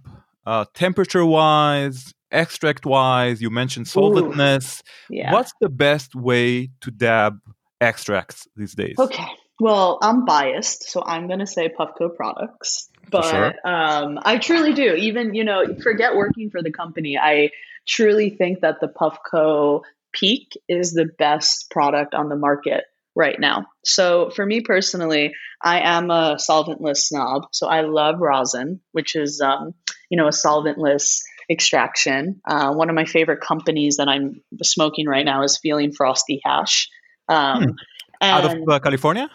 uh, 0.47 0.67
temperature 0.75 1.25
wise, 1.25 2.13
extract 2.31 2.87
wise. 2.87 3.43
You 3.43 3.51
mentioned 3.51 3.87
solventless. 3.87 4.83
Yeah. 5.11 5.33
What's 5.33 5.53
the 5.61 5.69
best 5.69 6.15
way 6.15 6.71
to 6.83 6.91
dab 6.91 7.39
extracts 7.81 8.47
these 8.57 8.75
days? 8.75 8.97
Okay. 8.99 9.27
Well, 9.63 10.01
I'm 10.03 10.25
biased, 10.25 10.91
so 10.91 11.05
I'm 11.07 11.29
going 11.29 11.39
to 11.39 11.47
say 11.47 11.69
Puffco 11.69 12.13
products. 12.13 12.89
But 13.09 13.31
sure. 13.31 13.55
um, 13.65 14.19
I 14.21 14.39
truly 14.39 14.73
do. 14.73 14.97
Even, 14.97 15.35
you 15.35 15.45
know, 15.45 15.77
forget 15.81 16.17
working 16.17 16.51
for 16.51 16.61
the 16.65 16.73
company. 16.73 17.17
I 17.17 17.51
truly 17.87 18.31
think 18.31 18.63
that 18.63 18.81
the 18.81 18.89
Puffco 18.89 19.83
Peak 20.11 20.55
is 20.69 20.95
the 20.95 21.05
best 21.17 21.71
product 21.71 22.13
on 22.13 22.29
the 22.29 22.35
market 22.35 22.83
right 23.15 23.39
now. 23.39 23.67
So 23.85 24.31
for 24.31 24.45
me 24.45 24.63
personally, 24.63 25.33
I 25.63 25.79
am 25.83 26.11
a 26.11 26.39
solventless 26.41 26.97
snob. 26.97 27.47
So 27.53 27.69
I 27.69 27.83
love 27.83 28.17
rosin, 28.19 28.81
which 28.91 29.15
is 29.15 29.41
um, 29.41 29.75
you 30.11 30.17
know 30.17 30.27
a 30.27 30.31
solventless 30.31 31.21
extraction. 31.49 32.41
Uh, 32.45 32.75
one 32.75 32.89
of 32.89 32.97
my 32.97 33.05
favorite 33.05 33.41
companies 33.41 33.99
that 33.99 34.09
I'm 34.09 34.43
smoking 34.65 35.07
right 35.07 35.25
now 35.25 35.45
is 35.45 35.57
Feeling 35.63 35.93
Frosty 35.93 36.41
Hash. 36.45 36.91
Um, 37.29 37.63
hmm. 37.63 37.71
Out 38.21 38.45
of 38.45 38.69
uh, 38.69 38.81
California. 38.81 39.31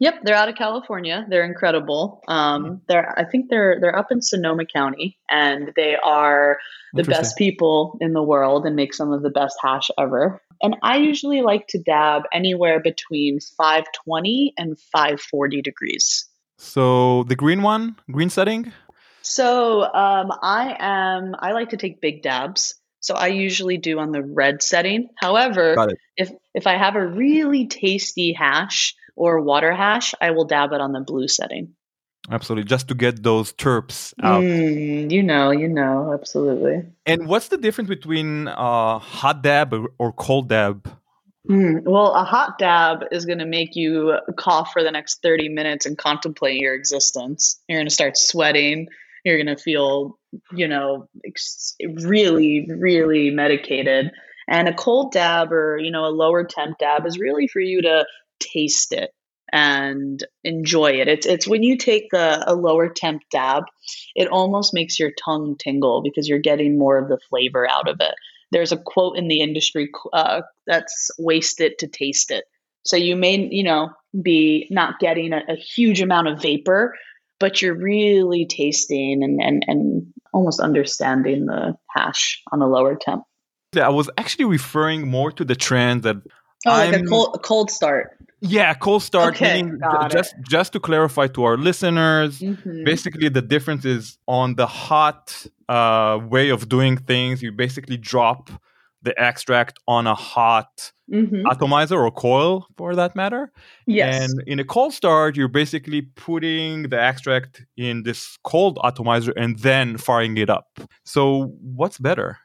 Yep, 0.00 0.20
they're 0.24 0.36
out 0.36 0.48
of 0.48 0.56
California. 0.56 1.26
They're 1.28 1.44
incredible. 1.44 2.22
Um, 2.28 2.64
hmm. 2.64 2.74
they're 2.88 3.18
I 3.18 3.24
think 3.24 3.48
they're 3.50 3.78
they're 3.80 3.96
up 3.96 4.10
in 4.10 4.22
Sonoma 4.22 4.66
County, 4.66 5.18
and 5.30 5.72
they 5.76 5.96
are 5.96 6.58
the 6.92 7.04
best 7.04 7.36
people 7.36 7.98
in 8.00 8.12
the 8.12 8.22
world 8.22 8.66
and 8.66 8.76
make 8.76 8.94
some 8.94 9.12
of 9.12 9.22
the 9.22 9.30
best 9.30 9.56
hash 9.62 9.90
ever. 9.98 10.40
And 10.62 10.76
I 10.82 10.96
usually 10.96 11.42
like 11.42 11.66
to 11.68 11.78
dab 11.78 12.22
anywhere 12.32 12.80
between 12.80 13.40
520 13.40 14.54
and 14.56 14.78
540 14.78 15.60
degrees. 15.60 16.26
So 16.56 17.24
the 17.24 17.36
green 17.36 17.62
one, 17.62 17.96
green 18.10 18.30
setting. 18.30 18.72
So 19.20 19.82
um, 19.82 20.32
I 20.42 20.76
am. 20.78 21.34
I 21.38 21.52
like 21.52 21.70
to 21.70 21.76
take 21.76 22.00
big 22.00 22.22
dabs. 22.22 22.74
So 23.00 23.14
I 23.14 23.28
usually 23.28 23.76
do 23.76 23.98
on 23.98 24.10
the 24.10 24.22
red 24.22 24.62
setting. 24.62 25.10
However, 25.16 25.76
if 26.16 26.30
if 26.54 26.66
I 26.66 26.76
have 26.76 26.96
a 26.96 27.06
really 27.06 27.66
tasty 27.66 28.32
hash 28.32 28.94
or 29.16 29.40
water 29.40 29.72
hash, 29.74 30.14
I 30.20 30.30
will 30.30 30.44
dab 30.44 30.72
it 30.72 30.80
on 30.80 30.92
the 30.92 31.00
blue 31.00 31.28
setting. 31.28 31.74
Absolutely, 32.30 32.64
just 32.64 32.88
to 32.88 32.94
get 32.94 33.22
those 33.22 33.52
terps 33.52 34.12
out. 34.22 34.42
Mm, 34.42 35.10
you 35.10 35.22
know, 35.22 35.52
you 35.52 35.68
know, 35.68 36.12
absolutely. 36.12 36.82
And 37.04 37.28
what's 37.28 37.48
the 37.48 37.56
difference 37.56 37.88
between 37.88 38.48
uh, 38.48 38.98
hot 38.98 39.42
dab 39.42 39.74
or 39.98 40.12
cold 40.12 40.48
dab? 40.48 40.90
Mm, 41.48 41.84
well, 41.84 42.12
a 42.14 42.24
hot 42.24 42.58
dab 42.58 43.04
is 43.12 43.26
going 43.26 43.38
to 43.38 43.46
make 43.46 43.76
you 43.76 44.18
cough 44.36 44.72
for 44.72 44.82
the 44.82 44.90
next 44.90 45.22
30 45.22 45.48
minutes 45.50 45.86
and 45.86 45.96
contemplate 45.96 46.60
your 46.60 46.74
existence. 46.74 47.60
You're 47.68 47.78
going 47.78 47.86
to 47.86 47.94
start 47.94 48.16
sweating. 48.16 48.88
You're 49.24 49.36
going 49.36 49.54
to 49.54 49.62
feel, 49.62 50.18
you 50.52 50.66
know, 50.66 51.08
ex- 51.24 51.76
really, 51.80 52.68
really 52.68 53.30
medicated. 53.30 54.10
And 54.48 54.68
a 54.68 54.74
cold 54.74 55.12
dab 55.12 55.52
or, 55.52 55.78
you 55.78 55.92
know, 55.92 56.06
a 56.06 56.10
lower 56.10 56.44
temp 56.44 56.78
dab 56.78 57.06
is 57.06 57.18
really 57.18 57.46
for 57.46 57.60
you 57.60 57.82
to 57.82 58.06
taste 58.40 58.92
it 58.92 59.10
and 59.52 60.24
enjoy 60.44 60.92
it. 60.92 61.08
It's 61.08 61.26
it's 61.26 61.46
when 61.46 61.62
you 61.62 61.76
take 61.76 62.12
a, 62.12 62.44
a, 62.46 62.54
lower 62.54 62.88
temp 62.88 63.22
dab, 63.30 63.64
it 64.14 64.28
almost 64.28 64.74
makes 64.74 64.98
your 64.98 65.12
tongue 65.24 65.56
tingle 65.58 66.02
because 66.02 66.28
you're 66.28 66.38
getting 66.38 66.78
more 66.78 66.98
of 66.98 67.08
the 67.08 67.18
flavor 67.30 67.68
out 67.68 67.88
of 67.88 67.96
it. 68.00 68.14
There's 68.52 68.72
a 68.72 68.76
quote 68.76 69.16
in 69.16 69.28
the 69.28 69.40
industry 69.40 69.90
uh, 70.12 70.42
that's 70.66 71.10
"waste 71.18 71.60
it 71.60 71.78
to 71.78 71.88
taste 71.88 72.30
it." 72.30 72.44
So 72.84 72.96
you 72.96 73.16
may 73.16 73.48
you 73.50 73.62
know 73.62 73.90
be 74.20 74.66
not 74.70 74.98
getting 74.98 75.32
a, 75.32 75.42
a 75.48 75.56
huge 75.56 76.00
amount 76.00 76.28
of 76.28 76.42
vapor, 76.42 76.94
but 77.38 77.62
you're 77.62 77.76
really 77.76 78.46
tasting 78.46 79.22
and 79.22 79.40
and 79.40 79.64
and 79.66 80.06
almost 80.32 80.60
understanding 80.60 81.46
the 81.46 81.76
hash 81.88 82.42
on 82.52 82.62
a 82.62 82.68
lower 82.68 82.96
temp. 82.96 83.24
Yeah, 83.74 83.86
I 83.86 83.90
was 83.90 84.08
actually 84.16 84.46
referring 84.46 85.08
more 85.08 85.30
to 85.32 85.44
the 85.44 85.54
trend 85.54 86.02
that 86.04 86.16
Oh, 86.66 86.70
like 86.70 87.00
a 87.00 87.04
cold, 87.04 87.30
a 87.34 87.38
cold 87.38 87.70
start. 87.70 88.15
Yeah, 88.40 88.74
cold 88.74 89.02
start. 89.02 89.34
Okay, 89.34 89.62
meaning 89.62 89.80
just 90.10 90.34
it. 90.34 90.48
just 90.48 90.72
to 90.74 90.80
clarify 90.80 91.26
to 91.28 91.44
our 91.44 91.56
listeners, 91.56 92.40
mm-hmm. 92.40 92.84
basically 92.84 93.28
the 93.28 93.42
difference 93.42 93.84
is 93.84 94.18
on 94.28 94.56
the 94.56 94.66
hot 94.66 95.46
uh, 95.68 96.20
way 96.22 96.50
of 96.50 96.68
doing 96.68 96.98
things. 96.98 97.42
You 97.42 97.52
basically 97.52 97.96
drop 97.96 98.50
the 99.02 99.18
extract 99.18 99.78
on 99.86 100.06
a 100.06 100.14
hot 100.14 100.92
mm-hmm. 101.10 101.46
atomizer 101.46 101.98
or 101.98 102.10
coil, 102.10 102.66
for 102.76 102.94
that 102.96 103.14
matter. 103.14 103.52
Yes. 103.86 104.30
And 104.30 104.42
in 104.46 104.58
a 104.58 104.64
cold 104.64 104.92
start, 104.92 105.36
you're 105.36 105.48
basically 105.48 106.02
putting 106.02 106.88
the 106.90 107.00
extract 107.00 107.64
in 107.76 108.02
this 108.02 108.36
cold 108.42 108.78
atomizer 108.84 109.32
and 109.36 109.58
then 109.60 109.96
firing 109.96 110.36
it 110.36 110.50
up. 110.50 110.80
So, 111.04 111.54
what's 111.62 111.98
better? 111.98 112.38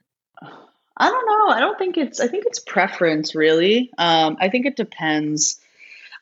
I 0.97 1.10
don't 1.10 1.25
know. 1.25 1.47
I 1.56 1.60
don't 1.60 1.80
think 1.80 1.97
it's. 1.97 2.19
I 2.19 2.27
think 2.27 2.45
it's 2.45 2.60
preference, 2.60 3.34
really. 3.34 3.89
Um, 3.97 4.38
I 4.39 4.47
think 4.49 4.65
it 4.65 4.75
depends. 4.75 5.60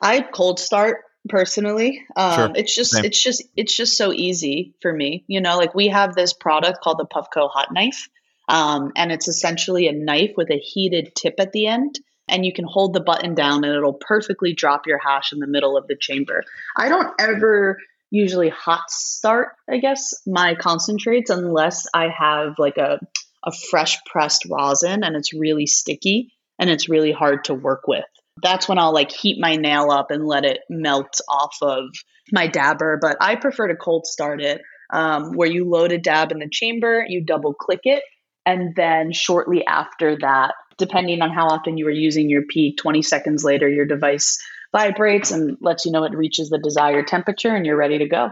I 0.02 0.22
cold 0.22 0.60
start 0.60 1.04
personally. 1.28 2.06
Um, 2.16 2.36
sure. 2.36 2.52
It's 2.56 2.76
just. 2.76 2.92
Same. 2.92 3.06
It's 3.06 3.22
just. 3.22 3.44
It's 3.56 3.76
just 3.76 3.98
so 3.98 4.14
easy 4.14 4.76
for 4.82 4.92
me. 4.92 5.24
You 5.28 5.42
know, 5.42 5.58
like 5.58 5.76
we 5.76 5.88
have 5.90 6.16
this 6.16 6.34
product 6.34 6.82
called 6.82 7.00
the 7.00 7.06
Puffco 7.06 7.50
Hot 7.50 7.72
Knife, 7.72 8.10
um, 8.48 8.92
and 8.96 9.12
it's 9.12 9.28
essentially 9.28 9.88
a 9.88 9.94
knife 9.94 10.32
with 10.38 10.50
a 10.52 10.58
heated 10.58 11.14
tip 11.16 11.36
at 11.40 11.52
the 11.52 11.68
end. 11.68 12.00
And 12.32 12.46
you 12.46 12.54
can 12.54 12.66
hold 12.66 12.94
the 12.94 13.00
button 13.00 13.34
down, 13.34 13.64
and 13.64 13.76
it'll 13.76 13.94
perfectly 13.94 14.54
drop 14.54 14.86
your 14.86 15.00
hash 15.00 15.34
in 15.34 15.40
the 15.40 15.48
middle 15.48 15.78
of 15.78 15.88
the 15.88 15.98
chamber. 16.00 16.44
I 16.78 16.88
don't 16.88 17.12
ever 17.20 17.80
usually 18.12 18.50
hot 18.50 18.90
start, 18.90 19.50
I 19.70 19.78
guess, 19.78 20.14
my 20.26 20.56
concentrates 20.56 21.30
unless 21.30 21.88
I 21.94 22.10
have 22.10 22.56
like 22.60 22.78
a 22.78 23.00
a 23.46 23.52
fresh 23.70 24.04
pressed 24.06 24.46
rosin 24.50 25.04
and 25.04 25.16
it's 25.16 25.34
really 25.34 25.66
sticky 25.66 26.34
and 26.60 26.70
it's 26.70 26.90
really 26.90 27.12
hard 27.12 27.46
to 27.46 27.54
work 27.54 27.88
with. 27.88 28.04
That's 28.42 28.68
when 28.68 28.78
I'll 28.78 28.94
like 28.94 29.12
heat 29.12 29.38
my 29.40 29.56
nail 29.56 29.92
up 29.92 30.12
and 30.12 30.26
let 30.26 30.46
it 30.46 30.60
melt 30.70 31.20
off 31.28 31.58
of 31.62 31.86
my 32.32 32.48
dabber. 32.48 32.98
But 33.02 33.18
I 33.22 33.36
prefer 33.36 33.68
to 33.68 33.76
cold 33.76 34.06
start 34.06 34.42
it 34.42 34.62
um, 34.92 35.34
where 35.34 35.50
you 35.50 35.70
load 35.70 35.92
a 35.92 35.98
dab 35.98 36.32
in 36.32 36.40
the 36.40 36.50
chamber, 36.50 37.06
you 37.08 37.24
double 37.24 37.54
click 37.54 37.82
it, 37.84 38.04
and 38.46 38.76
then 38.76 39.12
shortly 39.12 39.66
after 39.66 40.18
that, 40.18 40.54
depending 40.78 41.22
on 41.22 41.32
how 41.32 41.48
often 41.48 41.78
you 41.78 41.86
are 41.88 41.92
using 41.92 42.30
your 42.30 42.44
peak, 42.44 42.78
20 42.78 43.02
seconds 43.02 43.44
later, 43.44 43.68
your 43.70 43.86
device 43.86 44.42
vibrates 44.72 45.32
and 45.32 45.58
lets 45.62 45.86
you 45.86 45.92
know 45.92 46.04
it 46.04 46.16
reaches 46.16 46.50
the 46.50 46.60
desired 46.60 47.08
temperature 47.08 47.56
and 47.56 47.66
you're 47.66 47.78
ready 47.78 47.98
to 48.00 48.08
go. 48.08 48.30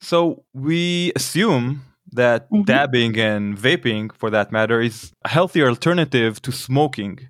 So 0.00 0.44
we 0.52 1.12
assume 1.14 1.82
that 2.12 2.50
mm-hmm. 2.50 2.62
dabbing 2.62 3.18
and 3.18 3.56
vaping, 3.56 4.12
for 4.14 4.30
that 4.30 4.52
matter, 4.52 4.80
is 4.80 5.12
a 5.24 5.28
healthier 5.28 5.68
alternative 5.68 6.42
to 6.42 6.52
smoking. 6.52 7.28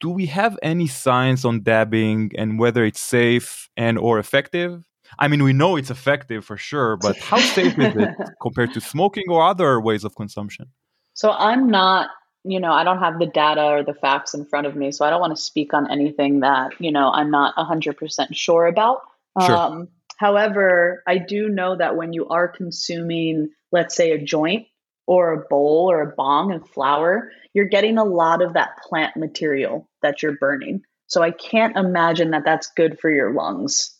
Do 0.00 0.10
we 0.10 0.26
have 0.26 0.58
any 0.62 0.86
science 0.86 1.44
on 1.44 1.62
dabbing 1.62 2.32
and 2.36 2.58
whether 2.58 2.84
it's 2.84 3.00
safe 3.00 3.68
and 3.76 3.98
or 3.98 4.18
effective? 4.18 4.84
I 5.18 5.28
mean, 5.28 5.42
we 5.42 5.52
know 5.52 5.76
it's 5.76 5.90
effective 5.90 6.44
for 6.44 6.56
sure, 6.56 6.96
but 7.00 7.16
how 7.18 7.38
safe 7.38 7.78
is 7.78 7.96
it 7.96 8.10
compared 8.40 8.74
to 8.74 8.80
smoking 8.80 9.24
or 9.28 9.42
other 9.42 9.80
ways 9.80 10.04
of 10.04 10.14
consumption? 10.14 10.66
So 11.14 11.32
I'm 11.32 11.70
not, 11.70 12.10
you 12.44 12.60
know, 12.60 12.72
I 12.72 12.84
don't 12.84 12.98
have 12.98 13.18
the 13.18 13.26
data 13.26 13.64
or 13.64 13.82
the 13.82 13.94
facts 13.94 14.34
in 14.34 14.44
front 14.44 14.66
of 14.66 14.76
me, 14.76 14.92
so 14.92 15.04
I 15.04 15.10
don't 15.10 15.20
want 15.20 15.34
to 15.34 15.42
speak 15.42 15.72
on 15.72 15.90
anything 15.90 16.40
that, 16.40 16.72
you 16.78 16.92
know, 16.92 17.10
I'm 17.10 17.30
not 17.30 17.54
100% 17.56 18.34
sure 18.34 18.66
about. 18.66 19.00
Sure. 19.44 19.56
Um, 19.56 19.88
however, 20.18 21.02
I 21.06 21.18
do 21.18 21.48
know 21.48 21.76
that 21.76 21.96
when 21.96 22.12
you 22.12 22.28
are 22.28 22.48
consuming, 22.48 23.50
let's 23.72 23.94
say, 23.94 24.12
a 24.12 24.18
joint 24.18 24.66
or 25.06 25.32
a 25.32 25.46
bowl 25.48 25.90
or 25.90 26.02
a 26.02 26.14
bong 26.14 26.52
and 26.52 26.68
flower, 26.68 27.30
you're 27.54 27.68
getting 27.68 27.98
a 27.98 28.04
lot 28.04 28.42
of 28.42 28.54
that 28.54 28.78
plant 28.82 29.16
material 29.16 29.88
that 30.02 30.22
you're 30.22 30.36
burning. 30.36 30.82
So 31.06 31.22
I 31.22 31.30
can't 31.30 31.76
imagine 31.76 32.32
that 32.32 32.44
that's 32.44 32.72
good 32.76 32.98
for 32.98 33.10
your 33.10 33.32
lungs. 33.32 33.92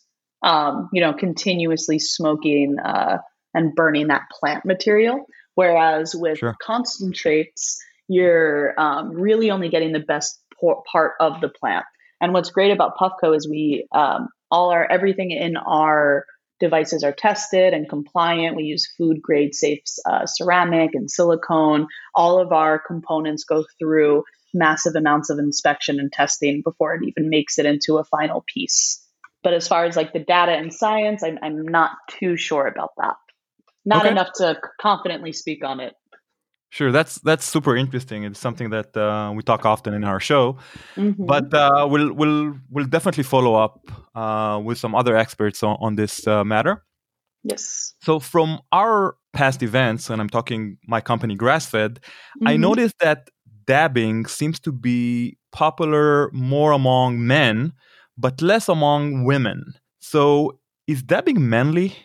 Um, 0.43 0.89
you 0.93 1.01
know, 1.01 1.13
continuously 1.13 1.97
smoking 1.97 2.77
uh, 2.79 3.19
and 3.53 3.73
burning 3.73 4.07
that 4.07 4.23
plant 4.31 4.65
material. 4.65 5.25
Whereas 5.55 6.13
with 6.15 6.37
sure. 6.37 6.55
concentrates, 6.61 7.81
you're 8.07 8.79
um, 8.79 9.11
really 9.11 9.49
only 9.49 9.69
getting 9.69 9.93
the 9.93 9.99
best 9.99 10.39
part 10.91 11.13
of 11.19 11.41
the 11.41 11.49
plant. 11.49 11.85
And 12.21 12.33
what's 12.33 12.51
great 12.51 12.71
about 12.71 12.97
Puffco 12.97 13.35
is 13.35 13.47
we 13.47 13.87
um, 13.91 14.29
all 14.51 14.69
our 14.69 14.85
everything 14.89 15.31
in 15.31 15.57
our 15.57 16.25
devices 16.59 17.03
are 17.03 17.11
tested 17.11 17.73
and 17.73 17.89
compliant. 17.89 18.55
We 18.55 18.63
use 18.63 18.91
food 18.97 19.21
grade 19.21 19.55
safe 19.55 19.81
uh, 20.09 20.25
ceramic 20.25 20.91
and 20.93 21.09
silicone. 21.09 21.87
All 22.15 22.39
of 22.39 22.51
our 22.51 22.79
components 22.79 23.43
go 23.43 23.65
through 23.79 24.23
massive 24.53 24.95
amounts 24.95 25.29
of 25.29 25.39
inspection 25.39 25.99
and 25.99 26.11
testing 26.11 26.61
before 26.63 26.95
it 26.95 27.01
even 27.05 27.29
makes 27.29 27.59
it 27.59 27.65
into 27.65 27.97
a 27.97 28.03
final 28.03 28.43
piece. 28.53 29.03
But 29.43 29.53
as 29.53 29.67
far 29.67 29.85
as 29.85 29.95
like 29.95 30.13
the 30.13 30.19
data 30.19 30.51
and 30.51 30.73
science, 30.73 31.23
I'm, 31.23 31.37
I'm 31.41 31.67
not 31.67 31.91
too 32.09 32.37
sure 32.37 32.65
about 32.65 32.91
that 32.97 33.15
not 33.87 34.01
okay. 34.01 34.11
enough 34.11 34.33
to 34.35 34.59
confidently 34.81 35.31
speak 35.31 35.63
on 35.63 35.79
it. 35.79 35.95
Sure, 36.69 36.91
that's 36.91 37.15
that's 37.19 37.45
super 37.45 37.77
interesting. 37.77 38.23
It's 38.23 38.39
something 38.39 38.71
that 38.71 38.95
uh, 38.95 39.31
we 39.33 39.41
talk 39.41 39.65
often 39.65 39.93
in 39.93 40.03
our 40.03 40.19
show, 40.19 40.57
mm-hmm. 40.95 41.25
but 41.25 41.53
uh, 41.53 41.87
we'll 41.89 42.11
we'll 42.11 42.55
we'll 42.69 42.85
definitely 42.85 43.23
follow 43.23 43.55
up 43.55 43.89
uh, 44.15 44.59
with 44.61 44.77
some 44.77 44.93
other 44.93 45.15
experts 45.15 45.63
on, 45.63 45.77
on 45.79 45.95
this 45.95 46.27
uh, 46.27 46.43
matter. 46.43 46.83
Yes. 47.43 47.93
So 48.01 48.19
from 48.19 48.59
our 48.73 49.15
past 49.31 49.63
events, 49.63 50.09
and 50.09 50.19
I'm 50.19 50.29
talking 50.29 50.77
my 50.87 50.99
company 50.99 51.37
Grassfed, 51.37 51.99
mm-hmm. 51.99 52.47
I 52.47 52.57
noticed 52.57 52.95
that 52.99 53.29
dabbing 53.65 54.25
seems 54.25 54.59
to 54.61 54.71
be 54.73 55.37
popular 55.53 56.29
more 56.33 56.73
among 56.73 57.25
men, 57.25 57.71
but 58.17 58.41
less 58.41 58.67
among 58.67 59.23
women. 59.23 59.73
So 59.99 60.59
is 60.87 61.01
dabbing 61.01 61.47
manly? 61.47 61.95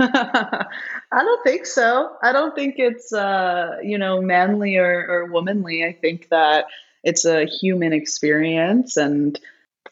I 0.02 0.66
don't 1.12 1.44
think 1.44 1.66
so. 1.66 2.16
I 2.22 2.32
don't 2.32 2.54
think 2.54 2.76
it's 2.78 3.12
uh, 3.12 3.76
you 3.82 3.98
know 3.98 4.22
manly 4.22 4.76
or, 4.76 5.06
or 5.08 5.24
womanly. 5.26 5.84
I 5.84 5.92
think 5.92 6.28
that 6.30 6.66
it's 7.04 7.26
a 7.26 7.44
human 7.44 7.92
experience, 7.92 8.96
and 8.96 9.38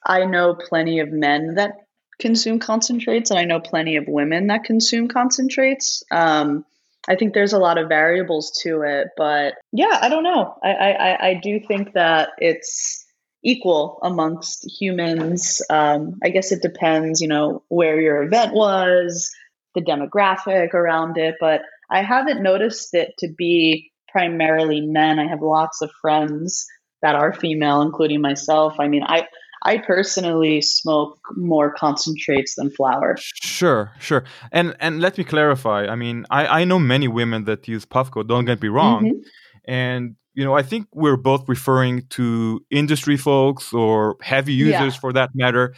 I 0.04 0.24
know 0.24 0.54
plenty 0.54 1.00
of 1.00 1.10
men 1.10 1.56
that 1.56 1.72
consume 2.18 2.58
concentrates, 2.58 3.30
and 3.30 3.38
I 3.38 3.44
know 3.44 3.60
plenty 3.60 3.96
of 3.96 4.04
women 4.08 4.46
that 4.46 4.64
consume 4.64 5.08
concentrates. 5.08 6.02
Um, 6.10 6.64
I 7.06 7.16
think 7.16 7.34
there's 7.34 7.52
a 7.52 7.58
lot 7.58 7.76
of 7.76 7.88
variables 7.88 8.52
to 8.62 8.82
it, 8.82 9.08
but 9.16 9.54
yeah, 9.72 9.98
I 10.00 10.08
don't 10.08 10.24
know. 10.24 10.54
I 10.64 10.70
I, 10.70 11.28
I 11.28 11.34
do 11.34 11.60
think 11.60 11.92
that 11.92 12.30
it's 12.38 13.04
equal 13.42 13.98
amongst 14.02 14.66
humans. 14.80 15.62
Um, 15.68 16.18
I 16.22 16.30
guess 16.30 16.50
it 16.50 16.62
depends, 16.62 17.20
you 17.20 17.28
know, 17.28 17.62
where 17.68 18.00
your 18.00 18.22
event 18.22 18.54
was 18.54 19.30
the 19.78 19.84
demographic 19.92 20.74
around 20.74 21.16
it, 21.18 21.36
but 21.40 21.62
I 21.90 22.02
haven't 22.02 22.42
noticed 22.42 22.94
it 22.94 23.14
to 23.18 23.28
be 23.36 23.90
primarily 24.10 24.80
men. 24.80 25.18
I 25.18 25.28
have 25.28 25.40
lots 25.42 25.80
of 25.82 25.90
friends 26.00 26.66
that 27.02 27.14
are 27.14 27.32
female, 27.32 27.82
including 27.82 28.20
myself. 28.20 28.74
I 28.78 28.88
mean, 28.88 29.02
I 29.04 29.26
I 29.64 29.78
personally 29.78 30.60
smoke 30.62 31.18
more 31.36 31.72
concentrates 31.74 32.54
than 32.56 32.70
flower. 32.70 33.16
Sure, 33.18 33.92
sure. 33.98 34.24
And 34.52 34.76
and 34.80 35.00
let 35.00 35.18
me 35.18 35.24
clarify. 35.24 35.86
I 35.86 35.96
mean, 35.96 36.26
I 36.30 36.60
I 36.60 36.64
know 36.64 36.78
many 36.78 37.08
women 37.08 37.44
that 37.44 37.68
use 37.68 37.84
Puffco. 37.84 38.26
Don't 38.26 38.44
get 38.44 38.62
me 38.62 38.68
wrong. 38.68 39.04
Mm-hmm. 39.04 39.18
And 39.66 40.16
you 40.34 40.44
know, 40.44 40.54
I 40.54 40.62
think 40.62 40.86
we're 40.92 41.16
both 41.16 41.48
referring 41.48 42.06
to 42.10 42.64
industry 42.70 43.16
folks 43.16 43.72
or 43.72 44.16
heavy 44.22 44.52
users 44.52 44.94
yeah. 44.94 45.00
for 45.00 45.12
that 45.12 45.30
matter. 45.34 45.74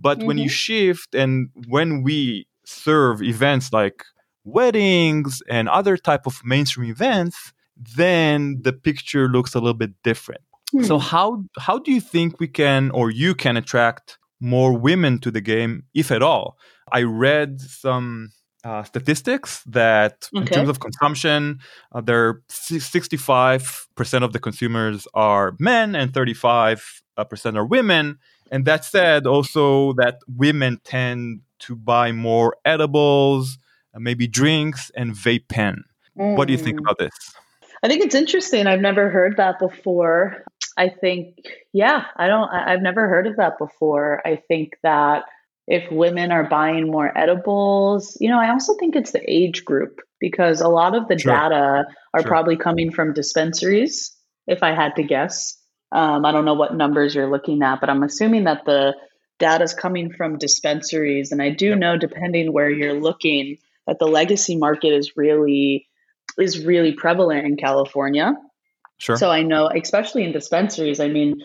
But 0.00 0.18
mm-hmm. 0.18 0.26
when 0.26 0.38
you 0.38 0.44
mm-hmm. 0.44 0.50
shift 0.50 1.14
and 1.14 1.50
when 1.68 2.02
we 2.02 2.46
serve 2.70 3.22
events 3.22 3.72
like 3.72 4.04
weddings 4.44 5.42
and 5.48 5.68
other 5.68 5.96
type 5.96 6.26
of 6.26 6.40
mainstream 6.44 6.90
events, 6.90 7.52
then 7.76 8.60
the 8.62 8.72
picture 8.72 9.28
looks 9.28 9.54
a 9.54 9.58
little 9.58 9.74
bit 9.74 9.92
different. 10.02 10.42
Hmm. 10.72 10.84
So 10.84 10.98
how 10.98 11.44
how 11.58 11.78
do 11.78 11.92
you 11.92 12.00
think 12.00 12.38
we 12.38 12.48
can 12.48 12.90
or 12.90 13.10
you 13.10 13.34
can 13.34 13.56
attract 13.56 14.18
more 14.40 14.72
women 14.76 15.18
to 15.20 15.30
the 15.30 15.40
game, 15.40 15.84
if 15.94 16.10
at 16.10 16.22
all? 16.22 16.56
I 16.92 17.02
read 17.02 17.60
some 17.60 18.32
uh, 18.64 18.82
statistics 18.82 19.62
that 19.64 20.28
okay. 20.34 20.42
in 20.42 20.46
terms 20.46 20.68
of 20.68 20.80
consumption, 20.80 21.60
uh, 21.92 22.00
there 22.00 22.42
65% 22.50 24.22
of 24.22 24.32
the 24.32 24.38
consumers 24.38 25.06
are 25.14 25.56
men 25.58 25.94
and 25.94 26.12
35% 26.12 26.80
are 27.56 27.64
women. 27.64 28.18
And 28.50 28.64
that 28.64 28.84
said, 28.84 29.26
also 29.26 29.94
that 29.94 30.18
women 30.26 30.80
tend 30.84 31.40
to 31.60 31.76
buy 31.76 32.12
more 32.12 32.56
edibles, 32.64 33.58
uh, 33.94 34.00
maybe 34.00 34.26
drinks, 34.26 34.90
and 34.96 35.12
vape 35.12 35.48
pen. 35.48 35.84
Mm. 36.18 36.36
What 36.36 36.48
do 36.48 36.52
you 36.52 36.58
think 36.58 36.78
mm. 36.78 36.82
about 36.82 36.98
this? 36.98 37.12
I 37.82 37.88
think 37.88 38.04
it's 38.04 38.14
interesting. 38.14 38.66
I've 38.66 38.80
never 38.80 39.08
heard 39.08 39.36
that 39.38 39.58
before. 39.58 40.44
I 40.76 40.88
think, 40.88 41.36
yeah, 41.72 42.04
I 42.16 42.28
don't, 42.28 42.48
I've 42.50 42.82
never 42.82 43.08
heard 43.08 43.26
of 43.26 43.36
that 43.36 43.58
before. 43.58 44.20
I 44.26 44.36
think 44.48 44.76
that 44.82 45.24
if 45.66 45.90
women 45.90 46.32
are 46.32 46.48
buying 46.48 46.90
more 46.90 47.16
edibles, 47.16 48.16
you 48.20 48.28
know, 48.28 48.38
I 48.38 48.50
also 48.50 48.74
think 48.76 48.96
it's 48.96 49.12
the 49.12 49.22
age 49.30 49.64
group 49.64 50.00
because 50.18 50.60
a 50.60 50.68
lot 50.68 50.94
of 50.94 51.08
the 51.08 51.18
sure. 51.18 51.32
data 51.32 51.84
are 52.12 52.20
sure. 52.20 52.28
probably 52.28 52.56
coming 52.56 52.92
from 52.92 53.14
dispensaries, 53.14 54.14
if 54.46 54.62
I 54.62 54.74
had 54.74 54.96
to 54.96 55.02
guess. 55.02 55.56
Um, 55.92 56.24
I 56.24 56.32
don't 56.32 56.44
know 56.44 56.54
what 56.54 56.74
numbers 56.74 57.14
you're 57.14 57.30
looking 57.30 57.62
at, 57.62 57.80
but 57.80 57.88
I'm 57.88 58.02
assuming 58.02 58.44
that 58.44 58.64
the 58.64 58.94
data 59.40 59.64
is 59.64 59.74
coming 59.74 60.12
from 60.12 60.38
dispensaries. 60.38 61.32
And 61.32 61.42
I 61.42 61.50
do 61.50 61.74
know, 61.74 61.96
depending 61.96 62.52
where 62.52 62.70
you're 62.70 63.00
looking, 63.00 63.56
that 63.86 63.98
the 63.98 64.06
legacy 64.06 64.56
market 64.56 64.92
is 64.92 65.16
really 65.16 65.88
is 66.38 66.64
really 66.64 66.92
prevalent 66.92 67.46
in 67.46 67.56
California. 67.56 68.32
Sure. 68.98 69.16
So 69.16 69.30
I 69.30 69.42
know, 69.42 69.68
especially 69.68 70.24
in 70.24 70.32
dispensaries. 70.32 71.00
I 71.00 71.08
mean, 71.08 71.40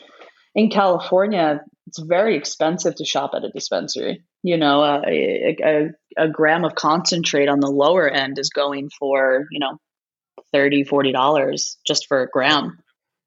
in 0.53 0.69
California, 0.69 1.61
it's 1.87 1.99
very 1.99 2.37
expensive 2.37 2.95
to 2.95 3.05
shop 3.05 3.31
at 3.33 3.43
a 3.43 3.49
dispensary. 3.49 4.23
You 4.43 4.57
know, 4.57 4.83
a, 4.83 5.55
a, 5.63 5.89
a 6.17 6.29
gram 6.29 6.65
of 6.65 6.75
concentrate 6.75 7.49
on 7.49 7.59
the 7.59 7.69
lower 7.69 8.07
end 8.07 8.37
is 8.37 8.49
going 8.49 8.89
for 8.99 9.45
you 9.49 9.59
know 9.59 9.79
30 10.51 10.83
40 10.83 11.11
dollars 11.11 11.77
just 11.85 12.07
for 12.07 12.21
a 12.21 12.29
gram 12.29 12.77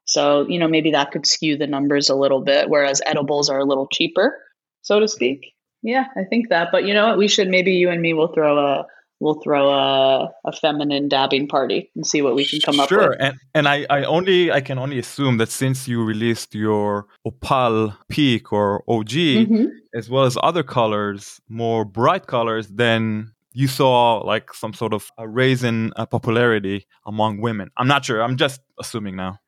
so 0.04 0.46
you 0.48 0.58
know 0.58 0.68
maybe 0.68 0.92
that 0.92 1.10
could 1.10 1.26
skew 1.26 1.56
the 1.56 1.66
numbers 1.66 2.08
a 2.08 2.14
little 2.14 2.42
bit 2.42 2.68
whereas 2.68 3.02
edibles 3.04 3.50
are 3.50 3.58
a 3.58 3.64
little 3.64 3.88
cheaper 3.92 4.36
so 4.82 5.00
to 5.00 5.08
speak. 5.08 5.54
Yeah, 5.82 6.06
I 6.16 6.24
think 6.24 6.48
that. 6.48 6.68
But 6.72 6.84
you 6.84 6.94
know 6.94 7.08
what? 7.08 7.18
We 7.18 7.28
should 7.28 7.48
maybe 7.48 7.72
you 7.72 7.90
and 7.90 8.00
me 8.02 8.12
will 8.14 8.32
throw 8.32 8.58
a 8.58 8.86
we'll 9.20 9.40
throw 9.42 9.70
a, 9.70 10.30
a 10.44 10.52
feminine 10.52 11.08
dabbing 11.08 11.48
party 11.48 11.90
and 11.96 12.06
see 12.06 12.22
what 12.22 12.34
we 12.34 12.46
can 12.46 12.60
come 12.60 12.76
sure. 12.76 12.82
up 12.82 12.90
with. 12.90 13.00
Sure, 13.00 13.16
and 13.20 13.36
and 13.54 13.68
I, 13.68 13.86
I 13.90 14.04
only 14.04 14.50
I 14.50 14.60
can 14.60 14.78
only 14.78 14.98
assume 14.98 15.38
that 15.38 15.50
since 15.50 15.88
you 15.88 16.04
released 16.04 16.54
your 16.54 17.06
Opal 17.24 17.94
Peak 18.08 18.52
or 18.52 18.82
OG 18.88 19.08
mm-hmm. 19.08 19.66
as 19.94 20.08
well 20.10 20.24
as 20.24 20.36
other 20.42 20.62
colors, 20.62 21.40
more 21.48 21.84
bright 21.84 22.26
colors, 22.26 22.68
then 22.68 23.32
you 23.52 23.68
saw 23.68 24.18
like 24.18 24.52
some 24.52 24.72
sort 24.72 24.94
of 24.94 25.10
a 25.18 25.26
raise 25.28 25.64
in 25.64 25.92
uh, 25.96 26.06
popularity 26.06 26.86
among 27.06 27.40
women. 27.40 27.70
I'm 27.76 27.88
not 27.88 28.04
sure. 28.04 28.22
I'm 28.22 28.36
just 28.36 28.60
assuming 28.78 29.16
now. 29.16 29.38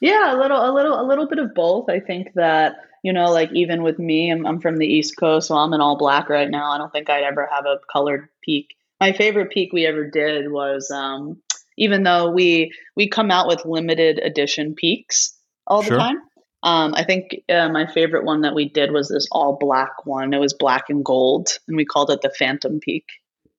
Yeah, 0.00 0.34
a 0.34 0.38
little, 0.38 0.58
a 0.58 0.72
little, 0.72 1.00
a 1.00 1.06
little 1.06 1.26
bit 1.26 1.38
of 1.38 1.54
both. 1.54 1.88
I 1.88 2.00
think 2.00 2.34
that 2.34 2.76
you 3.06 3.12
know, 3.12 3.30
like 3.30 3.52
even 3.52 3.84
with 3.84 4.00
me, 4.00 4.32
I'm, 4.32 4.44
I'm 4.44 4.60
from 4.60 4.78
the 4.78 4.86
East 4.86 5.16
Coast, 5.16 5.46
so 5.46 5.54
I'm 5.54 5.72
in 5.72 5.80
all 5.80 5.96
black 5.96 6.28
right 6.28 6.50
now. 6.50 6.72
I 6.72 6.78
don't 6.78 6.90
think 6.90 7.08
I'd 7.08 7.22
ever 7.22 7.48
have 7.52 7.64
a 7.64 7.78
colored 7.92 8.28
peak. 8.42 8.74
My 9.00 9.12
favorite 9.12 9.52
peak 9.52 9.72
we 9.72 9.86
ever 9.86 10.10
did 10.10 10.50
was, 10.50 10.90
um, 10.90 11.40
even 11.78 12.02
though 12.02 12.30
we 12.30 12.72
we 12.96 13.08
come 13.08 13.30
out 13.30 13.46
with 13.46 13.64
limited 13.64 14.18
edition 14.18 14.74
peaks 14.74 15.38
all 15.68 15.82
the 15.82 15.88
sure. 15.88 15.98
time, 15.98 16.16
Um, 16.64 16.94
I 16.96 17.04
think 17.04 17.36
uh, 17.48 17.68
my 17.68 17.86
favorite 17.86 18.24
one 18.24 18.40
that 18.40 18.56
we 18.56 18.68
did 18.68 18.90
was 18.90 19.08
this 19.08 19.28
all 19.30 19.56
black 19.56 20.04
one. 20.04 20.34
It 20.34 20.40
was 20.40 20.54
black 20.54 20.86
and 20.88 21.04
gold, 21.04 21.50
and 21.68 21.76
we 21.76 21.84
called 21.84 22.10
it 22.10 22.22
the 22.22 22.34
Phantom 22.36 22.80
Peak. 22.80 23.04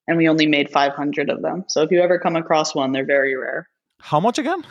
And 0.09 0.17
we 0.17 0.27
only 0.27 0.47
made 0.47 0.69
500 0.69 1.29
of 1.29 1.41
them. 1.41 1.63
So 1.69 1.83
if 1.83 1.91
you 1.91 2.01
ever 2.01 2.19
come 2.19 2.35
across 2.35 2.75
one, 2.75 2.91
they're 2.91 3.05
very 3.05 3.37
rare. 3.37 3.69
How 4.07 4.21
much 4.21 4.39
again? 4.39 4.63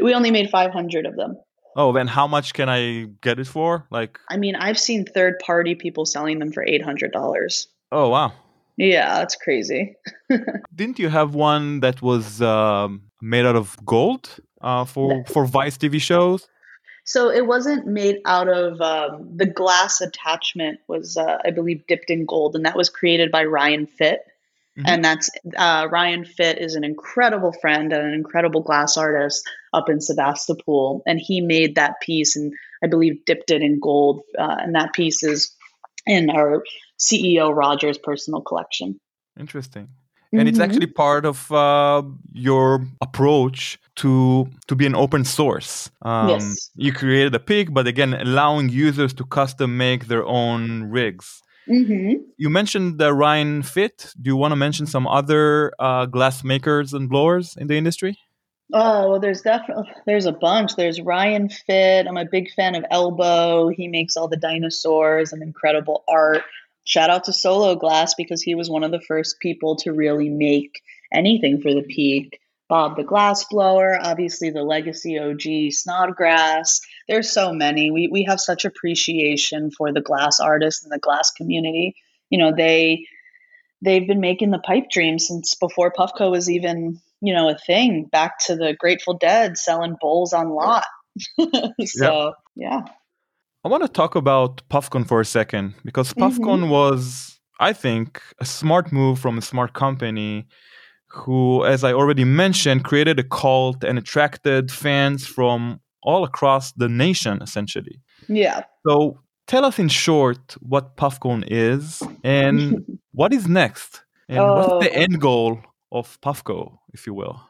We 0.00 0.14
only 0.14 0.30
made 0.30 0.50
500 0.50 1.04
of 1.04 1.16
them. 1.16 1.36
Oh, 1.74 1.92
then 1.92 2.06
how 2.06 2.28
much 2.28 2.54
can 2.54 2.68
I 2.68 3.08
get 3.20 3.40
it 3.40 3.48
for? 3.48 3.84
Like, 3.90 4.20
I 4.30 4.36
mean, 4.36 4.54
I've 4.54 4.78
seen 4.78 5.04
third 5.04 5.40
party 5.40 5.74
people 5.74 6.06
selling 6.06 6.38
them 6.38 6.52
for 6.52 6.64
$800. 6.64 7.66
oh 7.90 8.08
wow. 8.08 8.32
Yeah, 8.76 9.18
that's 9.18 9.34
crazy. 9.34 9.96
Didn't 10.74 11.00
you 11.00 11.08
have 11.08 11.34
one 11.34 11.80
that 11.80 12.00
was 12.00 12.40
um, 12.40 13.02
made 13.20 13.44
out 13.44 13.56
of 13.56 13.76
gold 13.84 14.36
uh, 14.60 14.84
for 14.84 15.24
for 15.24 15.44
Vice 15.46 15.76
TV 15.76 16.00
shows? 16.00 16.46
So 17.04 17.30
it 17.30 17.46
wasn't 17.48 17.86
made 17.86 18.18
out 18.24 18.48
of 18.48 18.80
um, 18.80 19.28
the 19.34 19.46
glass 19.46 20.00
attachment 20.00 20.78
was, 20.86 21.16
uh, 21.16 21.38
I 21.44 21.50
believe, 21.50 21.84
dipped 21.88 22.10
in 22.10 22.26
gold, 22.26 22.54
and 22.54 22.64
that 22.66 22.76
was 22.76 22.88
created 22.88 23.32
by 23.32 23.42
Ryan 23.44 23.86
Fitt. 23.86 24.20
Mhm. 24.78 24.84
And 24.86 25.04
that's 25.04 25.28
uh, 25.56 25.88
Ryan 25.90 26.24
Fitt 26.24 26.58
is 26.58 26.74
an 26.76 26.84
incredible 26.84 27.52
friend 27.60 27.92
and 27.92 28.06
an 28.06 28.14
incredible 28.14 28.62
glass 28.62 28.96
artist 28.96 29.42
up 29.72 29.88
in 29.88 30.00
Sebastopol, 30.00 31.02
and 31.06 31.18
he 31.20 31.40
made 31.40 31.74
that 31.74 32.00
piece 32.00 32.36
and 32.36 32.52
I 32.82 32.86
believe 32.86 33.24
dipped 33.24 33.50
it 33.50 33.60
in 33.60 33.80
gold, 33.80 34.22
uh, 34.38 34.56
and 34.60 34.74
that 34.74 34.92
piece 34.92 35.22
is 35.24 35.52
in 36.06 36.30
our 36.30 36.62
CEO 36.98 37.50
Rogers 37.54 37.98
personal 37.98 38.40
collection. 38.40 39.00
Interesting. 39.38 39.88
And 40.32 40.46
it's 40.48 40.58
Mhm. 40.58 40.64
actually 40.64 40.86
part 40.86 41.24
of 41.24 41.50
uh, 41.50 42.02
your 42.32 42.86
approach 43.00 43.78
to 43.96 44.46
to 44.68 44.76
be 44.76 44.86
an 44.86 44.94
open 44.94 45.24
source. 45.24 45.90
Um, 46.02 46.28
Yes. 46.28 46.70
You 46.76 46.92
created 46.92 47.34
a 47.34 47.40
pig, 47.40 47.72
but 47.72 47.86
again, 47.86 48.14
allowing 48.14 48.68
users 48.68 49.12
to 49.14 49.24
custom 49.24 49.76
make 49.76 50.06
their 50.06 50.24
own 50.24 50.84
rigs. 50.90 51.42
Mm-hmm. 51.68 52.22
You 52.36 52.50
mentioned 52.50 52.98
the 52.98 53.12
Ryan 53.12 53.62
Fitt. 53.62 54.12
Do 54.20 54.30
you 54.30 54.36
want 54.36 54.52
to 54.52 54.56
mention 54.56 54.86
some 54.86 55.06
other 55.06 55.72
uh, 55.78 56.06
glass 56.06 56.42
makers 56.42 56.94
and 56.94 57.08
blowers 57.08 57.56
in 57.56 57.66
the 57.66 57.76
industry? 57.76 58.18
Oh, 58.72 59.10
well, 59.10 59.20
there's 59.20 59.40
definitely 59.40 59.90
there's 60.06 60.26
a 60.26 60.32
bunch. 60.32 60.76
There's 60.76 61.00
Ryan 61.00 61.48
Fitt. 61.48 62.06
I'm 62.06 62.18
a 62.18 62.26
big 62.26 62.50
fan 62.52 62.74
of 62.74 62.84
Elbow. 62.90 63.68
He 63.68 63.88
makes 63.88 64.16
all 64.16 64.28
the 64.28 64.36
dinosaurs 64.36 65.32
and 65.32 65.42
incredible 65.42 66.04
art. 66.06 66.42
Shout 66.84 67.10
out 67.10 67.24
to 67.24 67.32
Solo 67.32 67.76
Glass 67.76 68.14
because 68.14 68.42
he 68.42 68.54
was 68.54 68.70
one 68.70 68.84
of 68.84 68.90
the 68.90 69.00
first 69.00 69.40
people 69.40 69.76
to 69.76 69.92
really 69.92 70.28
make 70.28 70.82
anything 71.12 71.60
for 71.60 71.72
the 71.72 71.82
peak. 71.82 72.40
Bob 72.68 72.96
the 72.96 73.04
Glass 73.04 73.44
Blower, 73.44 73.98
obviously 74.00 74.50
the 74.50 74.62
legacy 74.62 75.18
OG 75.18 75.72
Snodgrass. 75.72 76.82
There's 77.08 77.30
so 77.30 77.52
many. 77.52 77.90
We 77.90 78.08
we 78.08 78.24
have 78.24 78.40
such 78.40 78.64
appreciation 78.64 79.70
for 79.70 79.92
the 79.92 80.00
glass 80.00 80.40
artists 80.40 80.82
and 80.84 80.92
the 80.92 80.98
glass 80.98 81.30
community. 81.30 81.96
You 82.30 82.38
know, 82.38 82.52
they 82.54 83.06
they've 83.82 84.06
been 84.06 84.20
making 84.20 84.50
the 84.50 84.58
pipe 84.58 84.90
dream 84.90 85.18
since 85.18 85.54
before 85.54 85.92
Puffco 85.92 86.30
was 86.30 86.50
even, 86.50 87.00
you 87.20 87.34
know, 87.34 87.48
a 87.48 87.56
thing. 87.56 88.04
Back 88.04 88.38
to 88.46 88.56
the 88.56 88.74
Grateful 88.78 89.14
Dead 89.14 89.56
selling 89.56 89.96
bowls 90.00 90.32
on 90.32 90.50
lot. 90.50 90.84
so 91.84 92.34
yeah. 92.54 92.82
I 93.64 93.68
want 93.68 93.82
to 93.82 93.88
talk 93.88 94.14
about 94.14 94.62
Puffcon 94.68 95.06
for 95.06 95.20
a 95.20 95.24
second 95.24 95.74
because 95.84 96.12
Puffcon 96.14 96.60
mm-hmm. 96.60 96.70
was, 96.70 97.40
I 97.58 97.72
think, 97.72 98.22
a 98.38 98.44
smart 98.44 98.92
move 98.92 99.18
from 99.18 99.36
a 99.36 99.42
smart 99.42 99.72
company 99.72 100.46
who, 101.08 101.64
as 101.64 101.82
I 101.82 101.92
already 101.92 102.24
mentioned, 102.24 102.84
created 102.84 103.18
a 103.18 103.24
cult 103.24 103.82
and 103.82 103.98
attracted 103.98 104.70
fans 104.70 105.26
from 105.26 105.80
all 106.02 106.24
across 106.24 106.72
the 106.72 106.88
nation, 106.88 107.40
essentially. 107.42 108.00
Yeah. 108.28 108.64
So 108.86 109.20
tell 109.46 109.64
us 109.64 109.78
in 109.78 109.88
short 109.88 110.56
what 110.60 110.96
Puffcon 110.96 111.44
is 111.48 112.02
and 112.24 112.84
what 113.12 113.32
is 113.32 113.46
next, 113.48 114.02
and 114.28 114.38
what's 114.44 114.84
the 114.84 114.90
Oh. 114.96 115.00
end 115.02 115.20
goal 115.20 115.58
of 115.90 116.20
Puffco, 116.20 116.78
if 116.92 117.06
you 117.06 117.14
will. 117.14 117.40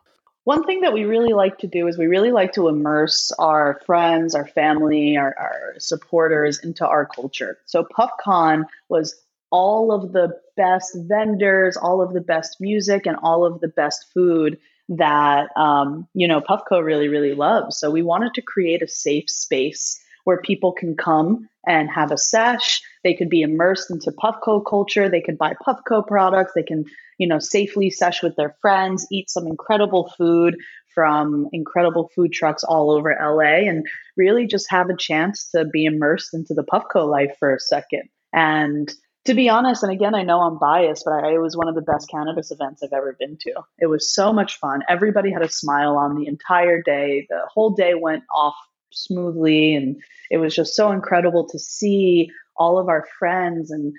One 0.44 0.64
thing 0.64 0.80
that 0.80 0.94
we 0.94 1.04
really 1.04 1.34
like 1.34 1.58
to 1.58 1.66
do 1.66 1.86
is 1.88 1.98
we 1.98 2.06
really 2.06 2.32
like 2.32 2.52
to 2.54 2.68
immerse 2.68 3.30
our 3.38 3.80
friends, 3.84 4.34
our 4.34 4.46
family, 4.46 5.16
our, 5.18 5.34
our 5.38 5.74
supporters 5.78 6.58
into 6.60 6.86
our 6.86 7.04
culture. 7.04 7.58
So 7.66 7.84
PuffCon 7.84 8.64
was 8.88 9.14
all 9.50 9.92
of 9.92 10.12
the 10.12 10.30
best 10.56 10.96
vendors, 11.06 11.76
all 11.76 12.00
of 12.00 12.14
the 12.14 12.20
best 12.22 12.56
music, 12.60 13.04
and 13.06 13.16
all 13.22 13.44
of 13.44 13.60
the 13.60 13.68
best 13.68 14.06
food 14.14 14.58
that 14.90 15.48
um, 15.56 16.08
you 16.14 16.28
know 16.28 16.40
Puffco 16.40 16.82
really, 16.82 17.08
really 17.08 17.34
loves. 17.34 17.78
So 17.78 17.90
we 17.90 18.02
wanted 18.02 18.34
to 18.34 18.42
create 18.42 18.82
a 18.82 18.88
safe 18.88 19.28
space 19.28 20.00
where 20.24 20.40
people 20.40 20.72
can 20.72 20.96
come 20.96 21.48
and 21.66 21.90
have 21.90 22.12
a 22.12 22.18
sesh. 22.18 22.82
They 23.02 23.14
could 23.14 23.30
be 23.30 23.42
immersed 23.42 23.90
into 23.90 24.12
Puffco 24.12 24.62
culture. 24.64 25.08
They 25.08 25.22
could 25.22 25.38
buy 25.38 25.54
Puffco 25.66 26.06
products. 26.06 26.52
They 26.54 26.62
can 26.62 26.84
you 27.18 27.26
know, 27.26 27.40
safely 27.40 27.90
sesh 27.90 28.22
with 28.22 28.36
their 28.36 28.56
friends, 28.62 29.06
eat 29.10 29.28
some 29.28 29.46
incredible 29.46 30.12
food 30.16 30.56
from 30.94 31.48
incredible 31.52 32.10
food 32.14 32.32
trucks 32.32 32.64
all 32.64 32.90
over 32.90 33.14
LA, 33.20 33.68
and 33.68 33.86
really 34.16 34.46
just 34.46 34.70
have 34.70 34.88
a 34.88 34.96
chance 34.96 35.50
to 35.50 35.64
be 35.64 35.84
immersed 35.84 36.32
into 36.32 36.54
the 36.54 36.64
Puffco 36.64 37.06
life 37.08 37.36
for 37.38 37.54
a 37.54 37.60
second. 37.60 38.08
And 38.32 38.92
to 39.28 39.34
be 39.34 39.50
honest, 39.50 39.82
and 39.82 39.92
again, 39.92 40.14
I 40.14 40.22
know 40.22 40.40
I'm 40.40 40.58
biased, 40.58 41.04
but 41.04 41.22
I, 41.22 41.34
it 41.34 41.38
was 41.38 41.54
one 41.54 41.68
of 41.68 41.74
the 41.74 41.82
best 41.82 42.08
cannabis 42.08 42.50
events 42.50 42.82
I've 42.82 42.94
ever 42.94 43.14
been 43.20 43.36
to. 43.42 43.60
It 43.78 43.84
was 43.84 44.10
so 44.10 44.32
much 44.32 44.58
fun. 44.58 44.82
Everybody 44.88 45.30
had 45.30 45.42
a 45.42 45.50
smile 45.50 45.98
on 45.98 46.14
the 46.14 46.26
entire 46.26 46.80
day. 46.80 47.26
The 47.28 47.42
whole 47.52 47.72
day 47.72 47.92
went 47.92 48.24
off 48.34 48.54
smoothly, 48.90 49.74
and 49.74 50.00
it 50.30 50.38
was 50.38 50.54
just 50.54 50.74
so 50.74 50.92
incredible 50.92 51.46
to 51.48 51.58
see 51.58 52.30
all 52.56 52.78
of 52.78 52.88
our 52.88 53.04
friends 53.18 53.70
and 53.70 53.92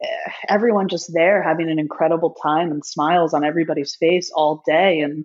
eh, 0.00 0.30
everyone 0.48 0.86
just 0.86 1.12
there 1.12 1.42
having 1.42 1.68
an 1.68 1.80
incredible 1.80 2.36
time 2.40 2.70
and 2.70 2.86
smiles 2.86 3.34
on 3.34 3.42
everybody's 3.42 3.96
face 3.96 4.30
all 4.32 4.62
day. 4.64 5.00
And 5.00 5.24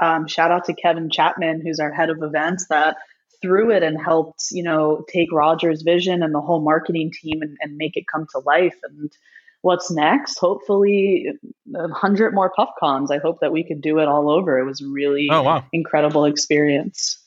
um, 0.00 0.28
shout 0.28 0.52
out 0.52 0.66
to 0.66 0.72
Kevin 0.72 1.10
Chapman, 1.10 1.62
who's 1.66 1.80
our 1.80 1.92
head 1.92 2.10
of 2.10 2.22
events, 2.22 2.68
that 2.68 2.96
through 3.44 3.70
it 3.72 3.82
and 3.82 4.02
helped, 4.02 4.46
you 4.50 4.62
know, 4.62 5.04
take 5.12 5.30
Roger's 5.30 5.82
vision 5.82 6.22
and 6.22 6.34
the 6.34 6.40
whole 6.40 6.62
marketing 6.62 7.12
team 7.12 7.42
and, 7.42 7.58
and 7.60 7.76
make 7.76 7.94
it 7.96 8.06
come 8.10 8.26
to 8.32 8.38
life. 8.38 8.76
And 8.82 9.12
what's 9.60 9.90
next? 9.90 10.38
Hopefully, 10.38 11.28
a 11.74 11.88
hundred 11.88 12.32
more 12.32 12.50
PuffCons. 12.58 13.10
I 13.10 13.18
hope 13.18 13.40
that 13.40 13.52
we 13.52 13.62
could 13.62 13.82
do 13.82 13.98
it 13.98 14.08
all 14.08 14.30
over. 14.30 14.58
It 14.58 14.64
was 14.64 14.80
really 14.82 15.28
Oh, 15.30 15.42
wow. 15.42 15.64
incredible 15.72 16.24
experience. 16.24 17.18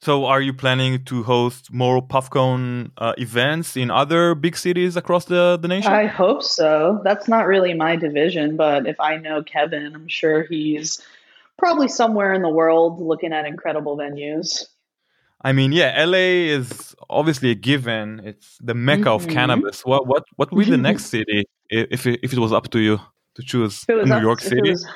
So, 0.00 0.26
are 0.26 0.40
you 0.40 0.52
planning 0.52 1.04
to 1.06 1.24
host 1.24 1.72
more 1.72 2.00
PuffCon 2.00 2.92
uh, 2.98 3.14
events 3.18 3.76
in 3.76 3.90
other 3.90 4.36
big 4.36 4.56
cities 4.56 4.96
across 4.96 5.24
the, 5.24 5.58
the 5.60 5.66
nation? 5.66 5.92
I 5.92 6.06
hope 6.06 6.44
so. 6.44 7.00
That's 7.02 7.26
not 7.26 7.48
really 7.48 7.74
my 7.74 7.96
division, 7.96 8.56
but 8.56 8.86
if 8.86 9.00
I 9.00 9.16
know 9.16 9.42
Kevin, 9.42 9.96
I'm 9.96 10.06
sure 10.06 10.44
he's 10.44 11.02
probably 11.58 11.88
somewhere 11.88 12.32
in 12.32 12.42
the 12.42 12.48
world 12.48 13.00
looking 13.00 13.32
at 13.32 13.44
incredible 13.44 13.96
venues. 13.96 14.66
I 15.42 15.52
mean, 15.52 15.70
yeah, 15.72 16.04
LA 16.04 16.50
is 16.58 16.94
obviously 17.08 17.50
a 17.50 17.54
given. 17.54 18.20
It's 18.24 18.58
the 18.60 18.74
mecca 18.74 19.10
of 19.10 19.26
Mhm. 19.26 19.32
cannabis. 19.32 19.84
What 19.84 20.06
what 20.06 20.24
what 20.36 20.50
would 20.52 20.64
be 20.64 20.70
the 20.70 20.76
next 20.90 21.06
city 21.06 21.44
if 21.70 22.06
it, 22.06 22.20
if 22.22 22.32
it 22.32 22.38
was 22.38 22.52
up 22.52 22.70
to 22.70 22.78
you 22.80 22.98
to 23.36 23.42
choose? 23.42 23.82
If 23.84 23.90
it 23.90 23.94
was 24.00 24.08
New 24.08 24.16
up- 24.16 24.22
York 24.22 24.40
City, 24.40 24.70
was- 24.70 24.86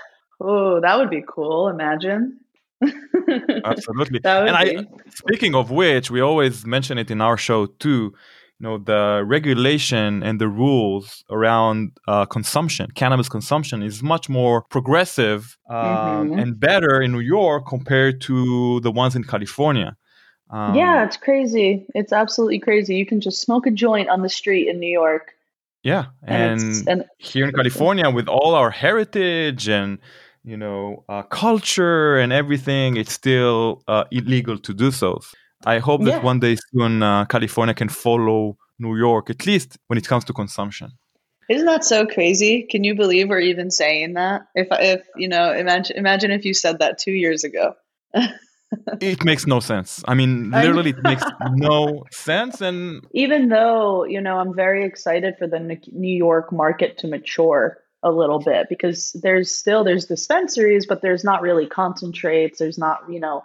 oh, 0.41 0.81
that 0.81 0.99
would 0.99 1.11
be 1.11 1.23
cool. 1.35 1.69
Imagine. 1.69 2.39
absolutely. 3.65 4.21
And 4.25 4.57
I, 4.57 4.65
be. 4.65 4.87
speaking 5.15 5.55
of 5.55 5.71
which, 5.71 6.11
we 6.11 6.21
always 6.21 6.67
mention 6.67 6.99
it 6.99 7.11
in 7.11 7.21
our 7.21 7.37
show 7.37 7.67
too. 7.67 8.13
You 8.59 8.69
know, 8.69 8.79
the 8.79 9.25
regulation 9.27 10.23
and 10.23 10.41
the 10.41 10.49
rules 10.49 11.25
around 11.31 11.93
uh, 12.07 12.25
consumption, 12.27 12.89
cannabis 12.95 13.29
consumption, 13.29 13.83
is 13.83 14.03
much 14.03 14.29
more 14.29 14.63
progressive 14.71 15.57
um, 15.69 16.31
Mhm. 16.31 16.41
and 16.43 16.61
better 16.61 17.01
in 17.01 17.11
New 17.13 17.21
York 17.21 17.67
compared 17.67 18.21
to 18.23 18.81
the 18.81 18.91
ones 18.93 19.17
in 19.17 19.25
California. 19.25 19.97
Um, 20.53 20.75
yeah, 20.77 21.05
it's 21.05 21.17
crazy. 21.17 21.87
It's 21.95 22.13
absolutely 22.13 22.59
crazy. 22.61 22.97
You 22.97 23.07
can 23.07 23.21
just 23.21 23.41
smoke 23.41 23.67
a 23.67 23.71
joint 23.71 24.09
on 24.11 24.23
the 24.23 24.29
street 24.29 24.69
in 24.69 24.79
New 24.81 24.91
York. 24.91 25.33
yeah, 25.83 26.07
And, 26.25 26.61
and 26.87 26.89
and 26.89 27.05
here 27.19 27.47
in 27.47 27.53
California 27.53 28.09
with 28.11 28.29
all 28.29 28.55
our 28.55 28.71
heritage 28.71 29.69
and 29.69 29.99
you 30.45 30.57
know 30.57 31.05
uh, 31.09 31.23
culture 31.23 32.17
and 32.19 32.33
everything, 32.33 32.97
it's 32.97 33.13
still 33.13 33.83
uh, 33.89 34.05
illegal 34.11 34.59
to 34.59 34.75
do 34.75 34.91
so. 34.91 35.21
I 35.65 35.79
hope 35.79 36.05
that 36.05 36.15
Yeah. 36.15 36.21
one 36.23 36.41
day 36.41 36.57
soon 36.73 37.03
uh, 37.03 37.25
California 37.27 37.75
can 37.75 37.89
follow 37.89 38.57
New 38.79 38.97
York, 38.97 39.31
at 39.31 39.47
least 39.47 39.79
when 39.89 39.99
it 39.99 40.07
comes 40.07 40.25
to 40.27 40.33
consumption. 40.33 40.91
isn't 41.49 41.67
that 41.67 41.85
so 41.85 42.07
crazy? 42.07 42.63
Can 42.71 42.85
you 42.85 42.95
believe 42.95 43.29
we're 43.29 43.41
even 43.41 43.71
saying 43.71 44.15
that? 44.15 44.43
If 44.55 44.69
if 44.71 45.03
you 45.17 45.29
know, 45.29 45.53
imagine 45.53 45.97
imagine 45.97 46.31
if 46.31 46.45
you 46.45 46.55
said 46.55 46.79
that 46.79 46.99
two 46.99 47.13
years 47.13 47.45
ago. 47.45 47.75
It 49.01 49.25
makes 49.25 49.47
no 49.47 49.61
sense. 49.61 50.03
I 50.07 50.15
mean, 50.15 50.51
literally, 50.51 50.91
it 50.91 51.03
makes 51.03 51.25
no 51.51 52.05
sense. 52.11 52.61
And 52.61 53.07
even 53.13 53.49
though 53.49 54.05
you 54.05 54.21
know 54.21 54.39
i'm 54.39 54.55
very 54.55 54.85
excited 54.85 55.35
for 55.39 55.47
the 55.47 55.59
new 55.93 56.17
york 56.17 56.53
market 56.53 56.99
to 56.99 57.07
mature 57.07 57.79
a 58.03 58.11
little 58.11 58.39
bit 58.39 58.67
because 58.69 59.13
there's 59.23 59.51
still 59.51 59.85
there's 59.85 60.07
dispensaries 60.07 60.87
but 60.87 61.03
there's 61.03 61.25
not 61.25 61.43
really 61.43 61.67
concentrates 61.67 62.59
there's 62.59 62.79
not 62.79 63.01
you 63.09 63.21
know 63.21 63.43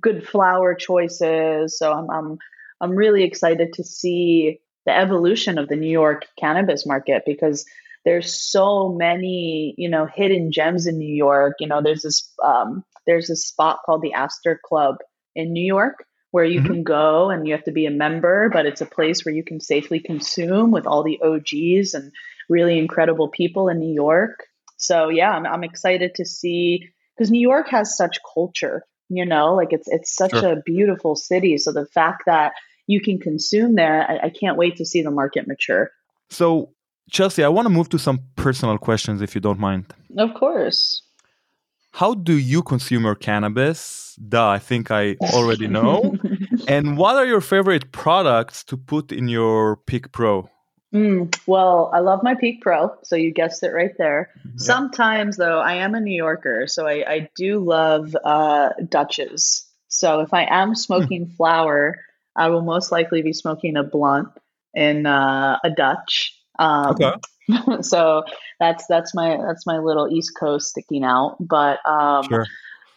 good 0.00 0.26
flower 0.26 0.74
choices 0.74 1.78
so 1.78 1.92
i'm 1.92 2.10
i'm 2.10 2.38
I'm 2.82 2.96
really 2.96 3.22
excited 3.22 3.72
to 3.74 3.84
see 3.84 4.58
the 4.84 4.94
evolution 4.94 5.56
of 5.56 5.68
the 5.68 5.76
New 5.76 5.90
York 5.90 6.26
cannabis 6.38 6.84
market 6.84 7.22
because 7.24 7.64
there's 8.04 8.34
so 8.34 8.88
many, 8.88 9.74
you 9.78 9.88
know, 9.88 10.06
hidden 10.06 10.50
gems 10.50 10.88
in 10.88 10.98
New 10.98 11.14
York. 11.14 11.54
You 11.60 11.68
know, 11.68 11.80
there's 11.80 12.02
this 12.02 12.28
um, 12.44 12.84
there's 13.06 13.30
a 13.30 13.36
spot 13.36 13.80
called 13.84 14.02
the 14.02 14.12
Astor 14.12 14.60
Club 14.64 14.96
in 15.34 15.52
New 15.52 15.64
York 15.64 16.04
where 16.32 16.44
you 16.44 16.60
mm-hmm. 16.60 16.72
can 16.72 16.82
go 16.82 17.30
and 17.30 17.46
you 17.46 17.52
have 17.52 17.64
to 17.64 17.72
be 17.72 17.86
a 17.86 17.90
member, 17.90 18.48
but 18.50 18.66
it's 18.66 18.80
a 18.80 18.86
place 18.86 19.24
where 19.24 19.34
you 19.34 19.44
can 19.44 19.60
safely 19.60 20.00
consume 20.00 20.70
with 20.70 20.86
all 20.86 21.02
the 21.02 21.20
OGs 21.22 21.94
and 21.94 22.10
really 22.48 22.78
incredible 22.78 23.28
people 23.28 23.68
in 23.68 23.78
New 23.78 23.92
York. 23.92 24.44
So 24.78 25.10
yeah, 25.10 25.30
I'm, 25.30 25.46
I'm 25.46 25.62
excited 25.62 26.16
to 26.16 26.24
see 26.24 26.88
because 27.16 27.30
New 27.30 27.40
York 27.40 27.68
has 27.68 27.96
such 27.96 28.18
culture, 28.34 28.84
you 29.08 29.26
know, 29.26 29.54
like 29.54 29.72
it's 29.72 29.86
it's 29.88 30.14
such 30.14 30.32
sure. 30.32 30.52
a 30.52 30.62
beautiful 30.64 31.14
city. 31.14 31.58
So 31.58 31.70
the 31.70 31.86
fact 31.86 32.24
that 32.26 32.54
you 32.86 33.00
can 33.00 33.18
consume 33.18 33.74
there, 33.74 34.10
I, 34.10 34.26
I 34.26 34.30
can't 34.30 34.56
wait 34.56 34.76
to 34.76 34.86
see 34.86 35.02
the 35.02 35.10
market 35.10 35.46
mature. 35.46 35.90
So 36.30 36.70
Chelsea, 37.10 37.44
I 37.44 37.48
want 37.48 37.66
to 37.66 37.70
move 37.70 37.90
to 37.90 37.98
some 37.98 38.20
personal 38.36 38.78
questions 38.78 39.20
if 39.20 39.34
you 39.34 39.40
don't 39.40 39.60
mind. 39.60 39.92
Of 40.16 40.32
course. 40.34 41.02
How 41.92 42.14
do 42.14 42.36
you 42.36 42.62
consume 42.62 43.04
your 43.04 43.14
cannabis? 43.14 44.16
Duh, 44.16 44.48
I 44.48 44.58
think 44.58 44.90
I 44.90 45.16
already 45.34 45.68
know. 45.68 46.16
and 46.68 46.96
what 46.96 47.16
are 47.16 47.26
your 47.26 47.42
favorite 47.42 47.92
products 47.92 48.64
to 48.64 48.76
put 48.76 49.12
in 49.12 49.28
your 49.28 49.76
Peak 49.76 50.10
Pro? 50.10 50.48
Mm, 50.94 51.34
well, 51.46 51.90
I 51.92 52.00
love 52.00 52.22
my 52.22 52.34
Peak 52.34 52.60
Pro, 52.60 52.94
so 53.02 53.16
you 53.16 53.32
guessed 53.32 53.62
it 53.62 53.72
right 53.72 53.96
there. 53.98 54.30
Yeah. 54.44 54.50
Sometimes, 54.56 55.36
though, 55.36 55.60
I 55.60 55.74
am 55.74 55.94
a 55.94 56.00
New 56.00 56.14
Yorker, 56.14 56.66
so 56.66 56.86
I, 56.86 57.04
I 57.06 57.28
do 57.36 57.60
love 57.60 58.16
uh, 58.24 58.70
Dutches. 58.88 59.66
So 59.88 60.20
if 60.20 60.32
I 60.32 60.46
am 60.48 60.74
smoking 60.74 61.26
mm. 61.26 61.36
flower, 61.36 61.98
I 62.34 62.48
will 62.48 62.62
most 62.62 62.90
likely 62.90 63.22
be 63.22 63.32
smoking 63.34 63.76
a 63.76 63.82
blunt 63.82 64.28
in 64.74 65.06
uh, 65.06 65.58
a 65.62 65.70
Dutch. 65.70 66.38
Um, 66.58 66.94
okay. 66.94 67.12
so 67.82 68.24
that's 68.60 68.86
that's 68.86 69.14
my 69.14 69.36
that's 69.36 69.66
my 69.66 69.78
little 69.78 70.08
East 70.10 70.32
Coast 70.38 70.68
sticking 70.68 71.04
out. 71.04 71.36
But 71.40 71.78
um, 71.86 72.24
sure. 72.24 72.46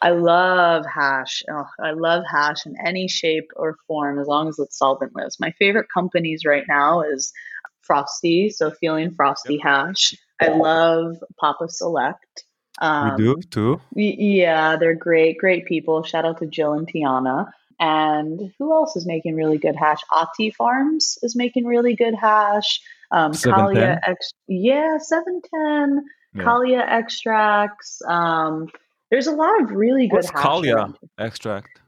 I 0.01 0.11
love 0.11 0.85
hash. 0.85 1.43
Oh, 1.49 1.67
I 1.79 1.91
love 1.91 2.23
hash 2.29 2.65
in 2.65 2.75
any 2.85 3.07
shape 3.07 3.51
or 3.55 3.77
form 3.87 4.19
as 4.19 4.27
long 4.27 4.47
as 4.47 4.59
it's 4.59 4.79
solventless. 4.79 5.39
My 5.39 5.51
favorite 5.51 5.87
companies 5.93 6.45
right 6.45 6.65
now 6.67 7.01
is 7.01 7.33
Frosty, 7.81 8.49
so 8.49 8.71
feeling 8.71 9.11
frosty 9.11 9.55
yep. 9.55 9.63
hash. 9.63 10.15
I 10.41 10.47
love 10.47 11.17
Papa 11.39 11.69
Select. 11.69 12.43
Um, 12.81 13.15
we 13.15 13.23
do 13.23 13.41
too. 13.51 13.81
yeah, 13.95 14.75
they're 14.75 14.95
great, 14.95 15.37
great 15.37 15.65
people. 15.65 16.01
Shout 16.03 16.25
out 16.25 16.39
to 16.39 16.47
Jill 16.47 16.73
and 16.73 16.91
Tiana. 16.91 17.51
And 17.79 18.53
who 18.57 18.71
else 18.71 18.95
is 18.95 19.05
making 19.05 19.35
really 19.35 19.57
good 19.57 19.75
hash? 19.75 19.99
Ati 20.13 20.51
Farms 20.51 21.17
is 21.21 21.35
making 21.35 21.65
really 21.65 21.95
good 21.95 22.15
hash. 22.15 22.81
Um, 23.11 23.31
Kalya, 23.31 23.99
ex- 24.05 24.33
yeah, 24.47 24.97
seven 24.99 25.41
ten. 25.53 26.05
Yeah. 26.33 26.43
Kalya 26.43 26.85
extracts. 26.87 28.01
Um, 28.07 28.67
there's 29.11 29.27
a 29.27 29.31
lot 29.31 29.61
of 29.61 29.71
really 29.71 30.07
good. 30.07 30.15
What's 30.17 30.31
Kalya 30.31 30.95
extract? 31.17 31.79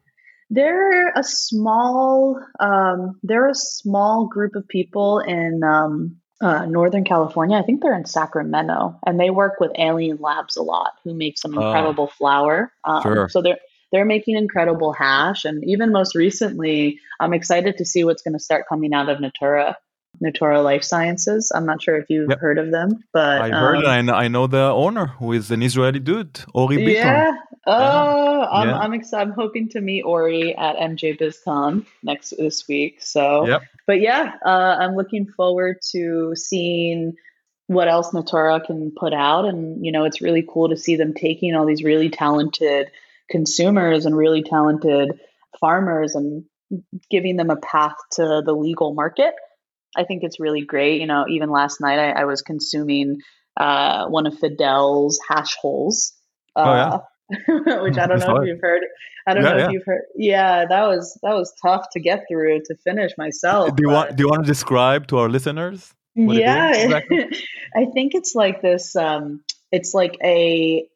They're 0.50 1.10
a 1.10 1.24
small. 1.24 2.40
Um, 2.60 3.20
they're 3.24 3.50
a 3.50 3.56
small 3.56 4.28
group 4.28 4.56
of 4.56 4.68
people 4.68 5.20
in 5.20 5.62
um, 5.64 6.18
uh, 6.40 6.66
Northern 6.66 7.04
California. 7.04 7.58
I 7.58 7.64
think 7.64 7.82
they're 7.82 7.98
in 7.98 8.06
Sacramento, 8.06 8.98
and 9.06 9.20
they 9.20 9.30
work 9.30 9.60
with 9.60 9.72
Alien 9.78 10.18
Labs 10.22 10.56
a 10.56 10.62
lot, 10.64 10.94
who 11.04 11.14
make 11.14 11.38
some 11.38 11.58
ah. 11.58 11.62
incredible 11.62 12.08
flower. 12.08 12.72
Um, 12.84 13.02
sure. 13.02 13.30
So 13.30 13.42
they're 13.42 13.60
they're 13.92 14.06
making 14.06 14.36
incredible 14.36 14.94
hash, 14.94 15.46
and 15.46 15.64
even 15.66 15.92
most 15.92 16.16
recently, 16.16 17.00
I'm 17.20 17.34
excited 17.34 17.78
to 17.78 17.86
see 17.86 18.04
what's 18.04 18.22
going 18.22 18.34
to 18.34 18.44
start 18.44 18.66
coming 18.68 18.94
out 18.94 19.10
of 19.10 19.20
Natura. 19.20 19.78
Natura 20.20 20.62
Life 20.62 20.84
Sciences. 20.84 21.52
I'm 21.54 21.68
not 21.68 21.82
sure 21.82 21.96
if 21.96 22.10
you've 22.10 22.30
yep. 22.30 22.40
heard 22.40 22.58
of 22.58 22.72
them, 22.72 23.04
but 23.14 23.42
I 23.42 23.50
heard. 23.50 23.78
Um, 23.78 23.86
I, 23.86 24.02
know, 24.02 24.14
I 24.14 24.28
know 24.28 24.48
the 24.48 24.64
owner, 24.64 25.06
who 25.06 25.34
is 25.34 25.52
an 25.52 25.62
Israeli 25.62 26.00
dude, 26.00 26.40
Ori 26.54 26.78
Biton. 26.78 26.94
Yeah. 26.96 27.32
Oh, 27.68 28.42
uh, 28.42 28.50
I'm, 28.50 28.70
yeah. 28.70 28.78
I'm 28.80 28.94
excited. 28.94 29.28
I'm 29.28 29.34
hoping 29.34 29.70
to 29.70 29.82
meet 29.82 30.04
Ori 30.04 30.56
at 30.56 30.78
MJ 30.78 31.20
BizCon 31.20 31.86
next 32.02 32.34
this 32.38 32.66
week. 32.68 33.02
So, 33.02 33.46
yep. 33.46 33.62
but 33.86 34.00
yeah, 34.00 34.36
uh, 34.46 34.78
I'm 34.80 34.96
looking 34.96 35.28
forward 35.28 35.78
to 35.92 36.34
seeing 36.36 37.14
what 37.68 37.90
else 37.90 38.14
Natura 38.14 38.62
can 38.66 38.94
put 38.98 39.14
out, 39.14 39.46
and 39.46 39.86
you 39.86 39.92
know, 39.92 40.06
it's 40.06 40.22
really 40.22 40.48
cool 40.48 40.70
to 40.70 40.78
see 40.78 40.96
them 40.96 41.14
taking 41.14 41.56
all 41.56 41.66
these 41.66 41.84
really 41.84 42.10
talented 42.10 42.90
consumers 43.30 44.06
and 44.06 44.16
really 44.16 44.44
talented 44.44 45.20
farmers 45.60 46.16
and 46.16 46.46
giving 47.10 47.38
them 47.38 47.50
a 47.50 47.56
path 47.56 47.96
to 48.12 48.42
the 48.46 48.54
legal 48.54 48.94
market 48.94 49.34
I 49.98 50.04
think 50.04 50.24
it's 50.24 50.40
really 50.40 50.62
great. 50.62 51.02
You 51.02 51.08
know, 51.08 51.26
even 51.28 51.50
last 51.50 51.82
night 51.82 52.00
I, 52.00 52.22
I 52.22 52.26
was 52.26 52.42
consuming 52.42 53.22
uh, 53.56 54.08
one 54.08 54.28
of 54.28 54.38
Fidel's 54.38 55.20
hash 55.28 55.56
holes. 55.60 56.14
Uh, 56.56 56.62
oh, 56.66 56.74
yeah. 56.76 57.82
Which 57.82 57.98
I 57.98 58.08
don't 58.08 58.20
know 58.20 58.38
if 58.38 58.48
you've 58.48 58.62
heard. 58.62 58.84
I 59.28 59.34
don't 59.34 59.44
yeah, 59.44 59.50
know 59.50 59.58
if 59.58 59.62
yeah. 59.64 59.70
you've 59.72 59.86
heard. 59.86 60.02
Yeah, 60.16 60.66
that 60.70 60.88
was 60.88 61.20
that 61.24 61.34
was 61.34 61.54
tough 61.62 61.88
to 61.94 62.00
get 62.00 62.26
through 62.30 62.62
to 62.66 62.76
finish 62.76 63.12
myself. 63.18 63.76
Do 63.76 63.84
you 63.84 63.90
want 63.90 64.16
Do 64.16 64.24
you 64.24 64.30
want 64.30 64.44
to 64.44 64.48
describe 64.48 65.08
to 65.08 65.18
our 65.18 65.30
listeners? 65.30 65.94
yeah, 66.16 66.74
exactly? 66.74 67.26
I 67.76 67.86
think 67.94 68.16
it's 68.16 68.34
like 68.36 68.62
this. 68.62 68.96
Um, 68.96 69.44
it's 69.72 69.94
like 69.94 70.18
a. 70.24 70.88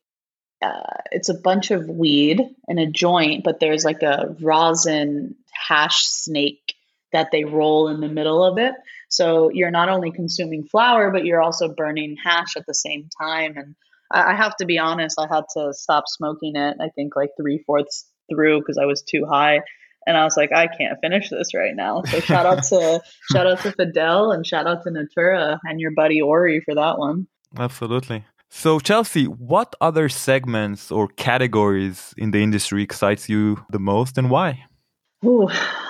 Uh, 0.62 1.02
it's 1.12 1.30
a 1.30 1.34
bunch 1.34 1.72
of 1.72 1.88
weed 1.88 2.42
in 2.68 2.78
a 2.78 2.90
joint, 2.90 3.44
but 3.44 3.60
there's 3.60 3.84
like 3.84 4.04
a 4.04 4.36
rosin 4.42 5.36
hash 5.52 6.06
snake 6.06 6.76
that 7.12 7.30
they 7.32 7.44
roll 7.44 7.88
in 7.90 8.02
the 8.02 8.08
middle 8.08 8.44
of 8.44 8.58
it. 8.58 8.74
So 9.10 9.50
you're 9.50 9.72
not 9.72 9.90
only 9.90 10.12
consuming 10.12 10.64
flower, 10.64 11.12
but 11.12 11.26
you're 11.26 11.42
also 11.42 11.74
burning 11.74 12.16
hash 12.24 12.56
at 12.56 12.66
the 12.66 12.74
same 12.74 13.10
time. 13.20 13.58
And 13.58 13.76
I, 14.12 14.32
I 14.32 14.36
have 14.36 14.56
to 14.58 14.66
be 14.66 14.80
honest, 14.80 15.20
I 15.20 15.34
had 15.34 15.44
to 15.56 15.74
stop 15.74 16.06
smoking 16.08 16.56
it, 16.56 16.78
I 16.80 16.90
think 16.90 17.16
like 17.16 17.32
three 17.40 17.64
fourths 17.66 18.06
through 18.30 18.60
because 18.60 18.78
I 18.78 18.86
was 18.86 19.02
too 19.02 19.26
high. 19.26 19.62
And 20.08 20.18
I 20.18 20.24
was 20.24 20.36
like, 20.36 20.52
I 20.52 20.68
can't 20.68 20.98
finish 21.00 21.30
this 21.30 21.54
right 21.54 21.76
now. 21.76 22.02
So 22.04 22.20
shout 22.22 22.46
out 22.46 22.64
to 22.64 23.02
shout 23.32 23.46
out 23.46 23.60
to 23.60 23.72
Fidel 23.72 24.32
and 24.32 24.46
shout 24.46 24.66
out 24.66 24.84
to 24.84 24.92
Natura 24.92 25.60
and 25.64 25.80
your 25.80 25.92
buddy 25.92 26.22
Ori 26.22 26.60
for 26.62 26.74
that 26.74 26.98
one. 26.98 27.28
Absolutely. 27.58 28.26
So 28.54 28.80
Chelsea, 28.80 29.26
what 29.26 29.76
other 29.80 30.10
segments 30.10 30.92
or 30.92 31.08
categories 31.08 32.14
in 32.18 32.32
the 32.32 32.44
industry 32.44 32.84
excites 32.84 33.30
you 33.30 33.66
the 33.72 33.80
most 33.80 34.18
and 34.18 34.30
why? 34.30 34.66
Ooh, 35.26 35.48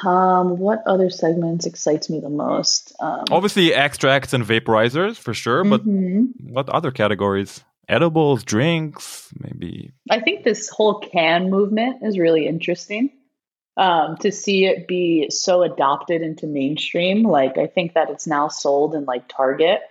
um, 0.08 0.58
what 0.60 0.84
other 0.86 1.10
segments 1.10 1.66
excites 1.66 2.08
me 2.08 2.20
the 2.20 2.30
most? 2.30 2.94
Um, 3.00 3.24
Obviously, 3.32 3.74
extracts 3.74 4.34
and 4.34 4.46
vaporizers 4.46 5.18
for 5.18 5.34
sure, 5.34 5.64
but 5.64 5.82
mm-hmm. 5.82 6.26
what 6.54 6.70
other 6.70 6.92
categories? 6.92 7.64
Edibles, 7.90 8.44
drinks, 8.44 9.34
maybe. 9.40 9.92
I 10.10 10.20
think 10.20 10.44
this 10.44 10.70
whole 10.70 11.00
can 11.00 11.50
movement 11.50 12.04
is 12.04 12.20
really 12.20 12.46
interesting. 12.46 13.12
Um, 13.76 14.18
to 14.18 14.32
see 14.32 14.66
it 14.66 14.88
be 14.88 15.30
so 15.32 15.64
adopted 15.64 16.22
into 16.22 16.46
mainstream, 16.46 17.24
like 17.24 17.58
I 17.58 17.66
think 17.66 17.96
that 17.96 18.10
it's 18.12 18.28
now 18.28 18.50
sold 18.50 18.94
in 18.94 19.06
like 19.06 19.28
Target. 19.28 19.82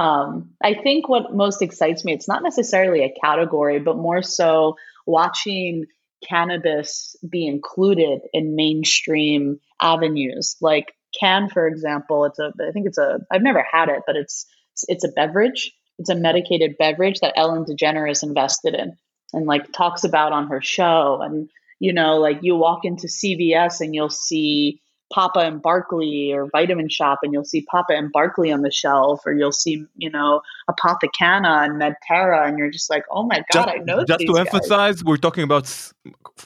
Um, 0.00 0.52
I 0.62 0.74
think 0.74 1.08
what 1.08 1.34
most 1.34 1.60
excites 1.60 2.04
me, 2.04 2.14
it's 2.14 2.28
not 2.28 2.42
necessarily 2.42 3.02
a 3.02 3.14
category, 3.22 3.80
but 3.80 3.96
more 3.96 4.22
so 4.22 4.76
watching 5.06 5.84
cannabis 6.26 7.16
be 7.28 7.46
included 7.46 8.20
in 8.32 8.56
mainstream 8.56 9.60
avenues. 9.80 10.56
Like 10.60 10.94
can 11.18 11.48
for 11.48 11.66
example 11.66 12.24
it's 12.24 12.38
a 12.38 12.52
i 12.64 12.70
think 12.70 12.86
it's 12.86 12.96
a 12.96 13.18
i've 13.32 13.42
never 13.42 13.66
had 13.68 13.88
it 13.88 14.00
but 14.06 14.14
it's 14.14 14.46
it's 14.86 15.02
a 15.04 15.08
beverage. 15.08 15.72
It's 15.98 16.08
a 16.08 16.14
medicated 16.14 16.76
beverage 16.78 17.20
that 17.20 17.34
ellen 17.36 17.64
degeneres 17.64 18.22
invested 18.22 18.74
in 18.74 18.96
and 19.32 19.46
like 19.46 19.72
talks 19.72 20.04
about 20.04 20.32
on 20.32 20.48
her 20.48 20.62
show. 20.62 21.20
And 21.22 21.50
you 21.78 21.92
know 21.92 22.18
like 22.18 22.38
you 22.42 22.56
walk 22.56 22.84
into 22.84 23.06
cvs 23.06 23.80
and 23.80 23.94
you'll 23.94 24.08
see 24.08 24.80
Papa 25.12 25.40
and 25.40 25.60
Barkley 25.60 26.32
or 26.32 26.48
Vitamin 26.50 26.88
Shoppe, 26.88 27.18
and 27.22 27.32
you'll 27.32 27.44
see 27.44 27.62
Papa 27.62 27.92
and 27.94 28.12
Barkley 28.12 28.52
on 28.52 28.62
the 28.62 28.70
shelf, 28.70 29.22
or 29.26 29.32
you'll 29.32 29.52
see, 29.52 29.84
you 29.96 30.10
know, 30.10 30.40
Apothecanna 30.68 31.64
and 31.64 31.80
Medterra, 31.80 32.48
and 32.48 32.58
you're 32.58 32.70
just 32.70 32.90
like, 32.90 33.04
oh 33.10 33.24
my 33.24 33.44
god, 33.52 33.66
just, 33.66 33.68
I 33.68 33.76
know. 33.78 34.04
Just 34.04 34.20
to 34.20 34.26
guys. 34.26 34.46
emphasize, 34.46 35.04
we're 35.04 35.16
talking 35.16 35.44
about 35.44 35.92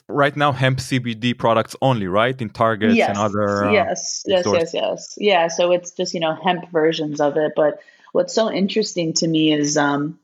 right 0.09 0.35
now 0.35 0.51
hemp 0.51 0.79
CBD 0.79 1.37
products 1.37 1.75
only, 1.81 2.07
right? 2.07 2.39
In 2.41 2.49
Targets 2.49 2.95
yes, 2.95 3.09
and 3.09 3.17
other. 3.17 3.65
Uh, 3.65 3.71
yes, 3.71 4.23
yes, 4.25 4.41
stores. 4.41 4.73
yes, 4.73 4.73
yes, 4.73 5.17
yeah. 5.17 5.47
So 5.47 5.71
it's 5.71 5.91
just 5.91 6.13
you 6.13 6.19
know 6.19 6.33
hemp 6.33 6.71
versions 6.71 7.21
of 7.21 7.37
it, 7.37 7.53
but 7.55 7.79
what's 8.13 8.33
so 8.33 8.51
interesting 8.51 9.13
to 9.13 9.27
me 9.27 9.53
is 9.53 9.77
um, 9.77 10.17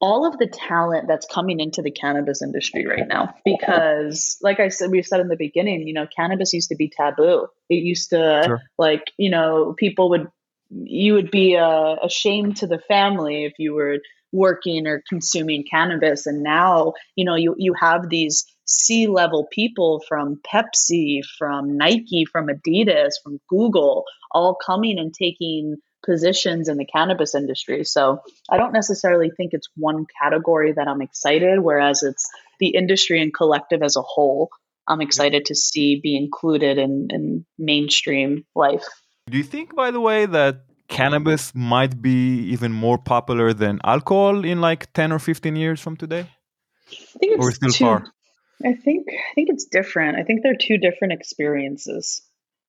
all 0.00 0.26
of 0.26 0.38
the 0.38 0.46
talent 0.46 1.08
that's 1.08 1.26
coming 1.26 1.60
into 1.60 1.82
the 1.82 1.90
cannabis 1.90 2.42
industry 2.42 2.86
right 2.86 3.08
now 3.08 3.34
because 3.44 4.38
like 4.42 4.60
i 4.60 4.68
said 4.68 4.90
we 4.90 5.02
said 5.02 5.20
in 5.20 5.28
the 5.28 5.36
beginning 5.36 5.86
you 5.86 5.94
know 5.94 6.06
cannabis 6.14 6.52
used 6.52 6.68
to 6.68 6.76
be 6.76 6.88
taboo 6.88 7.46
it 7.68 7.76
used 7.76 8.10
to 8.10 8.42
sure. 8.44 8.60
like 8.78 9.12
you 9.16 9.30
know 9.30 9.74
people 9.76 10.10
would 10.10 10.28
you 10.70 11.14
would 11.14 11.30
be 11.30 11.56
uh, 11.56 11.96
ashamed 12.02 12.58
to 12.58 12.66
the 12.66 12.78
family 12.78 13.44
if 13.44 13.54
you 13.58 13.72
were 13.72 13.98
working 14.32 14.86
or 14.86 15.02
consuming 15.08 15.64
cannabis 15.68 16.26
and 16.26 16.42
now 16.42 16.92
you 17.16 17.24
know 17.24 17.34
you 17.34 17.54
you 17.58 17.74
have 17.74 18.08
these 18.08 18.44
C 18.68 19.06
level 19.06 19.48
people 19.50 20.04
from 20.06 20.40
Pepsi, 20.46 21.22
from 21.38 21.78
Nike, 21.78 22.26
from 22.30 22.48
Adidas, 22.48 23.12
from 23.24 23.40
Google, 23.48 24.04
all 24.30 24.54
coming 24.54 24.98
and 24.98 25.12
taking 25.12 25.78
positions 26.08 26.68
in 26.68 26.76
the 26.76 26.86
cannabis 26.86 27.34
industry. 27.34 27.84
So 27.84 28.20
I 28.50 28.56
don't 28.56 28.72
necessarily 28.72 29.30
think 29.36 29.50
it's 29.52 29.68
one 29.76 30.06
category 30.22 30.72
that 30.72 30.88
I'm 30.88 31.02
excited, 31.02 31.60
whereas 31.60 32.02
it's 32.02 32.28
the 32.60 32.68
industry 32.68 33.20
and 33.20 33.32
collective 33.32 33.82
as 33.82 33.96
a 33.96 34.02
whole. 34.02 34.48
I'm 34.88 35.02
excited 35.02 35.44
to 35.46 35.54
see 35.54 36.00
be 36.00 36.16
included 36.16 36.78
in, 36.78 37.08
in 37.10 37.46
mainstream 37.58 38.44
life. 38.54 38.86
Do 39.30 39.36
you 39.36 39.44
think, 39.44 39.76
by 39.76 39.90
the 39.90 40.00
way, 40.00 40.24
that 40.24 40.64
cannabis 40.88 41.54
might 41.54 42.00
be 42.00 42.38
even 42.54 42.72
more 42.72 42.96
popular 42.96 43.52
than 43.52 43.80
alcohol 43.84 44.44
in 44.44 44.62
like 44.62 44.90
10 44.94 45.12
or 45.12 45.18
15 45.18 45.56
years 45.56 45.80
from 45.80 45.96
today? 45.96 46.20
I 46.90 47.18
think 47.18 47.32
it's 47.34 47.46
or 47.46 47.52
still 47.52 47.70
too, 47.70 47.84
far? 47.84 48.04
I 48.64 48.72
think 48.72 49.06
I 49.10 49.34
think 49.34 49.50
it's 49.50 49.66
different. 49.66 50.18
I 50.18 50.22
think 50.24 50.42
they're 50.42 50.56
two 50.56 50.78
different 50.78 51.12
experiences. 51.12 52.22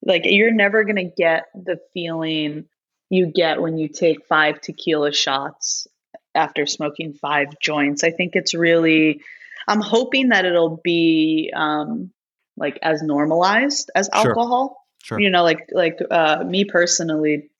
Like 0.04 0.22
you're 0.24 0.52
never 0.52 0.84
going 0.84 0.96
to 0.96 1.10
get 1.16 1.46
the 1.54 1.78
feeling 1.94 2.66
you 3.10 3.26
get 3.26 3.60
when 3.60 3.76
you 3.76 3.88
take 3.88 4.24
five 4.26 4.60
tequila 4.60 5.12
shots 5.12 5.88
after 6.34 6.64
smoking 6.64 7.12
five 7.12 7.58
joints. 7.60 8.04
I 8.04 8.12
think 8.12 8.36
it's 8.36 8.54
really, 8.54 9.20
I'm 9.66 9.80
hoping 9.80 10.28
that 10.28 10.44
it'll 10.44 10.80
be 10.82 11.52
um, 11.54 12.12
like 12.56 12.78
as 12.82 13.02
normalized 13.02 13.90
as 13.94 14.08
Sure. 14.14 14.28
alcohol. 14.30 14.86
Sure. 15.02 15.18
You 15.18 15.30
know, 15.30 15.42
like 15.42 15.68
like 15.72 15.98
uh, 16.10 16.44
me 16.44 16.64
personally, 16.64 17.50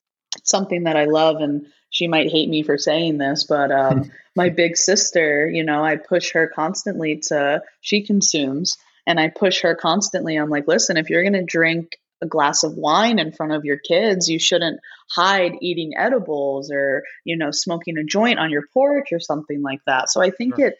something 0.45 0.85
that 0.85 0.97
I 0.97 1.07
love, 1.07 1.37
and 1.37 1.67
she 1.89 2.07
might 2.07 2.31
hate 2.31 2.49
me 2.49 2.63
for 2.63 2.79
saying 2.79 3.19
this, 3.19 3.45
but 3.45 3.73
um, 3.73 4.11
my 4.37 4.51
big 4.51 4.77
sister, 4.77 5.49
you 5.49 5.65
know, 5.65 5.83
I 5.83 5.97
push 5.97 6.33
her 6.33 6.49
constantly 6.55 7.17
to 7.29 7.63
she 7.81 8.03
consumes, 8.03 8.77
and 9.07 9.19
I 9.19 9.29
push 9.29 9.63
her 9.63 9.75
constantly. 9.75 10.37
I'm 10.37 10.51
like, 10.51 10.69
listen, 10.69 10.99
if 10.99 11.09
you're 11.09 11.25
gonna 11.25 11.43
drink 11.43 11.99
a 12.23 12.27
glass 12.27 12.63
of 12.63 12.77
wine 12.77 13.19
in 13.19 13.33
front 13.33 13.53
of 13.53 13.65
your 13.65 13.79
kids, 13.79 14.29
you 14.29 14.39
shouldn't 14.39 14.81
hide 15.11 15.53
eating 15.61 15.93
edibles 15.97 16.71
or 16.71 17.03
you 17.25 17.37
know 17.37 17.51
smoking 17.51 17.99
a 17.99 18.05
joint 18.05 18.39
on 18.39 18.51
your 18.51 18.65
porch 18.73 19.09
or 19.13 19.21
something 19.21 19.63
like 19.63 19.81
that. 19.87 20.11
So 20.11 20.23
I 20.23 20.31
think 20.31 20.59
it. 20.59 20.75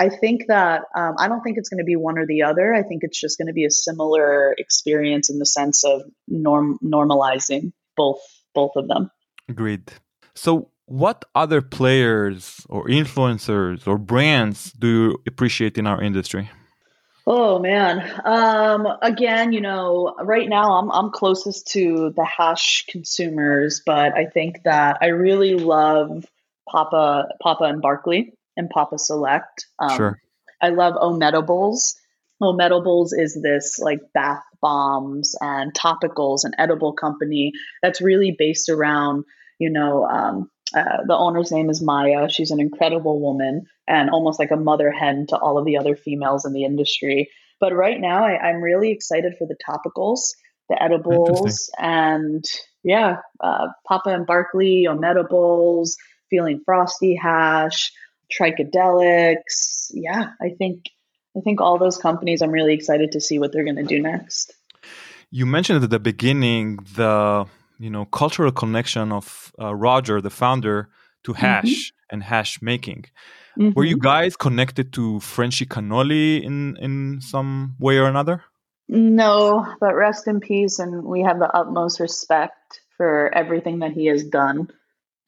I 0.00 0.10
think 0.10 0.46
that 0.46 0.82
um, 0.96 1.16
I 1.18 1.26
don't 1.26 1.42
think 1.42 1.58
it's 1.58 1.70
going 1.70 1.78
to 1.78 1.84
be 1.84 1.96
one 1.96 2.18
or 2.18 2.26
the 2.26 2.44
other. 2.44 2.72
I 2.72 2.84
think 2.84 3.02
it's 3.02 3.20
just 3.20 3.36
going 3.36 3.48
to 3.48 3.52
be 3.52 3.64
a 3.64 3.70
similar 3.70 4.54
experience 4.56 5.28
in 5.28 5.40
the 5.40 5.46
sense 5.46 5.82
of 5.84 6.02
norm 6.28 6.78
normalizing 6.84 7.72
both 7.96 8.20
both 8.54 8.72
of 8.76 8.86
them. 8.86 9.10
Agreed. 9.48 9.90
So, 10.34 10.70
what 10.86 11.24
other 11.34 11.60
players 11.60 12.64
or 12.68 12.86
influencers 12.86 13.86
or 13.86 13.98
brands 13.98 14.72
do 14.72 14.88
you 14.88 15.18
appreciate 15.26 15.76
in 15.76 15.86
our 15.86 16.00
industry? 16.00 16.48
Oh 17.30 17.58
man. 17.58 18.10
Um 18.24 18.86
again, 19.02 19.52
you 19.52 19.60
know, 19.60 20.14
right 20.18 20.48
now 20.48 20.78
I'm 20.78 20.90
I'm 20.90 21.10
closest 21.10 21.66
to 21.72 22.10
the 22.16 22.24
hash 22.24 22.86
consumers, 22.88 23.82
but 23.84 24.16
I 24.16 24.24
think 24.24 24.62
that 24.64 24.96
I 25.02 25.08
really 25.08 25.54
love 25.54 26.24
Papa 26.66 27.28
Papa 27.42 27.64
and 27.64 27.82
Barkley 27.82 28.32
and 28.56 28.70
Papa 28.70 28.98
Select. 28.98 29.66
Um 29.78 29.96
Sure. 29.96 30.22
I 30.62 30.70
love 30.70 30.94
Omedibles. 30.94 31.96
Omedibles 32.42 33.10
is 33.12 33.38
this 33.42 33.78
like 33.78 34.00
bath 34.14 34.42
bombs 34.62 35.34
and 35.38 35.74
topicals 35.74 36.44
and 36.44 36.54
edible 36.56 36.94
company 36.94 37.52
that's 37.82 38.00
really 38.00 38.34
based 38.38 38.70
around, 38.70 39.24
you 39.58 39.70
know, 39.70 40.04
um, 40.04 40.50
uh, 40.74 41.04
the 41.06 41.16
owner's 41.16 41.50
name 41.50 41.70
is 41.70 41.82
Maya. 41.82 42.28
She's 42.28 42.50
an 42.50 42.60
incredible 42.60 43.20
woman 43.20 43.66
and 43.86 44.10
almost 44.10 44.38
like 44.38 44.50
a 44.50 44.56
mother 44.56 44.90
hen 44.90 45.26
to 45.28 45.36
all 45.36 45.58
of 45.58 45.64
the 45.64 45.78
other 45.78 45.96
females 45.96 46.44
in 46.44 46.52
the 46.52 46.64
industry. 46.64 47.30
But 47.60 47.74
right 47.74 48.00
now, 48.00 48.24
I, 48.24 48.38
I'm 48.38 48.62
really 48.62 48.90
excited 48.90 49.34
for 49.38 49.46
the 49.46 49.56
topicals, 49.56 50.34
the 50.68 50.80
edibles, 50.82 51.70
and 51.78 52.44
yeah, 52.84 53.16
uh, 53.40 53.68
Papa 53.86 54.10
and 54.10 54.26
Barkley, 54.26 54.86
Omedibles, 54.88 55.92
Feeling 56.30 56.60
Frosty 56.64 57.16
Hash, 57.16 57.90
Tricadelics. 58.32 59.90
Yeah, 59.92 60.30
I 60.40 60.50
think 60.58 60.84
I 61.36 61.40
think 61.40 61.60
all 61.60 61.78
those 61.78 61.96
companies. 61.96 62.42
I'm 62.42 62.50
really 62.50 62.74
excited 62.74 63.12
to 63.12 63.20
see 63.20 63.38
what 63.38 63.52
they're 63.52 63.64
going 63.64 63.76
to 63.76 63.82
do 63.82 64.00
next. 64.00 64.54
You 65.30 65.46
mentioned 65.46 65.82
at 65.82 65.90
the 65.90 65.98
beginning 65.98 66.78
the 66.94 67.46
you 67.78 67.90
know 67.90 68.04
cultural 68.06 68.52
connection 68.52 69.12
of 69.12 69.52
uh, 69.60 69.74
Roger, 69.74 70.20
the 70.20 70.30
founder, 70.30 70.88
to 71.24 71.32
hash 71.32 71.92
and 72.10 72.22
hash 72.22 72.60
making. 72.62 73.04
Were 73.74 73.84
you 73.84 73.96
Mhm. 73.96 74.02
guys 74.02 74.36
connected 74.36 74.92
to 74.94 75.20
Frenchy 75.20 75.66
Cannoli 75.66 76.42
in 76.42 76.76
in 76.76 77.20
some 77.20 77.76
way 77.78 77.98
or 77.98 78.06
another? 78.06 78.44
No, 78.88 79.66
but 79.80 79.94
rest 79.94 80.26
in 80.26 80.40
peace, 80.40 80.78
and 80.78 81.04
we 81.04 81.22
have 81.22 81.38
the 81.38 81.54
utmost 81.54 82.00
respect 82.00 82.80
for 82.96 83.30
everything 83.34 83.80
that 83.80 83.92
he 83.92 84.06
has 84.06 84.24
done 84.24 84.68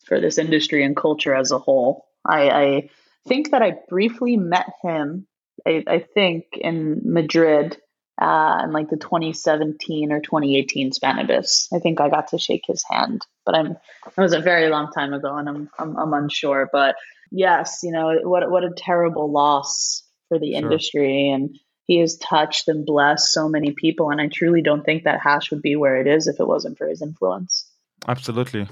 for 0.07 0.20
this 0.20 0.38
industry 0.38 0.82
and 0.84 0.96
culture 0.96 1.34
as 1.34 1.53
a 1.53 1.59
whole. 1.59 2.07
I, 2.24 2.51
I 2.51 2.90
think 3.28 3.51
that 3.51 3.62
I 3.62 3.76
briefly 3.88 4.36
met 4.36 4.66
him, 4.82 5.26
I, 5.66 5.84
I 5.86 5.98
think, 5.98 6.44
in 6.55 7.03
Madrid 7.05 7.76
uh, 8.20 8.60
in 8.64 8.72
like 8.72 8.90
the 8.90 8.96
2017 8.96 10.12
or 10.12 10.20
2018 10.20 10.90
Spannabis. 10.92 11.66
I 11.72 11.78
think 11.78 12.00
I 12.00 12.10
got 12.10 12.28
to 12.28 12.38
shake 12.38 12.64
his 12.66 12.84
hand, 12.88 13.22
but 13.46 13.54
I'm 13.54 13.72
it 13.72 14.16
was 14.16 14.34
a 14.34 14.40
very 14.40 14.68
long 14.68 14.92
time 14.92 15.14
ago, 15.14 15.36
and 15.36 15.48
I'm 15.48 15.70
I'm, 15.78 15.96
I'm 15.96 16.12
unsure. 16.12 16.68
But 16.70 16.96
yes, 17.30 17.80
you 17.82 17.92
know 17.92 18.18
what 18.22 18.50
what 18.50 18.64
a 18.64 18.70
terrible 18.76 19.30
loss 19.32 20.02
for 20.28 20.38
the 20.38 20.52
Sure. 20.52 20.62
industry, 20.62 21.30
and 21.30 21.58
he 21.86 21.98
has 21.98 22.16
touched 22.18 22.68
and 22.68 22.84
blessed 22.84 23.32
so 23.32 23.48
many 23.48 23.72
people, 23.72 24.10
and 24.10 24.20
I 24.20 24.28
truly 24.28 24.62
don't 24.62 24.84
think 24.84 25.04
that 25.04 25.20
hash 25.20 25.50
would 25.50 25.62
be 25.62 25.74
where 25.76 26.00
it 26.00 26.06
is 26.06 26.26
if 26.26 26.38
it 26.38 26.46
wasn't 26.46 26.78
for 26.78 26.86
his 26.86 27.02
influence. 27.02 27.66
Absolutely. 28.06 28.68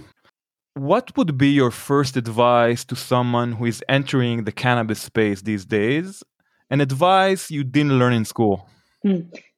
What 0.75 1.17
would 1.17 1.37
be 1.37 1.49
your 1.49 1.73
first 1.73 2.17
advice 2.17 2.85
to 2.85 2.95
someone 2.95 3.53
who 3.53 3.65
is 3.65 3.83
entering 3.89 4.45
the 4.45 4.53
cannabis 4.53 5.01
space 5.01 5.43
these 5.43 5.65
days? 5.65 6.23
An 6.71 6.81
advice 6.81 7.51
you 7.51 7.65
didn't 7.65 7.99
learn 7.99 8.13
in 8.13 8.25
school? 8.25 8.69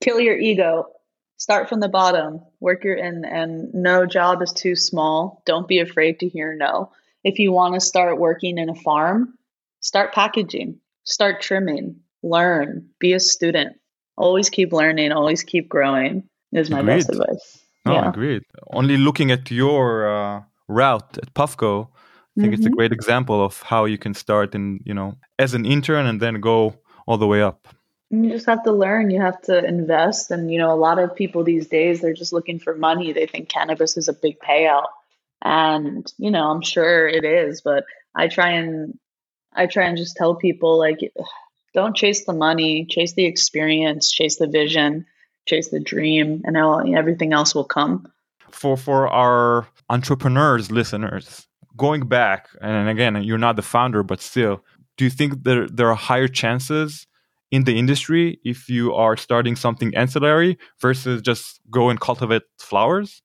Kill 0.00 0.20
your 0.20 0.38
ego. 0.38 0.86
Start 1.36 1.68
from 1.68 1.80
the 1.80 1.88
bottom. 1.88 2.40
Work 2.60 2.84
your 2.84 2.96
and 2.96 3.24
and 3.24 3.72
no 3.72 4.06
job 4.06 4.42
is 4.42 4.52
too 4.52 4.76
small. 4.76 5.42
Don't 5.46 5.66
be 5.66 5.78
afraid 5.80 6.20
to 6.20 6.28
hear 6.28 6.54
no. 6.54 6.92
If 7.24 7.38
you 7.38 7.52
want 7.52 7.74
to 7.74 7.80
start 7.80 8.18
working 8.18 8.58
in 8.58 8.68
a 8.68 8.74
farm 8.74 9.34
start 9.80 10.12
packaging. 10.12 10.78
Start 11.04 11.40
trimming. 11.40 11.96
Learn. 12.22 12.88
Be 12.98 13.14
a 13.14 13.20
student. 13.20 13.76
Always 14.16 14.50
keep 14.50 14.72
learning. 14.72 15.12
Always 15.12 15.42
keep 15.42 15.68
growing 15.68 16.24
is 16.52 16.70
my 16.70 16.82
best 16.82 17.08
advice. 17.10 17.58
No, 17.86 17.94
yeah. 17.94 18.08
agreed. 18.10 18.42
Only 18.72 18.96
looking 18.98 19.30
at 19.30 19.50
your 19.50 20.06
uh, 20.06 20.42
route 20.68 21.18
at 21.18 21.32
Puffco, 21.34 21.88
I 22.36 22.40
think 22.42 22.54
it's 22.54 22.66
a 22.66 22.68
Mhm. 22.68 22.76
great 22.76 22.92
example 22.92 23.42
of 23.42 23.62
how 23.62 23.86
you 23.86 23.96
can 23.98 24.14
start 24.14 24.54
in, 24.54 24.80
you 24.84 24.94
know, 24.94 25.14
as 25.38 25.54
an 25.54 25.64
intern 25.64 26.06
and 26.06 26.20
then 26.20 26.40
go 26.40 26.74
all 27.06 27.16
the 27.16 27.26
way 27.26 27.42
up. 27.42 27.68
You 28.10 28.30
just 28.30 28.46
have 28.46 28.64
to 28.64 28.72
learn 28.72 29.10
you 29.10 29.20
have 29.20 29.40
to 29.42 29.64
invest. 29.64 30.30
And 30.30 30.52
you 30.52 30.58
know 30.58 30.72
a 30.72 30.76
lot 30.76 30.98
of 30.98 31.14
people 31.14 31.44
these 31.44 31.68
days 31.68 32.00
they're 32.00 32.12
just 32.12 32.32
looking 32.32 32.58
for 32.58 32.74
money. 32.74 33.12
They 33.12 33.26
think 33.26 33.48
cannabis 33.48 33.96
is 33.96 34.08
a 34.08 34.12
big 34.12 34.38
payout. 34.40 34.86
And 35.42 36.12
you 36.18 36.30
know 36.30 36.50
i'm 36.50 36.60
sure 36.62 37.08
it 37.08 37.24
is 37.24 37.62
but 37.62 37.84
i 38.14 38.28
try 38.28 38.50
and 38.50 38.98
i 39.54 39.66
try 39.66 39.84
and 39.84 39.96
just 39.96 40.16
tell 40.16 40.34
people 40.34 40.78
like 40.78 40.98
don't 41.74 41.96
chase 41.96 42.26
the 42.26 42.34
money 42.34 42.84
chase 42.90 43.14
the 43.14 43.24
experience 43.24 44.12
chase 44.12 44.36
the 44.36 44.48
vision 44.48 45.06
chase 45.46 45.70
the 45.70 45.80
dream 45.80 46.42
and 46.44 46.56
everything 46.96 47.32
else 47.32 47.54
will 47.54 47.64
come. 47.64 48.06
For 48.50 48.76
for 48.76 49.08
our 49.08 49.66
entrepreneurs 49.88 50.70
listeners, 50.70 51.46
going 51.76 52.02
back 52.08 52.48
and 52.60 52.88
again, 52.88 53.22
you're 53.22 53.38
not 53.38 53.56
the 53.56 53.62
founder, 53.62 54.02
but 54.02 54.20
still, 54.20 54.64
do 54.96 55.04
you 55.04 55.10
think 55.10 55.44
there 55.44 55.68
there 55.68 55.88
are 55.88 56.00
higher 56.10 56.28
chances 56.28 57.06
in 57.50 57.64
the 57.64 57.78
industry 57.78 58.38
if 58.44 58.68
you 58.68 58.94
are 58.94 59.16
starting 59.16 59.56
something 59.56 59.94
ancillary 59.94 60.58
versus 60.80 61.22
just 61.22 61.60
go 61.70 61.90
and 61.90 62.00
cultivate 62.00 62.42
flowers? 62.58 63.22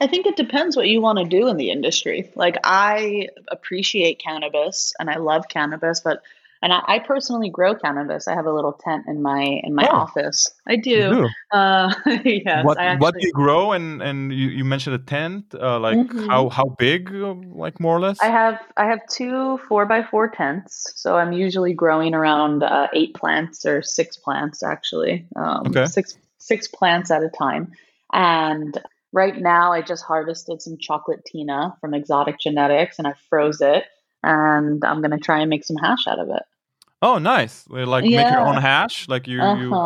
I 0.00 0.06
think 0.06 0.26
it 0.26 0.36
depends 0.36 0.76
what 0.76 0.88
you 0.88 1.00
want 1.00 1.18
to 1.18 1.24
do 1.24 1.48
in 1.48 1.56
the 1.56 1.70
industry. 1.70 2.30
Like 2.34 2.58
I 2.64 3.28
appreciate 3.50 4.18
cannabis 4.18 4.92
and 4.98 5.08
I 5.08 5.16
love 5.16 5.48
cannabis, 5.48 6.00
but 6.00 6.22
and 6.64 6.72
I, 6.72 6.80
I 6.88 6.98
personally 6.98 7.50
grow 7.50 7.74
cannabis. 7.74 8.26
I 8.26 8.34
have 8.34 8.46
a 8.46 8.52
little 8.52 8.72
tent 8.72 9.04
in 9.06 9.22
my 9.22 9.60
in 9.62 9.74
my 9.74 9.86
Oh. 9.92 9.98
office. 9.98 10.50
I 10.66 10.76
do. 10.76 11.10
Do. 11.10 11.28
Uh, 11.52 11.92
yes, 12.24 12.64
what 12.64 12.80
I 12.80 12.84
actually, 12.86 13.00
what 13.00 13.14
do 13.14 13.26
you 13.26 13.32
grow 13.32 13.72
and 13.72 14.02
and 14.02 14.32
you, 14.32 14.48
you 14.48 14.64
mentioned 14.64 14.96
a 14.96 14.98
tent 14.98 15.54
uh, 15.54 15.78
like 15.78 15.98
Mhm. 15.98 16.26
how 16.30 16.48
how 16.48 16.64
big 16.78 17.14
uh, 17.14 17.34
like 17.54 17.78
more 17.80 17.94
or 17.96 18.00
less 18.00 18.18
I 18.20 18.28
have 18.28 18.58
I 18.78 18.86
have 18.86 19.00
two 19.10 19.58
four 19.68 19.84
by 19.84 20.02
four 20.02 20.28
tents, 20.30 20.92
so 20.96 21.16
I'm 21.16 21.32
usually 21.32 21.74
growing 21.74 22.14
around 22.14 22.62
uh, 22.62 22.88
eight 22.94 23.14
plants 23.14 23.66
or 23.66 23.82
six 23.82 24.16
plants 24.16 24.62
actually, 24.62 25.26
um, 25.36 25.66
Okay. 25.68 25.84
six 25.84 26.16
six 26.38 26.66
plants 26.66 27.10
at 27.10 27.22
a 27.22 27.28
time. 27.28 27.72
And 28.14 28.80
right 29.12 29.36
now, 29.36 29.72
I 29.72 29.82
just 29.82 30.04
harvested 30.04 30.62
some 30.62 30.78
chocolate 30.78 31.24
tina 31.26 31.76
from 31.80 31.92
Exotic 31.92 32.36
Genetix, 32.44 32.98
and 32.98 33.06
I 33.06 33.12
froze 33.28 33.60
it, 33.60 33.84
and 34.22 34.82
I'm 34.82 35.02
gonna 35.02 35.18
try 35.18 35.40
and 35.40 35.50
make 35.50 35.64
some 35.64 35.76
hash 35.76 36.06
out 36.06 36.18
of 36.18 36.30
it. 36.30 36.42
Oh, 37.04 37.18
nice! 37.18 37.66
Like 37.68 38.04
make 38.10 38.30
your 38.30 38.40
own 38.40 38.56
hash, 38.56 39.06
like 39.08 39.26
you 39.28 39.40
Uh 39.40 39.54
you 39.60 39.82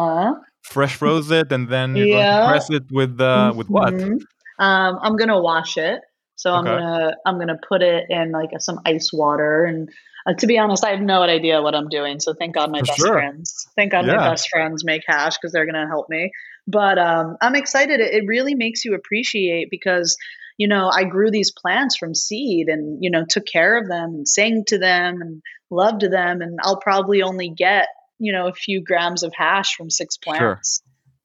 fresh 0.63 0.95
froze 0.95 1.31
it, 1.33 1.51
and 1.53 1.69
then 1.69 1.91
to 1.95 2.07
Yeah. 2.07 2.43
press 2.45 2.71
it 2.71 2.85
with 2.93 3.21
uh, 3.21 3.53
with 3.57 3.69
what? 3.69 3.95
Mhm. 3.95 4.19
Um, 4.61 4.99
I'm 5.03 5.17
gonna 5.17 5.41
wash 5.41 5.77
it. 5.77 6.01
So 6.37 6.55
I'm 6.55 6.65
gonna 6.65 7.13
I'm 7.27 7.39
gonna 7.39 7.59
put 7.69 7.83
it 7.83 8.05
in 8.09 8.31
like 8.31 8.51
some 8.61 8.79
ice 8.87 9.13
water 9.13 9.65
and 9.65 9.89
uh, 10.27 10.35
to 10.35 10.47
be 10.47 10.59
honest, 10.59 10.85
I 10.85 10.91
have 10.91 11.01
no 11.01 11.23
idea 11.23 11.61
what 11.63 11.75
I'm 11.75 11.89
doing. 11.89 12.21
So 12.21 12.35
thank 12.35 12.55
God 12.55 12.71
my 12.71 12.81
For 12.81 12.87
best 12.87 12.99
sure. 12.99 13.13
friends, 13.13 13.67
thank 13.77 13.93
God 13.93 14.07
Yeah. 14.07 14.19
my 14.19 14.31
best 14.31 14.49
friends 14.51 14.85
make 14.85 15.03
hash 15.07 15.37
because 15.37 15.53
they're 15.53 15.67
gonna 15.67 15.89
help 15.89 16.09
me. 16.09 16.31
But 16.69 16.99
um, 16.99 17.37
I'm 17.41 17.57
excited. 17.57 17.99
It, 18.01 18.15
it 18.15 18.25
really 18.29 18.55
makes 18.55 18.85
you 18.85 18.95
appreciate 18.95 19.69
because 19.71 20.17
you 20.59 20.69
know 20.69 20.91
I 20.93 21.05
grew 21.05 21.31
these 21.31 21.51
plants 21.51 21.97
from 21.97 22.15
seed 22.15 22.69
and 22.69 23.03
you 23.03 23.11
know 23.11 23.25
took 23.25 23.47
care 23.47 23.79
of 23.79 23.89
them 23.89 24.15
and 24.15 24.29
sang 24.29 24.65
to 24.67 24.79
them 24.79 25.23
and 25.23 25.43
loved 25.71 26.03
them 26.03 26.43
and 26.43 26.59
I'll 26.63 26.81
probably 26.81 27.23
only 27.23 27.49
get 27.49 27.89
you 28.19 28.33
know 28.33 28.49
a 28.49 28.53
few 28.53 28.83
grams 28.83 29.23
of 29.23 29.33
hash 29.35 29.75
from 29.75 29.89
six 29.89 30.19
plants. 30.19 30.41
Sure. 30.41 30.61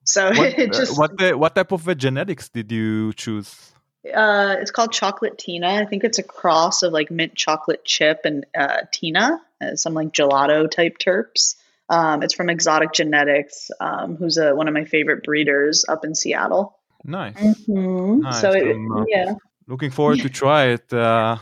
So 0.06 0.30
What, 0.30 0.40
it 0.60 0.70
uh, 0.70 0.80
just 0.80 0.98
what 0.98 1.18
the, 1.18 1.38
what 1.38 1.56
type 1.56 1.72
of 1.72 1.88
uh, 1.88 1.94
genetics 1.94 2.48
did 2.50 2.72
you 2.72 3.14
choose? 3.14 3.74
uh, 4.12 4.58
it's 4.60 4.72
called 4.72 4.92
chocolate 4.92 5.38
Tina. 5.38 5.76
I 5.76 5.86
think 5.86 6.04
it's 6.04 6.20
a 6.20 6.24
cross 6.24 6.84
of 6.84 6.92
like 6.92 7.10
mint 7.10 7.36
chocolate 7.36 7.86
chip 7.86 8.22
and 8.26 8.46
uh, 8.58 8.82
Tina, 8.92 9.42
uh, 9.62 9.76
some 9.76 9.94
like 9.94 10.12
gelato 10.12 10.70
type 10.70 10.98
terps. 10.98 11.56
Um, 11.90 12.24
it's 12.24 12.34
from 12.34 12.50
Exotic 12.50 12.92
Genetix, 12.92 13.70
um, 13.80 14.16
who's 14.16 14.38
a, 14.38 14.56
one 14.56 14.68
of 14.68 14.74
my 14.74 14.86
favorite 14.86 15.24
breeders 15.24 15.86
up 15.88 16.06
in 16.06 16.16
Seattle. 16.16 16.78
Nice. 17.04 17.36
Mm-hmm. 17.36 18.20
Nice. 18.22 18.42
So 18.42 18.52
it, 18.52 18.76
Um, 18.76 19.06
yeah, 19.10 19.34
Looking 19.68 19.92
forward 19.92 20.20
to 20.20 20.30
try 20.30 20.66
it. 20.76 20.92
Uh, 20.92 21.38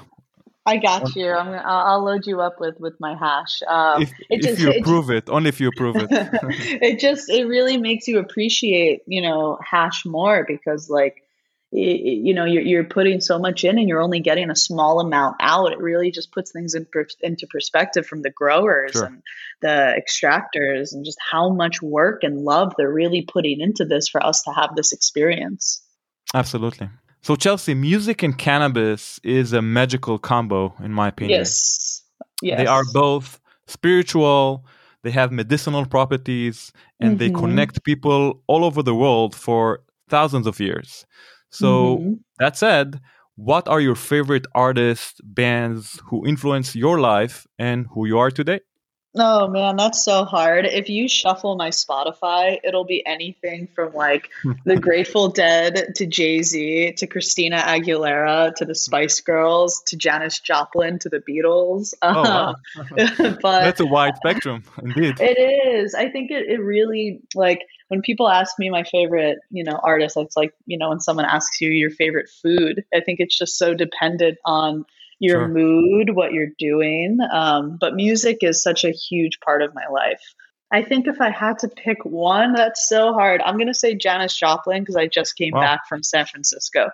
I 0.65 0.77
got 0.77 1.15
you. 1.15 1.31
I'm 1.31 1.45
gonna, 1.47 1.63
I'll, 1.65 2.03
load 2.03 2.27
you 2.27 2.39
up 2.41 2.59
with 2.59 2.79
with 2.79 2.93
my 2.99 3.15
hash. 3.15 3.61
Um, 3.67 4.03
if, 4.03 4.09
it 4.11 4.25
if 4.29 4.41
just- 4.41 4.59
you 4.61 4.69
it- 4.69 4.81
approve 4.81 5.09
it, 5.09 5.27
only 5.29 5.49
if 5.49 5.59
you 5.59 5.69
approve 5.69 5.95
it. 5.97 6.07
it 6.11 6.99
just 6.99 7.29
it 7.29 7.45
really 7.47 7.77
makes 7.77 8.07
you 8.07 8.19
appreciate 8.19 9.01
you 9.07 9.21
know 9.21 9.57
hash 9.67 10.05
more 10.05 10.45
because 10.47 10.89
like 10.89 11.23
i- 11.73 11.77
i- 11.77 12.19
you 12.27 12.33
know 12.33 12.45
you're, 12.45 12.61
you're 12.63 12.83
putting 12.83 13.21
so 13.21 13.39
much 13.39 13.63
in 13.63 13.77
and 13.79 13.87
you're 13.87 14.01
only 14.01 14.19
getting 14.19 14.49
a 14.49 14.55
small 14.55 14.99
amount 14.99 15.35
out 15.39 15.71
it 15.71 15.79
really 15.79 16.11
just 16.11 16.31
puts 16.31 16.51
things 16.51 16.73
in 16.75 16.85
per- 16.91 17.07
into 17.21 17.47
perspective 17.47 18.05
from 18.05 18.21
the 18.21 18.29
growers 18.29 18.91
Sure. 18.93 19.05
and 19.05 19.21
the 19.61 19.75
extractors 20.01 20.91
and 20.93 21.05
just 21.05 21.17
how 21.31 21.49
much 21.49 21.81
work 21.81 22.23
and 22.23 22.39
love 22.39 22.73
they're 22.77 22.91
really 23.03 23.21
putting 23.21 23.61
into 23.61 23.85
this 23.85 24.07
for 24.09 24.21
us 24.25 24.41
to 24.43 24.51
have 24.51 24.75
this 24.75 24.91
experience 24.93 25.81
Absolutely. 26.33 26.89
So, 27.23 27.35
Chelsea, 27.35 27.73
music 27.75 28.23
and 28.23 28.35
cannabis 28.37 29.19
is 29.23 29.53
a 29.53 29.61
magical 29.61 30.17
combo, 30.17 30.73
in 30.83 30.91
my 30.93 31.09
opinion. 31.09 31.39
yes 31.39 32.03
yes 32.41 32.57
They 32.59 32.65
are 32.67 32.83
both 32.93 33.39
spiritual, 33.67 34.65
they 35.03 35.11
have 35.11 35.31
medicinal 35.31 35.85
properties, 35.85 36.71
and 36.99 37.19
they 37.19 37.29
Mhm. 37.29 37.39
connect 37.41 37.83
people 37.83 38.41
all 38.47 38.63
over 38.63 38.81
the 38.83 38.95
world 38.95 39.35
for 39.35 39.63
thousands 40.09 40.47
of 40.47 40.59
years. 40.59 41.05
So, 41.51 41.97
Mhm. 41.97 42.19
that 42.39 42.57
said, 42.57 42.99
what 43.35 43.67
are 43.67 43.79
your 43.81 43.95
favorite 43.95 44.45
artists, 44.55 45.19
bands 45.23 45.99
who 46.05 46.25
influence 46.25 46.75
your 46.75 46.99
life 46.99 47.45
and 47.59 47.87
who 47.93 48.05
you 48.05 48.17
are 48.19 48.31
today? 48.31 48.61
Oh 49.17 49.49
man, 49.49 49.75
that's 49.75 50.05
so 50.05 50.23
hard. 50.23 50.65
If 50.65 50.87
you 50.87 51.09
shuffle 51.09 51.57
my 51.57 51.69
Spotify, 51.69 52.59
it'll 52.63 52.85
be 52.85 53.05
anything 53.05 53.67
from 53.75 53.93
like 53.93 54.29
the 54.63 54.77
Grateful 54.87 55.27
Dead 55.27 55.95
to 55.95 56.05
Jay 56.05 56.41
Z 56.43 56.93
to 56.93 57.07
Christina 57.07 57.57
Aguilera 57.57 58.55
to 58.55 58.63
the 58.63 58.73
Spice 58.75 59.19
Girls 59.19 59.81
to 59.87 59.97
Janis 59.97 60.39
Joplin 60.39 60.97
to 60.99 61.09
the 61.09 61.19
Beatles. 61.19 61.93
Oh, 62.03 62.23
wow. 62.23 62.55
but 62.95 63.63
That's 63.65 63.81
a 63.81 63.85
wide 63.85 64.15
spectrum, 64.15 64.63
indeed. 64.81 65.17
it 65.19 65.37
is. 65.75 65.93
I 65.93 66.07
think 66.09 66.31
it, 66.31 66.47
it 66.47 66.61
really 66.61 67.19
like 67.35 67.63
when 67.91 68.01
people 68.01 68.29
ask 68.29 68.57
me 68.57 68.69
my 68.69 68.83
favorite, 68.83 69.39
you 69.49 69.65
know, 69.65 69.77
artist, 69.83 70.15
it's 70.15 70.37
like, 70.37 70.53
you 70.65 70.77
know, 70.77 70.89
when 70.89 71.01
someone 71.01 71.25
asks 71.25 71.59
you 71.59 71.69
your 71.69 71.89
favorite 71.89 72.29
food, 72.41 72.85
I 72.95 73.01
think 73.01 73.19
it's 73.19 73.37
just 73.37 73.57
so 73.57 73.73
dependent 73.73 74.37
on 74.45 74.85
your 75.19 75.39
Sure. 75.39 75.47
mood, 75.49 76.15
what 76.15 76.31
you're 76.31 76.53
doing. 76.57 77.17
Um, 77.33 77.77
but 77.81 77.93
music 77.93 78.37
is 78.43 78.63
such 78.63 78.85
a 78.85 78.91
huge 78.91 79.41
part 79.43 79.61
of 79.61 79.75
my 79.75 79.87
life. 79.91 80.21
I 80.71 80.83
think 80.83 81.05
if 81.07 81.19
I 81.19 81.31
had 81.31 81.59
to 81.59 81.67
pick 81.67 82.05
one, 82.05 82.53
that's 82.53 82.87
so 82.87 83.11
hard. 83.11 83.41
I'm 83.41 83.57
going 83.57 83.67
to 83.67 83.73
say 83.73 83.93
Janis 83.93 84.37
Joplin 84.39 84.83
because 84.83 84.95
I 84.95 85.07
just 85.07 85.35
came 85.35 85.51
Wow. 85.51 85.59
back 85.59 85.81
from 85.89 86.01
San 86.01 86.25
Francisco. 86.25 86.91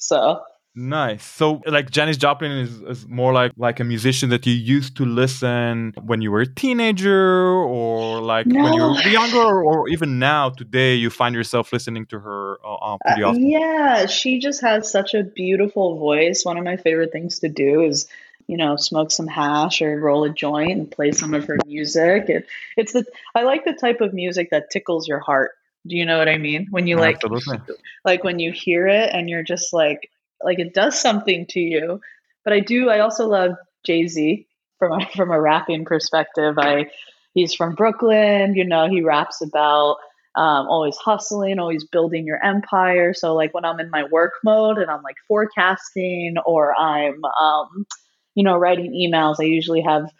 So, 0.00 0.40
Nice. 0.76 1.24
So, 1.24 1.62
like 1.66 1.90
Janis 1.90 2.16
Joplin 2.16 2.50
is, 2.50 2.80
is 2.82 3.06
more 3.06 3.32
like 3.32 3.52
like 3.56 3.78
a 3.78 3.84
musician 3.84 4.30
that 4.30 4.44
you 4.44 4.52
used 4.52 4.96
to 4.96 5.04
listen 5.04 5.94
when 6.02 6.20
you 6.20 6.32
were 6.32 6.40
a 6.40 6.52
teenager, 6.52 7.46
or 7.46 8.20
like 8.20 8.46
when 8.46 8.72
you 8.72 8.82
were 8.82 9.08
younger, 9.08 9.62
or 9.64 9.88
even 9.88 10.18
now 10.18 10.50
today 10.50 10.96
you 10.96 11.10
find 11.10 11.34
yourself 11.34 11.72
listening 11.72 12.06
to 12.06 12.18
her 12.18 12.58
uh, 12.64 12.74
uh, 12.74 12.98
pretty 13.06 13.22
Uh, 13.22 13.28
often. 13.28 13.48
yeah, 13.48 14.06
she 14.06 14.40
just 14.40 14.62
has 14.62 14.90
such 14.90 15.14
a 15.14 15.22
beautiful 15.22 15.96
voice. 15.96 16.44
One 16.44 16.58
of 16.58 16.64
my 16.64 16.76
favorite 16.76 17.12
things 17.12 17.38
to 17.40 17.48
do 17.48 17.82
is, 17.82 18.08
you 18.48 18.56
know, 18.56 18.74
smoke 18.74 19.12
some 19.12 19.28
hash 19.28 19.80
or 19.80 20.00
roll 20.00 20.24
a 20.24 20.30
joint 20.30 20.72
and 20.72 20.90
play 20.90 21.12
some 21.12 21.34
of 21.34 21.44
her 21.44 21.56
music. 21.66 22.28
It, 22.28 22.46
it's 22.76 22.92
the 22.94 23.04
I 23.34 23.42
like 23.44 23.64
the 23.64 23.74
type 23.74 24.00
of 24.00 24.12
music 24.12 24.50
that 24.50 24.70
tickles 24.72 25.06
your 25.06 25.20
heart. 25.20 25.52
Do 25.86 25.96
you 25.96 26.04
know 26.04 26.18
what 26.18 26.28
I 26.28 26.38
mean? 26.38 26.66
When 26.70 26.88
you 26.88 26.96
like 26.96 27.22
Absolutely. 27.22 27.58
like 28.04 28.24
when 28.24 28.40
you 28.40 28.50
hear 28.50 28.88
it 28.88 29.10
and 29.12 29.30
you're 29.30 29.44
just 29.44 29.72
like 29.72 30.10
like 30.44 30.58
it 30.58 30.74
does 30.74 30.98
something 30.98 31.46
to 31.50 31.60
you. 31.60 32.00
But 32.44 32.52
I 32.52 32.60
do 32.60 32.90
I 32.90 33.00
also 33.00 33.26
love 33.26 33.52
Jay-Z 33.84 34.46
from 34.78 35.00
a, 35.00 35.06
from 35.16 35.30
a 35.30 35.40
rapping 35.40 35.84
perspective. 35.84 36.56
I 36.58 36.86
he's 37.34 37.54
from 37.54 37.74
Brooklyn, 37.74 38.54
you 38.54 38.64
know, 38.64 38.88
he 38.88 39.02
raps 39.02 39.40
about 39.40 39.96
um, 40.36 40.66
always 40.66 40.96
hustling, 40.96 41.58
always 41.58 41.84
building 41.84 42.26
your 42.26 42.42
empire. 42.44 43.14
So 43.14 43.34
like 43.34 43.54
when 43.54 43.64
I'm 43.64 43.78
in 43.78 43.90
my 43.90 44.04
work 44.04 44.32
mode 44.44 44.78
and 44.78 44.90
I'm 44.90 45.02
like 45.02 45.16
forecasting 45.28 46.34
or 46.44 46.74
I'm 46.74 47.24
um, 47.24 47.86
you 48.34 48.42
know, 48.42 48.56
writing 48.56 48.92
emails, 48.92 49.36
I 49.40 49.44
usually 49.44 49.82
have 49.82 50.10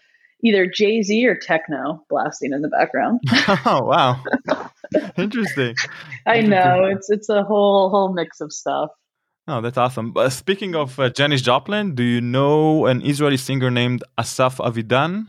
either 0.44 0.66
Jay-Z 0.66 1.26
or 1.26 1.34
techno 1.34 2.04
blasting 2.08 2.52
in 2.52 2.62
the 2.62 2.68
background. 2.68 3.20
oh 3.66 3.82
wow, 3.82 4.22
interesting. 5.16 5.74
I 6.26 6.42
know, 6.42 6.84
it's 6.84 7.10
it's 7.10 7.28
a 7.28 7.42
whole 7.42 7.90
whole 7.90 8.12
mix 8.12 8.40
of 8.40 8.52
stuff. 8.52 8.90
Oh, 9.46 9.60
that's 9.60 9.76
awesome. 9.76 10.12
But 10.12 10.30
speaking 10.30 10.74
of 10.74 10.98
uh, 10.98 11.10
Janis 11.10 11.42
Joplin, 11.42 11.94
do 11.94 12.02
you 12.02 12.20
know 12.20 12.86
an 12.86 13.02
Israeli 13.02 13.36
singer 13.36 13.70
named 13.70 14.02
Asaf 14.18 14.56
Avidan? 14.58 15.28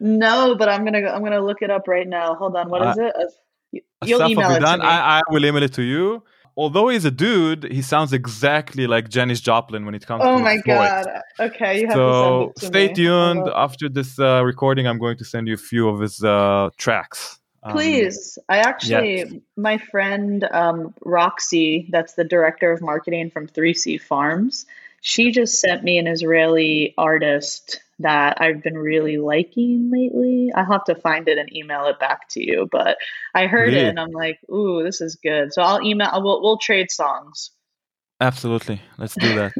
No, 0.00 0.54
but 0.56 0.68
I'm 0.68 0.84
gonna 0.84 1.08
I'm 1.08 1.24
gonna 1.24 1.40
look 1.44 1.60
it 1.60 1.70
up 1.70 1.88
right 1.88 2.06
now. 2.06 2.34
Hold 2.36 2.54
on, 2.56 2.68
what 2.70 2.82
Uh, 2.82 2.90
is 2.90 2.98
it? 2.98 3.12
Uh, 3.16 3.78
You'll 4.06 4.20
Asaf 4.22 4.30
email 4.30 4.50
it 4.52 4.60
to 4.60 4.64
Avidan, 4.64 4.78
me. 4.78 4.86
I, 4.86 5.18
I 5.18 5.22
will 5.30 5.44
email 5.44 5.62
it 5.64 5.72
to 5.74 5.82
you. 5.82 6.22
Although 6.56 6.88
he's 6.88 7.04
a 7.04 7.10
dude, 7.10 7.64
he 7.70 7.82
sounds 7.82 8.12
exactly 8.12 8.86
like 8.88 9.08
Janis 9.08 9.40
Joplin 9.40 9.84
when 9.86 9.94
it 9.94 10.04
comes 10.06 10.22
oh 10.24 10.38
to 10.38 10.42
my 10.42 10.54
his 10.54 10.62
voice. 10.62 10.76
Oh 10.76 10.78
my 10.80 11.04
god. 11.04 11.06
Okay, 11.40 11.80
you 11.80 11.86
have 11.88 11.94
So 11.96 12.06
to 12.06 12.20
send 12.20 12.42
it 12.42 12.56
to 12.60 12.66
stay 12.66 12.88
me. 12.88 12.94
tuned. 12.94 13.48
After 13.54 13.88
this 13.88 14.18
uh, 14.18 14.44
recording, 14.44 14.86
I'm 14.88 14.98
going 14.98 15.16
to 15.18 15.24
send 15.24 15.46
you 15.48 15.54
a 15.54 15.58
few 15.58 15.88
of 15.88 16.00
his 16.00 16.22
uh, 16.22 16.70
tracks. 16.76 17.37
Um, 17.62 17.72
Please, 17.72 18.38
I 18.48 18.58
actually, 18.58 19.42
my 19.56 19.78
friend 19.78 20.44
um, 20.44 20.94
Roxy, 21.04 21.88
that's 21.90 22.14
the 22.14 22.24
director 22.24 22.72
of 22.72 22.80
marketing 22.80 23.30
from 23.30 23.48
3C 23.48 24.00
Farms, 24.00 24.66
she 25.00 25.30
just 25.30 25.60
sent 25.60 25.84
me 25.84 25.98
an 25.98 26.06
Israeli 26.06 26.94
artist 26.98 27.80
that 28.00 28.40
I've 28.40 28.62
been 28.62 28.78
really 28.78 29.16
liking 29.16 29.90
lately. 29.90 30.50
I'll 30.54 30.64
have 30.64 30.84
to 30.84 30.94
find 30.94 31.28
it 31.28 31.38
and 31.38 31.52
email 31.52 31.86
it 31.86 31.98
back 31.98 32.28
to 32.30 32.44
you. 32.44 32.68
But 32.70 32.96
I 33.34 33.46
heard 33.46 33.72
Really? 33.72 33.80
it 33.80 33.88
and 33.88 33.98
I'm 33.98 34.10
like, 34.10 34.38
ooh, 34.50 34.82
this 34.84 35.00
is 35.00 35.16
good. 35.16 35.52
So 35.52 35.62
I'll 35.62 35.82
email. 35.82 36.10
We'll, 36.22 36.42
we'll 36.42 36.58
trade 36.58 36.90
songs. 36.90 37.50
Absolutely. 38.20 38.80
Let's 38.98 39.14
do 39.14 39.34
that. 39.34 39.52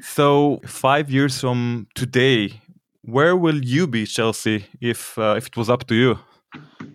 so 0.00 0.60
five 0.66 1.10
years 1.10 1.40
from 1.40 1.86
today, 1.94 2.62
where 3.02 3.36
will 3.36 3.64
you 3.64 3.86
be, 3.86 4.06
Chelsea, 4.06 4.66
if 4.80 5.18
uh, 5.18 5.34
if 5.36 5.48
it 5.48 5.56
was 5.56 5.68
up 5.68 5.86
to 5.88 5.94
you? 5.94 6.18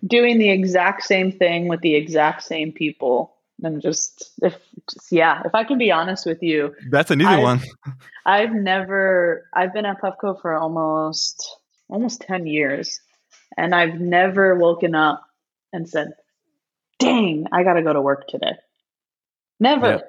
Doing 0.05 0.37
the 0.37 0.49
exact 0.49 1.03
same 1.03 1.31
thing 1.31 1.67
with 1.67 1.81
the 1.81 1.95
exact 1.95 2.43
same 2.43 2.71
people 2.71 3.33
and 3.63 3.81
just 3.81 4.31
if 4.43 4.55
just, 4.89 5.11
yeah 5.11 5.41
if 5.45 5.55
i 5.55 5.63
can 5.63 5.77
be 5.77 5.91
honest 5.91 6.25
with 6.25 6.41
you 6.43 6.75
That's 6.89 7.09
an 7.11 7.21
easy 7.21 7.29
I- 7.29 7.41
one. 7.41 7.61
i've 8.25 8.53
never 8.53 9.47
i've 9.53 9.73
been 9.73 9.85
at 9.85 10.01
puffco 10.01 10.39
for 10.41 10.55
almost 10.55 11.57
almost 11.89 12.21
10 12.21 12.45
years 12.45 12.99
and 13.57 13.73
i've 13.73 13.99
never 13.99 14.55
woken 14.55 14.93
up 14.93 15.25
and 15.73 15.89
said 15.89 16.13
dang 16.99 17.47
i 17.51 17.63
gotta 17.63 17.81
go 17.81 17.93
to 17.93 18.01
work 18.01 18.27
today. 18.27 18.53
Never. 19.59 20.01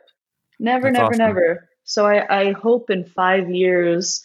Never 0.60 0.88
That's 0.88 0.98
never 0.98 1.06
awesome. 1.06 1.18
never. 1.18 1.68
So 1.84 2.06
I, 2.06 2.40
I 2.48 2.52
hope 2.52 2.90
in 2.90 3.04
five 3.04 3.50
years 3.50 4.22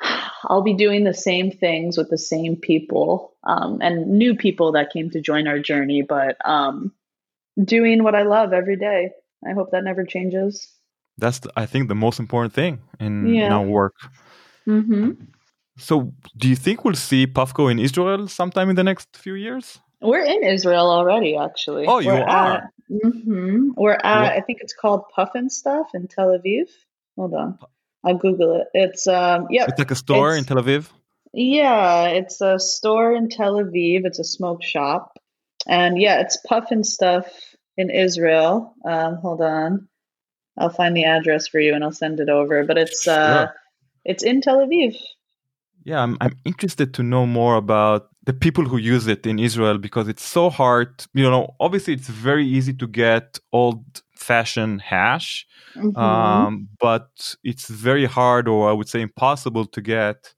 I'll 0.44 0.62
be 0.62 0.74
doing 0.74 1.04
the 1.04 1.14
same 1.14 1.50
things 1.50 1.96
with 1.96 2.10
the 2.10 2.18
same 2.18 2.56
people 2.56 3.33
um, 3.44 3.78
and 3.80 4.18
new 4.18 4.34
people 4.34 4.72
that 4.72 4.92
came 4.92 5.10
to 5.10 5.20
join 5.20 5.46
our 5.46 5.58
journey, 5.58 6.02
but 6.02 6.36
um, 6.44 6.92
doing 7.62 8.02
what 8.02 8.14
I 8.14 8.22
love 8.22 8.52
every 8.52 8.76
day. 8.76 9.10
I 9.46 9.52
hope 9.52 9.70
that 9.72 9.84
never 9.84 10.04
changes. 10.04 10.68
That's 11.18 11.40
the, 11.40 11.52
I 11.56 11.66
think 11.66 11.88
the 11.88 11.94
most 11.94 12.18
important 12.18 12.54
thing 12.54 12.80
in, 12.98 13.34
in 13.34 13.52
our 13.52 13.62
work. 13.64 13.94
Mm-hmm. 14.66 15.10
So, 15.76 16.12
do 16.36 16.48
you 16.48 16.56
think 16.56 16.84
we'll 16.84 16.94
see 16.94 17.26
Puffco 17.26 17.70
in 17.70 17.78
Israel 17.78 18.28
sometime 18.28 18.70
in 18.70 18.76
the 18.76 18.84
next 18.84 19.16
few 19.16 19.34
years? 19.34 19.78
We're 20.00 20.24
in 20.24 20.42
Israel 20.44 20.90
already, 20.90 21.36
actually. 21.36 21.86
Oh, 21.86 21.98
you 21.98 22.12
We're 22.12 22.22
are? 22.22 22.54
At, 22.56 22.70
hmm 22.90 23.70
We're 23.76 23.98
at, 24.02 24.22
What- 24.22 24.32
I 24.32 24.40
think 24.40 24.58
it's 24.60 24.74
called 24.74 25.04
Puffin 25.14 25.50
Stuff 25.50 25.88
in 25.94 26.08
Tel 26.08 26.28
Aviv. 26.28 26.68
Hold 27.16 27.34
on. 27.34 27.58
I'll 28.04 28.18
Google 28.18 28.60
it. 28.60 28.68
It's, 28.74 29.06
um, 29.06 29.46
yep. 29.50 29.68
It's 29.68 29.78
like 29.78 29.90
a 29.90 29.96
store 29.96 30.36
in 30.36 30.44
Tel 30.44 30.58
Aviv. 30.58 30.88
Yeah, 31.36 32.06
it's 32.06 32.40
a 32.40 32.58
store 32.60 33.12
in 33.12 33.28
Tel 33.28 33.54
Aviv. 33.54 34.04
It's 34.06 34.20
a 34.20 34.24
smoke 34.24 34.62
shop. 34.62 35.18
And 35.66 36.00
yeah, 36.00 36.20
it's 36.20 36.36
Puffin 36.46 36.84
Stuff 36.84 37.26
in 37.76 37.90
Israel. 37.90 38.74
Um, 38.84 39.16
hold 39.16 39.40
on. 39.40 39.88
I'll 40.56 40.70
find 40.70 40.96
the 40.96 41.04
address 41.04 41.48
for 41.48 41.58
you 41.58 41.74
and 41.74 41.82
I'll 41.82 41.90
send 41.90 42.20
it 42.20 42.28
over. 42.28 42.64
But 42.64 42.78
it's 42.78 43.08
uh 43.08 43.46
Sure. 43.46 43.54
it's 44.04 44.22
in 44.22 44.40
Tel 44.42 44.58
Aviv. 44.58 44.96
Yeah, 45.84 46.00
I'm, 46.02 46.16
I'm 46.20 46.36
interested 46.44 46.94
to 46.94 47.02
know 47.02 47.26
more 47.26 47.56
about 47.56 48.08
the 48.24 48.32
people 48.32 48.64
who 48.64 48.78
use 48.78 49.06
it 49.06 49.26
in 49.26 49.38
Israel 49.38 49.76
because 49.76 50.06
it's 50.08 50.22
so 50.22 50.48
hard. 50.48 51.04
You 51.14 51.28
know, 51.28 51.54
obviously, 51.60 51.92
it's 51.94 52.08
very 52.08 52.46
easy 52.46 52.72
to 52.74 52.86
get 52.86 53.38
old 53.52 53.84
fashioned 54.16 54.80
hash, 54.80 55.46
Mhm. 55.76 55.96
um, 55.98 56.68
but 56.80 57.08
it's 57.42 57.68
very 57.68 58.06
hard, 58.06 58.48
or 58.48 58.70
I 58.70 58.72
would 58.72 58.88
say 58.88 59.00
impossible, 59.02 59.66
to 59.66 59.80
get 59.82 60.32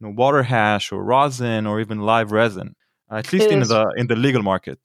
you 0.00 0.06
know, 0.06 0.14
water 0.16 0.42
hash 0.42 0.92
or 0.92 1.02
rosin 1.02 1.66
or 1.66 1.80
even 1.80 2.00
live 2.00 2.32
resin, 2.32 2.74
at 3.10 3.32
least 3.32 3.46
It 3.46 3.52
in 3.52 3.62
is- 3.62 3.68
the 3.68 3.82
in 3.96 4.06
the 4.06 4.16
legal 4.16 4.42
market. 4.42 4.78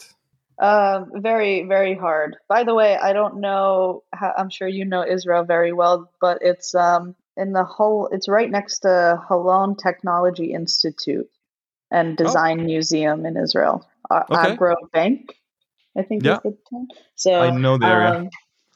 Uh, 0.59 1.05
very, 1.16 1.64
very 1.68 1.95
hard. 1.95 2.36
By 2.47 2.64
the 2.64 2.76
way, 2.76 2.95
I 2.95 3.14
don't 3.14 3.38
know. 3.41 4.03
How, 4.14 4.32
I'm 4.38 4.51
sure 4.51 4.68
you 4.68 4.86
know 4.86 5.03
Israel 5.03 5.43
very 5.43 5.74
well, 5.74 5.97
but 6.22 6.38
it's 6.41 6.76
um 6.76 7.16
in 7.36 7.51
the 7.53 7.64
whole. 7.64 8.07
It's 8.12 8.28
right 8.30 8.49
next 8.49 8.80
to 8.80 9.20
Holon 9.28 9.76
Technology 9.76 10.53
Institute 10.53 11.28
and 11.89 12.16
Design 12.16 12.66
Museum 12.66 13.26
in 13.26 13.38
Israel. 13.38 13.88
Okay. 14.12 14.51
Agro 14.53 14.76
Bank, 14.93 15.34
I 15.97 16.03
think 16.03 16.24
Yeah. 16.26 16.39
is 16.45 16.53
the. 16.72 16.88
So 17.16 17.34
I 17.41 17.49
know 17.49 17.78
the 17.80 17.88
area. 17.88 18.12
um, 18.18 18.30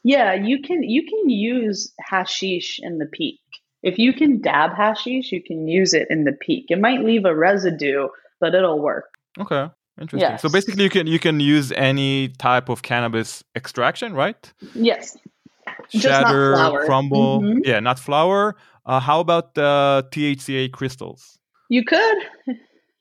yeah, 0.04 0.34
you 0.34 0.62
can 0.64 0.82
you 0.82 1.04
can 1.12 1.30
use 1.30 1.94
hashish 2.00 2.80
in 2.82 2.98
the 2.98 3.06
peak. 3.06 3.42
If 3.86 4.00
you 4.00 4.12
can 4.14 4.42
dab 4.42 4.74
hashish, 4.74 5.32
you 5.32 5.42
can 5.42 5.68
use 5.68 5.94
it 5.94 6.08
in 6.10 6.24
the 6.24 6.32
peak. 6.32 6.66
It 6.70 6.80
might 6.80 7.04
leave 7.04 7.24
a 7.24 7.36
residue, 7.36 8.08
but 8.40 8.56
it'll 8.56 8.80
work. 8.80 9.14
Okay, 9.40 9.70
interesting. 10.02 10.38
So 10.40 10.50
basically, 10.50 10.84
you 10.84 10.90
can 10.90 11.06
you 11.06 11.20
can 11.20 11.40
use 11.40 11.72
any 11.72 12.30
type 12.30 12.68
of 12.68 12.82
cannabis 12.82 13.44
extraction, 13.56 14.14
right? 14.14 14.42
Yes. 14.74 15.18
Just 15.90 16.06
not 16.06 16.24
shatter, 16.24 16.86
crumble. 16.86 17.42
Mhm. 17.42 17.60
Yeah, 17.64 17.80
not 17.80 18.00
flower. 18.00 18.56
Uh, 18.86 19.00
how 19.00 19.20
about 19.20 19.54
the 19.54 20.08
THCA 20.12 20.72
crystals? 20.72 21.38
You 21.70 21.84
could. 21.84 22.18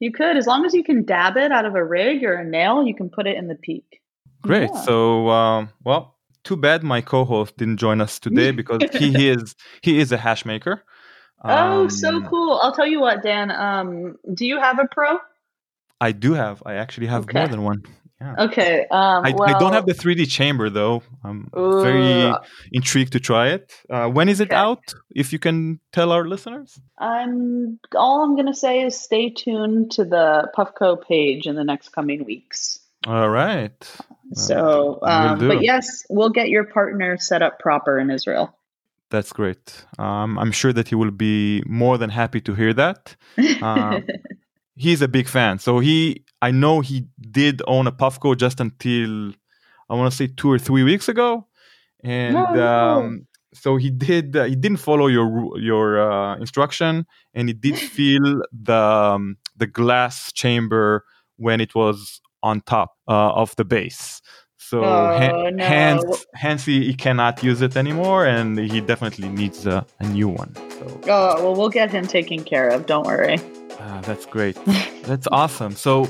You 0.01 0.13
could. 0.13 0.37
As 0.37 0.47
long 0.47 0.67
as 0.67 0.75
you 0.75 0.85
can 0.85 1.05
dab 1.05 1.37
it 1.37 1.51
out 1.51 1.65
of 1.65 1.75
a 1.75 1.85
rig 1.85 2.25
or 2.25 2.35
a 2.35 2.45
nail, 2.45 2.87
you 2.87 2.95
can 2.95 3.09
put 3.09 3.27
it 3.27 3.37
in 3.37 3.49
the 3.49 3.55
peak. 3.55 4.01
Great. 4.43 4.71
Yeah. 4.75 4.81
So, 4.83 5.29
um, 5.31 5.71
well, 5.85 6.14
too 6.45 6.57
bad 6.57 6.83
my 6.83 7.01
co-host 7.01 7.57
didn't 7.57 7.79
join 7.79 8.01
us 8.01 8.19
today 8.19 8.51
because 8.61 8.83
he 8.97 9.29
is 9.29 9.55
he 9.83 9.99
is 9.99 10.13
a 10.13 10.17
hash 10.17 10.45
maker. 10.45 10.83
oh, 11.45 11.89
so 11.89 12.09
Um, 12.17 12.23
cool. 12.29 12.61
I'll 12.63 12.73
tell 12.75 12.87
you 12.87 13.01
what, 13.01 13.23
Dan. 13.23 13.51
Um, 13.51 14.17
do 14.33 14.47
you 14.47 14.59
have 14.61 14.79
a 14.79 14.87
pro? 14.91 15.19
I 16.01 16.13
do 16.13 16.33
have. 16.35 16.63
I 16.67 16.75
actually 16.75 17.07
have 17.09 17.33
more 17.33 17.49
than 17.49 17.63
one. 17.63 17.83
Yeah. 18.21 18.35
Okay. 18.47 18.87
Um, 18.91 19.25
I, 19.27 19.33
well, 19.33 19.45
I 19.45 19.59
don't 19.59 19.73
have 19.73 19.87
the 19.87 19.93
3D 19.95 20.31
chamber 20.31 20.71
though. 20.71 21.03
I'm 21.25 21.51
very 21.83 22.33
intrigued 22.73 23.13
to 23.13 23.21
try 23.21 23.49
it. 23.49 23.73
Uh, 23.91 24.09
when 24.09 24.29
is 24.29 24.41
it 24.41 24.49
Okay. 24.49 24.57
out? 24.57 24.83
If 25.15 25.33
you 25.33 25.39
can 25.39 25.81
tell 25.93 26.13
our 26.13 26.27
listeners. 26.27 26.79
I'm 26.99 27.79
all 27.95 28.23
I'm 28.23 28.37
gonna 28.37 28.55
say 28.55 28.83
is 28.83 28.99
stay 29.01 29.31
tuned 29.31 29.93
to 29.93 30.05
the 30.05 30.51
Puffco 30.57 30.97
page 31.01 31.47
in 31.47 31.55
the 31.57 31.65
next 31.65 31.91
coming 31.91 32.25
weeks. 32.25 32.79
All 33.07 33.29
right. 33.29 33.97
So, 34.33 34.99
um, 35.03 35.39
but 35.39 35.63
yes, 35.63 36.05
we'll 36.09 36.31
get 36.31 36.49
your 36.49 36.65
partner 36.65 37.19
set 37.19 37.43
up 37.43 37.59
proper 37.59 37.99
in 37.99 38.11
Israel. 38.11 38.57
That's 39.11 39.33
great. 39.33 39.85
Um, 39.99 40.39
I'm 40.39 40.51
sure 40.51 40.73
that 40.73 40.89
he 40.89 40.95
will 40.95 41.11
be 41.11 41.63
more 41.67 41.99
than 41.99 42.11
happy 42.11 42.41
to 42.41 42.55
hear 42.55 42.73
that. 42.75 43.15
Um, 43.63 44.05
he's 44.77 45.03
a 45.03 45.09
big 45.09 45.29
fan. 45.29 45.59
So 45.59 45.79
he, 45.79 46.25
I 46.41 46.51
know 46.51 46.81
he 46.81 47.07
did 47.31 47.63
own 47.67 47.87
a 47.87 47.93
Puffco 47.93 48.37
just 48.37 48.61
until 48.61 49.33
I 49.91 49.95
want 49.95 50.11
to 50.11 50.17
say 50.17 50.27
two 50.27 50.51
or 50.51 50.59
three 50.59 50.83
weeks 50.83 51.09
ago, 51.09 51.47
and 52.03 52.35
No, 52.35 52.45
no. 52.55 52.67
um, 52.67 53.27
so 53.53 53.77
he 53.77 53.91
did. 53.91 54.35
Uh, 54.35 54.45
he 54.45 54.57
didn't 54.57 54.79
follow 54.79 55.07
your 55.07 55.59
your 55.61 56.01
uh, 56.11 56.37
instruction, 56.37 57.07
and 57.35 57.49
he 57.49 57.55
did 57.55 57.79
feel 57.97 58.43
the 58.53 58.75
um, 58.75 59.37
the 59.57 59.67
glass 59.67 60.33
chamber 60.33 61.05
when 61.37 61.61
it 61.61 61.75
was 61.75 62.21
on 62.45 62.61
top 62.75 62.91
uh, 63.09 63.43
of 63.43 63.57
the 63.57 63.65
base. 63.65 64.21
So 64.59 64.83
Oh, 64.85 65.51
no. 65.51 65.65
hence, 65.65 66.27
hence 66.35 66.65
he, 66.65 66.85
he 66.87 66.95
cannot 66.95 67.43
use 67.43 67.61
it 67.63 67.77
anymore, 67.77 68.25
and 68.27 68.59
he 68.59 68.81
definitely 68.81 69.29
needs 69.29 69.67
a, 69.67 69.85
a 70.01 70.07
new 70.07 70.29
one. 70.29 70.55
So 70.79 70.85
oh 71.17 71.43
well, 71.43 71.55
we'll 71.59 71.69
get 71.81 71.91
him 71.91 72.07
taken 72.07 72.45
care 72.45 72.69
of. 72.75 72.87
Don't 72.87 73.07
worry. 73.07 73.39
Ah, 73.81 74.01
that's 74.09 74.27
great. 74.27 74.57
that's 75.05 75.27
awesome. 75.33 75.73
So, 75.77 76.09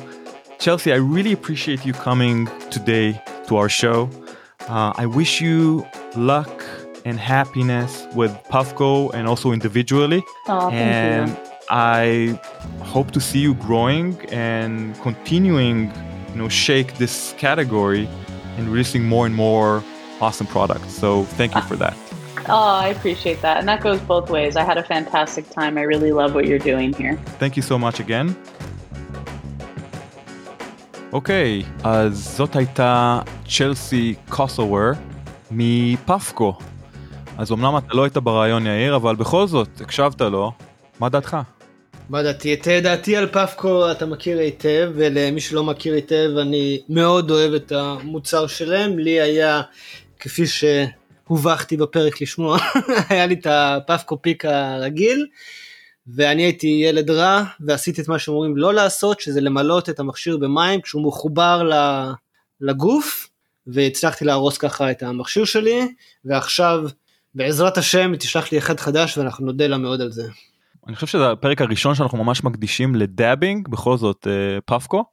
Chelsea, 0.58 0.92
I 0.92 0.96
really 1.14 1.32
appreciate 1.32 1.84
you 1.84 1.92
coming 1.92 2.46
today 2.70 3.20
to 3.48 3.56
our 3.56 3.68
show. 3.68 4.08
Uh, 4.68 4.92
I 4.96 5.06
wish 5.06 5.40
you 5.40 5.84
luck 6.16 6.54
and 7.04 7.18
happiness 7.18 8.06
with 8.14 8.30
Puffco 8.52 9.12
and 9.14 9.26
also 9.26 9.52
individually. 9.52 10.22
Oh, 10.48 10.70
thank 10.70 10.74
and 10.74 11.28
you. 11.30 11.36
I 11.70 12.40
hope 12.94 13.10
to 13.12 13.20
see 13.20 13.40
you 13.40 13.54
growing 13.54 14.16
and 14.30 14.94
continuing, 15.02 15.90
you 16.33 16.37
know, 16.41 16.49
shake 16.49 16.89
this 17.03 17.15
category 17.37 18.07
and 18.57 18.63
releasing 18.73 19.03
more 19.05 19.25
and 19.25 19.35
more 19.35 19.83
awesome 20.21 20.47
products. 20.47 20.91
So, 21.01 21.23
thank 21.39 21.51
you 21.55 21.61
for 21.61 21.77
that. 21.83 21.95
Oh, 22.47 22.75
I 22.85 22.87
appreciate 22.97 23.39
that. 23.41 23.55
And 23.59 23.67
that 23.71 23.81
goes 23.87 23.99
both 24.13 24.27
ways. 24.29 24.55
I 24.55 24.63
had 24.63 24.77
a 24.77 24.83
fantastic 24.83 25.45
time. 25.57 25.73
I 25.77 25.83
really 25.93 26.11
love 26.11 26.33
what 26.37 26.45
you're 26.49 26.65
doing 26.73 26.89
here. 27.01 27.15
Thank 27.41 27.53
you 27.57 27.63
so 27.71 27.77
much 27.77 27.99
again. 27.99 28.35
אוקיי, 31.13 31.63
אז 31.83 32.33
זאת 32.37 32.55
הייתה 32.55 33.19
צ'לסי 33.47 34.15
קוסוור 34.29 34.91
מפפקו. 35.51 36.53
אז 37.37 37.51
אמנם 37.51 37.77
אתה 37.77 37.93
לא 37.93 38.03
היית 38.03 38.17
ברעיון 38.17 38.67
יאיר, 38.67 38.95
אבל 38.95 39.15
בכל 39.15 39.47
זאת, 39.47 39.81
הקשבת 39.81 40.21
לו, 40.21 40.51
מה 40.99 41.09
דעתך? 41.09 41.37
מה 42.08 42.22
דעתי? 42.22 42.54
את 42.54 42.68
דעתי 42.68 43.16
על 43.16 43.26
פפקו 43.26 43.90
אתה 43.90 44.06
מכיר 44.06 44.38
היטב, 44.38 44.92
ולמי 44.94 45.40
שלא 45.40 45.64
מכיר 45.64 45.94
היטב, 45.94 46.30
אני 46.40 46.82
מאוד 46.88 47.30
אוהב 47.30 47.52
את 47.54 47.72
המוצר 47.72 48.46
שלהם. 48.46 48.98
לי 48.98 49.20
היה, 49.20 49.62
כפי 50.20 50.44
שהובכתי 50.46 51.76
בפרק 51.76 52.20
לשמוע, 52.20 52.58
היה 53.08 53.26
לי 53.26 53.34
את 53.34 53.46
הפפקו 53.50 54.22
פיק 54.22 54.44
הרגיל, 54.44 55.26
ואני 56.06 56.42
הייתי 56.42 56.66
ילד 56.66 57.10
רע, 57.10 57.44
ועשיתי 57.60 58.02
את 58.02 58.08
מה 58.08 58.18
שאומרים 58.18 58.56
לא 58.56 58.74
לעשות, 58.74 59.20
שזה 59.20 59.40
למלות 59.40 59.88
את 59.88 60.00
המכשיר 60.00 60.36
במים 60.36 60.80
כשהוא 60.80 61.06
מחובר 61.06 61.70
לגוף, 62.60 63.28
והצלחתי 63.66 64.24
להרוס 64.24 64.58
ככה 64.58 64.90
את 64.90 65.02
המכשיר 65.02 65.44
שלי, 65.44 65.88
ועכשיו, 66.24 66.84
בעזרת 67.34 67.78
השם, 67.78 68.16
תשלח 68.16 68.52
לי 68.52 68.58
אחד 68.58 68.80
חדש, 68.80 69.18
ואנחנו 69.18 69.46
נודה 69.46 69.66
לה 69.66 69.78
מאוד 69.78 70.00
על 70.00 70.10
זה. 70.12 70.24
אני 70.88 70.94
חושב 70.94 71.06
שזה 71.06 71.30
הפרק 71.30 71.60
הראשון 71.60 71.94
שאנחנו 71.94 72.24
ממש 72.24 72.44
מקדישים 72.44 72.94
לדאבינג, 72.94 73.68
בכל 73.68 73.96
זאת 73.96 74.26
אה, 74.30 74.58
פפקו, 74.64 75.04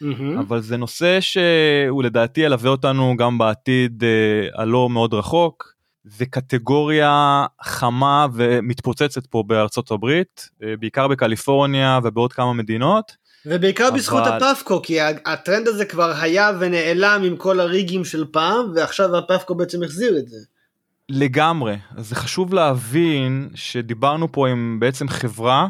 מהמם. 0.00 0.38
אבל 0.38 0.60
זה 0.60 0.76
נושא 0.76 1.20
שהוא 1.20 2.02
לדעתי 2.02 2.40
ילווה 2.40 2.70
אותנו 2.70 3.14
גם 3.18 3.38
בעתיד 3.38 4.04
אה, 4.04 4.62
הלא 4.62 4.88
מאוד 4.88 5.14
רחוק. 5.14 5.72
זה 6.04 6.26
קטגוריה 6.26 7.44
חמה 7.62 8.26
ומתפוצצת 8.34 9.26
פה 9.26 9.44
בארצות 9.46 9.90
הברית, 9.90 10.48
אה, 10.62 10.74
בעיקר 10.80 11.08
בקליפורניה 11.08 12.00
ובעוד 12.04 12.32
כמה 12.32 12.52
מדינות. 12.52 13.12
ובעיקר 13.46 13.90
בזכות 13.90 14.26
אבל- 14.26 14.36
הפפקו, 14.42 14.82
כי 14.82 14.98
הטרנד 15.26 15.68
הזה 15.68 15.84
כבר 15.84 16.12
היה 16.20 16.50
ונעלם 16.60 17.22
עם 17.24 17.36
כל 17.36 17.60
הריגים 17.60 18.04
של 18.04 18.24
פעם, 18.32 18.72
ועכשיו 18.74 19.16
הפפקו 19.16 19.54
בעצם 19.54 19.82
החזיר 19.82 20.18
את 20.18 20.28
זה. 20.28 20.38
לגמרי. 21.10 21.76
אז 21.96 22.08
זה 22.08 22.14
חשוב 22.14 22.54
להבין 22.54 23.48
שדיברנו 23.54 24.32
פה 24.32 24.48
עם 24.48 24.76
בעצם 24.80 25.08
חברה 25.08 25.68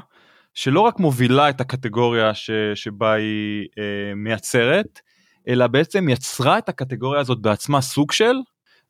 שלא 0.55 0.81
רק 0.81 1.01
מובילה 1.01 1.49
את 1.49 1.61
הקטגוריה 1.61 2.35
ש, 2.35 2.51
שבה 2.75 3.13
היא 3.13 3.67
אה, 3.79 4.15
מייצרת, 4.15 5.01
אלא 5.49 5.67
בעצם 5.67 6.09
יצרה 6.09 6.59
את 6.59 6.69
הקטגוריה 6.69 7.21
הזאת 7.21 7.41
בעצמה 7.41 7.81
סוג 7.81 8.13
של, 8.13 8.35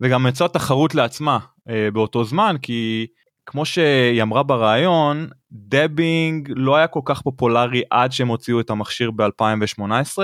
וגם 0.01 0.27
יצרה 0.27 0.49
תחרות 0.49 0.95
לעצמה 0.95 1.39
אה, 1.69 1.89
באותו 1.93 2.25
זמן, 2.25 2.57
כי 2.63 3.07
כמו 3.47 3.65
שהיא 3.65 4.23
אמרה 4.23 4.43
בריאיון, 4.43 5.29
דבינג 5.53 6.53
לא 6.57 6.77
היה 6.77 6.87
כל 6.87 7.01
כך 7.05 7.23
פופולרי 7.23 7.83
עד 7.91 8.13
שהם 8.13 8.29
הוציאו 8.29 8.61
את 8.61 8.71
המכשיר 8.71 9.11
ב-2018. 9.11 10.19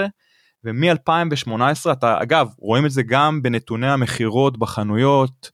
ומ-2018 0.65 1.93
אתה 1.93 2.23
אגב 2.23 2.49
רואים 2.59 2.87
את 2.87 2.91
זה 2.91 3.03
גם 3.03 3.43
בנתוני 3.43 3.91
המכירות 3.91 4.59
בחנויות, 4.59 5.51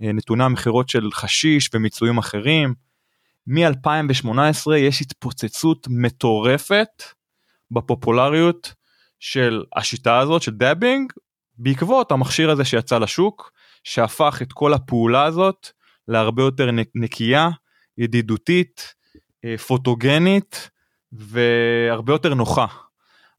נתוני 0.00 0.44
המכירות 0.44 0.88
של 0.88 1.10
חשיש 1.12 1.70
ומיצויים 1.74 2.18
אחרים. 2.18 2.74
מ-2018 3.46 4.74
יש 4.76 5.00
התפוצצות 5.00 5.86
מטורפת 5.90 7.02
בפופולריות 7.70 8.74
של 9.20 9.64
השיטה 9.76 10.18
הזאת 10.18 10.42
של 10.42 10.52
דאבינג 10.52 11.12
בעקבות 11.58 12.12
המכשיר 12.12 12.50
הזה 12.50 12.64
שיצא 12.64 12.98
לשוק 12.98 13.52
שהפך 13.84 14.38
את 14.42 14.52
כל 14.52 14.74
הפעולה 14.74 15.24
הזאת 15.24 15.68
להרבה 16.08 16.42
יותר 16.42 16.70
נקייה, 16.94 17.48
ידידותית, 17.98 18.94
אה, 19.44 19.58
פוטוגנית 19.58 20.70
והרבה 21.12 22.12
יותר 22.12 22.34
נוחה. 22.34 22.66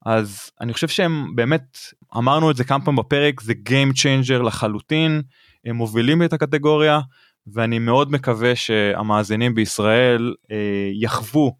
אז 0.05 0.51
אני 0.62 0.74
חושב 0.74 0.88
שהם 0.88 1.36
באמת 1.36 1.78
אמרנו 2.18 2.51
את 2.51 2.55
זה 2.55 2.64
כמה 2.64 2.86
פעמים 2.86 2.99
בפרק 2.99 3.41
זה 3.41 3.53
Game 3.70 3.93
Changer 3.93 4.43
לחלוטין 4.43 5.22
הם 5.70 5.76
מובילים 5.76 6.24
את 6.24 6.34
הקטגוריה 6.34 6.99
ואני 7.53 7.80
מאוד 7.80 8.11
מקווה 8.11 8.55
שהמאזינים 8.55 9.55
בישראל 9.55 10.34
אה, 10.51 10.89
יחוו 10.93 11.55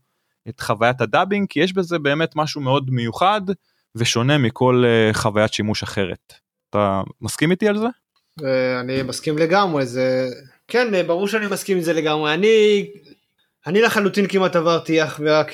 את 0.50 0.60
חוויית 0.60 1.02
הדאבינג 1.02 1.48
כי 1.50 1.60
יש 1.60 1.74
בזה 1.74 2.00
באמת 2.00 2.36
משהו 2.36 2.62
מאוד 2.62 2.90
מיוחד 2.92 3.42
ושונה 3.96 4.38
מכל 4.38 4.84
אה, 4.86 5.14
חוויית 5.14 5.54
שימוש 5.54 5.84
אחרת. 5.84 6.34
אתה 6.70 7.02
מסכים 7.22 7.52
איתי 7.52 7.68
על 7.68 7.78
זה? 7.78 7.88
אה, 8.46 8.80
אני 8.80 9.04
מסכים 9.04 9.38
לגמרי 9.38 9.86
זה 9.86 10.28
כן 10.68 11.08
ברור 11.08 11.28
שאני 11.28 11.48
מסכים 11.48 11.78
עם 11.78 11.84
זה 11.84 11.94
לגמרי 11.94 12.34
אני 12.34 12.88
אני 13.68 13.82
לחלוטין 13.82 14.28
כמעט 14.28 14.56
עברתי 14.56 15.04
אך 15.04 15.20
ורק 15.24 15.52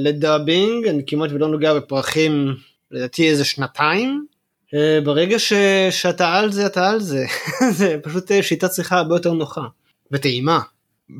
לדאבינג 0.00 0.86
אני 0.86 1.02
כמעט 1.06 1.30
ולא 1.30 1.48
נוגע 1.48 1.74
בפרחים 1.74 2.54
לדעתי 2.90 3.28
איזה 3.28 3.44
שנתיים 3.44 4.26
ברגע 5.04 5.38
ש, 5.38 5.52
שאתה 5.90 6.34
על 6.34 6.52
זה 6.52 6.66
אתה 6.66 6.90
על 6.90 7.00
זה 7.00 7.24
זה 7.78 7.96
פשוט 8.02 8.30
שיטת 8.42 8.72
שיחה 8.72 8.98
הרבה 8.98 9.14
יותר 9.14 9.32
נוחה 9.32 9.64
וטעימה. 10.10 10.60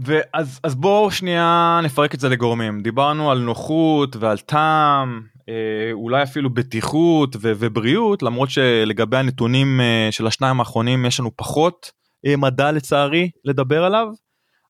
ואז 0.05 0.61
אז 0.64 0.74
בואו 0.74 1.11
שנייה 1.11 1.80
נפרק 1.84 2.14
את 2.14 2.20
זה 2.20 2.28
לגורמים 2.28 2.82
דיברנו 2.82 3.30
על 3.30 3.38
נוחות 3.38 4.16
ועל 4.16 4.38
טעם 4.38 5.22
אה, 5.48 5.92
אולי 5.92 6.22
אפילו 6.22 6.50
בטיחות 6.50 7.36
ו- 7.36 7.53
ובריאות 7.59 8.22
למרות 8.22 8.50
שלגבי 8.50 9.16
הנתונים 9.16 9.80
אה, 9.80 10.09
של 10.11 10.26
השניים 10.26 10.61
האחרונים 10.61 11.07
יש 11.07 11.20
לנו 11.20 11.30
פחות 11.36 11.90
אה, 12.26 12.36
מדע 12.36 12.72
לצערי 12.72 13.30
לדבר 13.44 13.84
עליו. 13.84 14.07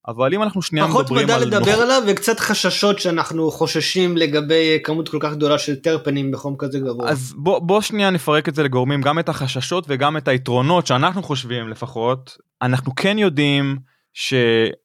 אבל 0.08 0.34
אם 0.34 0.42
אנחנו 0.42 0.62
שנייה 0.62 0.86
מדברים 0.86 1.00
על... 1.00 1.06
פחות 1.06 1.24
מדע 1.24 1.38
לדבר. 1.38 1.82
עליו 1.82 2.02
וקצת 2.08 2.40
חששות 2.40 2.98
שאנחנו 2.98 3.50
חוששים 3.50 4.16
לגבי 4.16 4.78
כמות 4.84 5.08
כל 5.08 5.18
כך 5.20 5.32
גדולה 5.32 5.58
של 5.58 5.76
טרפנים 5.76 6.30
בחום 6.30 6.56
כזה 6.58 6.78
גבוה. 6.78 7.10
אז 7.10 7.34
בוא, 7.36 7.58
בוא 7.58 7.80
שנייה 7.80 8.10
נפרק 8.10 8.48
את 8.48 8.54
זה 8.54 8.62
לגורמים 8.62 9.02
גם 9.02 9.18
את 9.18 9.28
החששות 9.28 9.84
וגם 9.88 10.16
את 10.16 10.28
היתרונות 10.28 10.86
שאנחנו 10.86 11.22
חושבים 11.22 11.68
לפחות. 11.68 12.36
אנחנו 12.62 12.94
כן 12.94 13.18
יודעים 13.18 13.78
ש... 14.12 14.34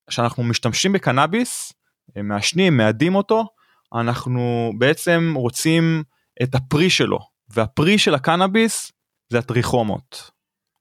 שאנחנו 0.09 0.43
משתמשים 0.43 0.93
בקנאביס, 0.93 1.73
מעשנים, 2.23 2.77
מאדים 2.77 3.15
אותו, 3.15 3.45
אנחנו 3.93 4.71
בעצם 4.77 5.33
רוצים 5.35 6.03
את 6.43 6.55
הפרי 6.55 6.89
שלו, 6.89 7.19
והפרי 7.49 7.97
של 7.97 8.15
הקנאביס 8.15 8.91
זה 9.29 9.39
הטריכומות. 9.39 10.31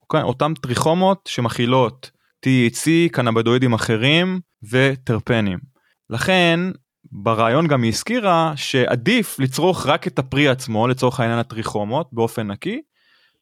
אוקיי? 0.03 0.22
אותם 0.22 0.53
טריכומות 0.62 1.28
שמכילות 1.28 2.11
THC, 2.47 3.12
קנבדואידים 3.12 3.72
אחרים 3.72 4.41
וטרפנים. 4.70 5.59
לכן 6.11 6.61
ברעיון 7.12 7.66
גם 7.66 7.82
היא 7.82 7.93
הזכירה 7.93 8.53
שעדיף 8.57 9.39
לצרוך 9.39 9.87
רק 9.87 10.07
את 10.07 10.18
הפרי 10.18 10.49
עצמו 10.49 10.89
לצורך 10.89 11.20
העניין 11.20 11.39
הטריכומות 11.39 12.09
באופן 12.12 12.51
נקי 12.51 12.82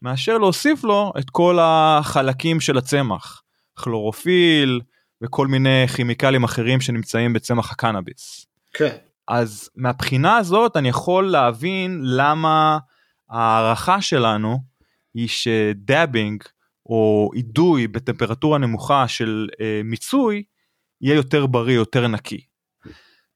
מאשר 0.03 0.39
להוסיף 0.39 0.85
לו 0.85 1.13
את 1.19 1.31
כל 1.31 1.59
החלקים 1.61 2.61
של 2.61 2.79
הצמח 2.79 3.43
כלורופיל 3.75 4.81
וכל 5.23 5.47
מיני 5.47 5.87
כימיקלים 5.97 6.45
אחרים 6.45 6.81
שנמצאים 6.81 7.33
בצמח 7.33 7.73
הקנאביס. 7.73 8.47
כן. 8.73 8.97
אז 9.29 9.71
מהבחינה 9.77 10.37
הזאת 10.37 10.77
אני 10.77 10.89
יכול 10.89 11.31
להבין 11.31 12.01
למה 12.03 12.79
ההערכה 13.31 14.01
שלנו 14.01 14.59
היא 15.15 15.29
שדאבינג 15.29 16.43
או 16.87 17.31
אידוי 17.35 17.87
בטמפרטורה 17.87 18.59
נמוכה 18.59 19.09
של 19.09 19.49
אה, 19.61 19.81
מיצוי 19.85 20.43
יהיה 21.01 21.15
יותר 21.15 21.47
בריא 21.47 21.75
יותר 21.75 22.09
נקי. 22.09 22.41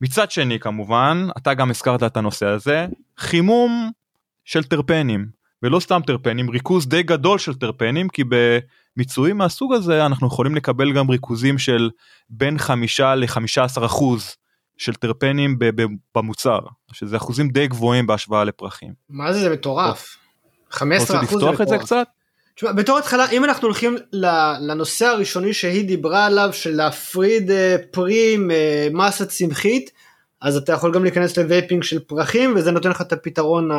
מצד 0.01 0.31
שני 0.31 0.59
כמובן 0.59 1.29
אתה 1.39 1.55
גם 1.55 1.71
הזכרת 1.71 2.03
את 2.03 2.17
הנושא 2.17 2.47
הזה 2.47 2.87
חימום 3.19 3.91
של 4.45 4.65
טרפנים 4.65 5.27
ולא 5.63 5.81
סתם 5.81 6.01
טרפנים 6.07 6.51
ריכוז 6.51 6.89
די 6.89 7.03
גדול 7.03 7.39
של 7.39 7.55
טרפנים 7.55 8.09
כי 8.09 8.23
במיצויים 8.29 9.39
מהסוג 9.39 9.75
הזה 9.75 10.07
אנחנו 10.07 10.27
יכולים 10.27 10.55
לקבל 10.55 10.93
גם 10.93 11.09
ריכוזים 11.11 11.59
של 11.59 11.91
בין 12.31 12.59
חמישה 12.59 13.15
לחמישה 13.15 13.65
עשר 13.65 13.87
אחוז 13.87 14.37
של 14.77 14.95
טרפנים 14.95 15.59
במוצר 16.15 16.59
שזה 16.93 17.17
אחוזים 17.17 17.49
די 17.49 17.69
גבוהים 17.69 18.07
בהשוואה 18.07 18.45
לפרחים. 18.45 18.93
מה 19.09 19.33
זה 19.33 19.41
זה 19.41 19.51
מטורף. 19.51 20.17
15 20.71 21.21
אחוז. 21.21 21.33
רוצה 21.33 21.47
לפתוח 21.47 21.61
את 21.61 21.69
זה 21.69 21.79
קצת? 21.79 22.09
תשמע, 22.59 22.73
בתור 22.73 22.99
התחלה 22.99 23.31
אם 23.31 23.45
אנחנו 23.45 23.67
הולכים 23.67 23.97
לנושא 24.61 25.07
הראשוני 25.07 25.53
שהיא 25.53 25.89
דיברה 25.89 26.27
עליו 26.27 26.49
של 26.53 26.71
להפריד 26.77 27.51
אה, 27.51 27.77
פרי 27.91 28.37
ממסה 28.39 29.27
צמחית 29.27 29.91
אז 30.41 30.57
אתה 30.57 30.73
יכול 30.73 30.95
גם 30.95 31.03
להיכנס 31.03 31.39
לווייפינג 31.39 31.83
של 31.83 31.99
פרחים 31.99 32.55
וזה 32.57 32.71
נותן 32.71 32.91
לך 32.91 33.01
את 33.01 33.13
הפתרון 33.13 33.71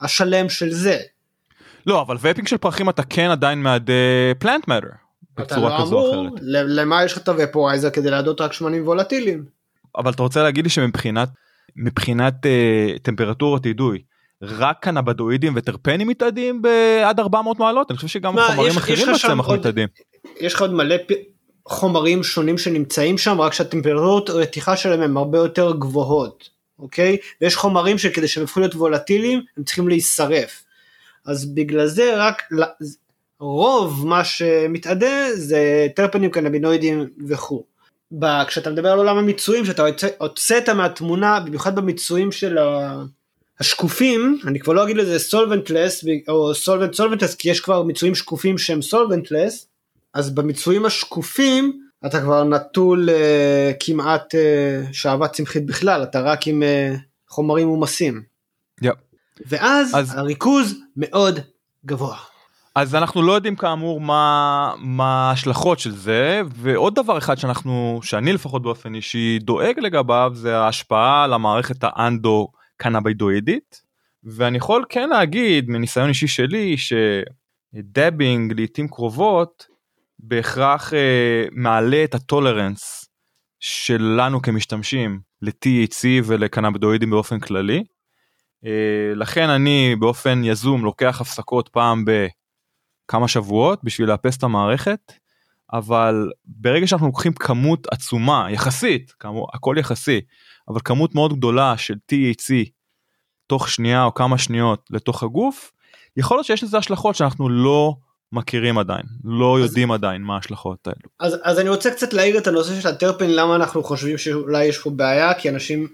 השלם 0.00 0.48
של 0.48 0.70
זה. 0.70 0.98
לא 1.86 2.02
אבל 2.02 2.16
וייפינג 2.20 2.48
של 2.48 2.56
פרחים 2.56 2.88
אתה 2.88 3.02
כן 3.02 3.30
עדיין 3.30 3.62
מעדה 3.62 3.92
פלנט 4.38 4.68
מטר. 4.68 4.88
בצורה 5.36 5.78
לא 5.78 5.84
כזו 5.84 5.98
או 5.98 6.28
אחרת. 6.28 6.40
למה 6.42 7.04
יש 7.04 7.12
לך 7.12 7.18
את 7.18 7.28
הוופורייזר 7.28 7.90
כדי 7.90 8.10
לעדות 8.10 8.40
רק 8.40 8.52
שמנים 8.52 8.86
וולטיליים. 8.86 9.44
אבל 9.96 10.12
אתה 10.12 10.22
רוצה 10.22 10.42
להגיד 10.42 10.64
לי 10.64 10.70
שמבחינת 10.70 11.28
מבחינת 11.76 12.34
uh, 12.34 12.98
טמפרטורות 13.02 13.66
אידוי 13.66 14.02
רק 14.42 14.76
קנבדואידים 14.80 15.52
וטרפנים 15.56 16.08
מתאדים 16.08 16.62
בעד 16.62 17.20
400 17.20 17.58
מעלות 17.58 17.90
אני 17.90 17.96
חושב 17.96 18.08
שגם 18.08 18.34
מה, 18.34 18.46
חומרים 18.46 18.70
יש, 18.70 18.76
אחרים 18.76 19.06
בצמח 19.14 19.50
מתאדים. 19.50 19.88
יש 20.40 20.54
לך 20.54 20.60
עוד 20.60 20.72
מלא 20.72 20.96
פ... 20.96 21.12
חומרים 21.68 22.22
שונים 22.22 22.58
שנמצאים 22.58 23.18
שם 23.18 23.40
רק 23.40 23.52
שהטמפרטורות 23.52 24.30
רתיחה 24.30 24.76
שלהם 24.76 25.00
הם 25.00 25.16
הרבה 25.16 25.38
יותר 25.38 25.72
גבוהות 25.72 26.50
אוקיי 26.78 27.16
ויש 27.40 27.56
חומרים 27.56 27.98
שכדי 27.98 28.28
שהם 28.28 28.44
יפכו 28.44 28.60
להיות 28.60 28.74
וולטיליים 28.74 29.42
הם 29.56 29.64
צריכים 29.64 29.88
להישרף. 29.88 30.64
אז 31.26 31.54
בגלל 31.54 31.86
זה 31.86 32.12
רק 32.16 32.42
רוב 33.40 34.06
מה 34.06 34.24
שמתאדה 34.24 35.28
זה 35.34 35.86
טרפנים 35.96 36.30
קנבינואידים 36.30 37.06
וכו'. 37.28 37.62
כשאתה 38.46 38.70
מדבר 38.70 38.92
על 38.92 38.98
עולם 38.98 39.16
המיצויים 39.16 39.64
שאתה 39.64 39.84
הוצאת 40.18 40.68
מהתמונה 40.68 41.40
במיוחד 41.40 41.76
במיצויים 41.76 42.32
של 42.32 42.58
השקופים 43.60 44.38
אני 44.46 44.60
כבר 44.60 44.72
לא 44.72 44.84
אגיד 44.84 44.96
לזה 44.96 45.18
סולבנטלס 45.18 46.04
או 46.28 46.54
סולבנט 46.54 46.94
סולבנטלס 46.94 47.34
כי 47.34 47.50
יש 47.50 47.60
כבר 47.60 47.82
מיצויים 47.82 48.14
שקופים 48.14 48.58
שהם 48.58 48.82
סולבנטלס 48.82 49.66
אז 50.14 50.34
במיצויים 50.34 50.86
השקופים 50.86 51.86
אתה 52.06 52.20
כבר 52.20 52.44
נטול 52.44 53.08
uh, 53.08 53.12
כמעט 53.80 54.34
uh, 54.34 54.92
שעווה 54.92 55.28
צמחית 55.28 55.66
בכלל 55.66 56.02
אתה 56.02 56.20
רק 56.20 56.46
עם 56.46 56.62
uh, 56.62 56.98
חומרים 57.28 57.68
מומסים. 57.68 58.22
Yep. 58.84 58.88
ואז 59.46 59.92
אז... 59.94 60.18
הריכוז 60.18 60.74
מאוד 60.96 61.40
גבוה. 61.86 62.16
אז 62.74 62.94
אנחנו 62.94 63.22
לא 63.22 63.32
יודעים 63.32 63.56
כאמור 63.56 64.00
מה 64.00 64.72
מה 64.78 65.28
ההשלכות 65.28 65.78
של 65.78 65.96
זה 65.96 66.42
ועוד 66.54 66.94
דבר 66.94 67.18
אחד 67.18 67.38
שאנחנו 67.38 68.00
שאני 68.02 68.32
לפחות 68.32 68.62
באופן 68.62 68.94
אישי 68.94 69.38
דואג 69.38 69.78
לגביו 69.78 70.32
זה 70.34 70.58
ההשפעה 70.58 71.24
על 71.24 71.32
המערכת 71.32 71.76
האנדו 71.82 72.48
קנאבידואידית 72.76 73.82
ואני 74.24 74.58
יכול 74.58 74.84
כן 74.88 75.08
להגיד 75.08 75.68
מניסיון 75.68 76.08
אישי 76.08 76.26
שלי 76.26 76.76
שדבינג 77.74 78.52
לעיתים 78.52 78.88
קרובות 78.88 79.66
בהכרח 80.18 80.94
אה, 80.94 81.44
מעלה 81.52 82.04
את 82.04 82.14
הטולרנס 82.14 83.08
שלנו 83.60 84.42
כמשתמשים 84.42 85.20
ל-THC 85.42 86.04
ולקנאבידואידים 86.24 87.10
באופן 87.10 87.40
כללי. 87.40 87.84
אה, 88.66 89.12
לכן 89.14 89.48
אני 89.48 89.96
באופן 89.98 90.44
יזום 90.44 90.84
לוקח 90.84 91.20
הפסקות 91.20 91.68
פעם 91.68 92.04
ב... 92.04 92.26
כמה 93.08 93.28
שבועות 93.28 93.84
בשביל 93.84 94.08
לאפס 94.08 94.36
את 94.36 94.42
המערכת 94.42 95.12
אבל 95.72 96.30
ברגע 96.44 96.86
שאנחנו 96.86 97.06
לוקחים 97.06 97.32
כמות 97.32 97.86
עצומה 97.90 98.46
יחסית 98.50 99.12
כאמור 99.20 99.48
הכל 99.54 99.76
יחסי 99.78 100.20
אבל 100.68 100.80
כמות 100.84 101.14
מאוד 101.14 101.36
גדולה 101.38 101.76
של 101.76 101.94
THC 102.12 102.70
תוך 103.46 103.68
שנייה 103.68 104.04
או 104.04 104.14
כמה 104.14 104.38
שניות 104.38 104.88
לתוך 104.90 105.22
הגוף 105.22 105.72
יכול 106.16 106.36
להיות 106.36 106.46
שיש 106.46 106.64
לזה 106.64 106.78
השלכות 106.78 107.16
שאנחנו 107.16 107.48
לא 107.48 107.94
מכירים 108.32 108.78
עדיין 108.78 109.02
לא 109.24 109.58
אז, 109.58 109.64
יודעים 109.64 109.92
עדיין 109.92 110.22
מה 110.22 110.34
ההשלכות 110.34 110.86
האלו. 110.86 111.08
אז, 111.20 111.36
אז 111.42 111.58
אני 111.58 111.68
רוצה 111.68 111.90
קצת 111.90 112.12
להעיר 112.12 112.38
את 112.38 112.46
הנושא 112.46 112.80
של 112.80 112.88
הטרפן 112.88 113.30
למה 113.30 113.56
אנחנו 113.56 113.84
חושבים 113.84 114.18
שאולי 114.18 114.64
יש 114.64 114.78
פה 114.78 114.90
בעיה 114.90 115.34
כי 115.34 115.48
אנשים 115.48 115.88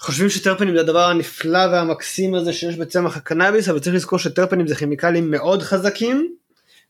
חושבים 0.00 0.28
שטרפנים 0.28 0.74
זה 0.74 0.80
הדבר 0.80 1.04
הנפלא 1.04 1.66
והמקסים 1.72 2.34
הזה 2.34 2.52
שיש 2.52 2.76
בצמח 2.76 3.16
הקנאביס 3.16 3.68
אבל 3.68 3.78
צריך 3.78 3.96
לזכור 3.96 4.18
שטרפנים 4.18 4.66
זה 4.66 4.74
כימיקלים 4.74 5.30
מאוד 5.30 5.62
חזקים 5.62 6.34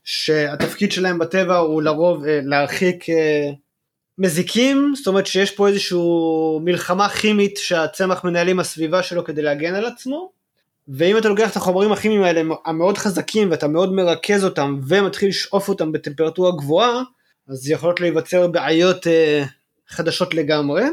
שהתפקיד 0.03 0.91
שלהם 0.91 1.19
בטבע 1.19 1.57
הוא 1.57 1.81
לרוב 1.81 2.25
אה, 2.25 2.39
להרחיק 2.43 3.09
אה, 3.09 3.51
מזיקים, 4.21 4.93
זאת 4.95 5.07
אומרת 5.07 5.27
שיש 5.27 5.51
פה 5.51 5.67
איזושהי 5.67 5.99
מלחמה 6.61 7.09
כימית 7.09 7.57
שהצמח 7.57 8.23
מנהל 8.23 8.49
עם 8.49 8.59
הסביבה 8.59 9.03
שלו 9.03 9.23
כדי 9.23 9.41
להגן 9.41 9.75
על 9.75 9.85
עצמו. 9.85 10.31
ואם 10.87 11.17
אתה 11.17 11.29
לוקח 11.29 11.51
את 11.51 11.55
החומרים 11.55 11.91
הכימיים 11.91 12.23
האלה 12.23 12.41
המאוד 12.65 12.97
חזקים 12.97 13.51
ואתה 13.51 13.67
מאוד 13.67 13.93
מרכז 13.93 14.45
אותם 14.45 14.79
ומתחיל 14.87 15.29
לשאוף 15.29 15.69
אותם 15.69 15.91
בטמפרטורה 15.91 16.51
גבוהה, 16.51 17.01
אז 17.49 17.69
יכולות 17.69 17.99
להיווצר 17.99 18.47
בעיות 18.47 19.07
אה, 19.07 19.43
חדשות 19.89 20.33
לגמרי. 20.33 20.83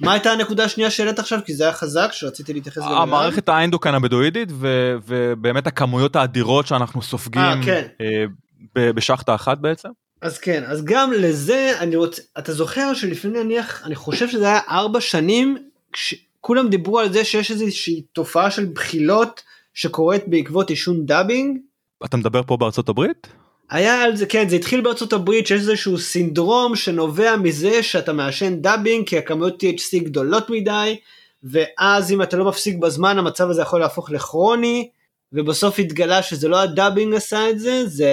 מה 0.00 0.12
הייתה 0.12 0.32
הנקודה 0.32 0.64
השנייה 0.64 0.90
שהעלית 0.90 1.18
עכשיו? 1.18 1.38
כי 1.44 1.54
זה 1.54 1.64
היה 1.64 1.72
חזק 1.72 2.08
שרציתי 2.12 2.52
להתייחס 2.52 2.82
גם. 2.82 2.92
המערכת 2.92 3.48
האנדוקנבדואידית 3.48 4.48
ו- 4.52 4.96
ובאמת 5.06 5.66
הכמויות 5.66 6.16
האדירות 6.16 6.66
שאנחנו 6.66 7.02
סופגים 7.02 7.42
אה, 7.42 7.60
כן. 7.64 7.86
אה, 8.00 8.92
בשחטה 8.92 9.34
אחת 9.34 9.58
בעצם. 9.58 9.88
אז 10.22 10.38
כן, 10.38 10.64
אז 10.66 10.84
גם 10.84 11.12
לזה 11.12 11.72
אני 11.80 11.96
רוצה, 11.96 12.22
אתה 12.38 12.52
זוכר 12.52 12.94
שלפני 12.94 13.44
נניח, 13.44 13.86
אני 13.86 13.94
חושב 13.94 14.28
שזה 14.28 14.46
היה 14.46 14.60
ארבע 14.68 15.00
שנים, 15.00 15.56
כשכולם 15.92 16.68
דיברו 16.68 16.98
על 16.98 17.12
זה 17.12 17.24
שיש 17.24 17.50
איזושהי 17.50 18.02
תופעה 18.12 18.50
של 18.50 18.64
בחילות 18.64 19.42
שקורית 19.74 20.28
בעקבות 20.28 20.70
עישון 20.70 21.06
דאבינג. 21.06 21.58
אתה 22.04 22.16
מדבר 22.16 22.42
פה 22.42 22.56
בארצות 22.56 22.88
הברית? 22.88 23.26
היה 23.70 24.02
על 24.02 24.16
זה, 24.16 24.26
כן, 24.26 24.48
זה 24.48 24.56
התחיל 24.56 24.80
בארצות 24.80 25.12
הברית 25.12 25.46
שיש 25.46 25.60
איזשהו 25.60 25.98
סינדרום 25.98 26.76
שנובע 26.76 27.36
מזה 27.36 27.82
שאתה 27.82 28.12
מעשן 28.12 28.60
דאבינג 28.60 29.08
כי 29.08 29.18
הכמויות 29.18 29.62
THC 29.62 30.04
גדולות 30.04 30.50
מדי, 30.50 30.96
ואז 31.42 32.12
אם 32.12 32.22
אתה 32.22 32.36
לא 32.36 32.44
מפסיק 32.44 32.76
בזמן 32.76 33.18
המצב 33.18 33.50
הזה 33.50 33.62
יכול 33.62 33.80
להפוך 33.80 34.10
לכרוני, 34.10 34.88
ובסוף 35.32 35.78
התגלה 35.78 36.22
שזה 36.22 36.48
לא 36.48 36.60
הדאבינג 36.60 37.14
עשה 37.14 37.50
את 37.50 37.58
זה, 37.58 37.86
זה, 37.86 38.10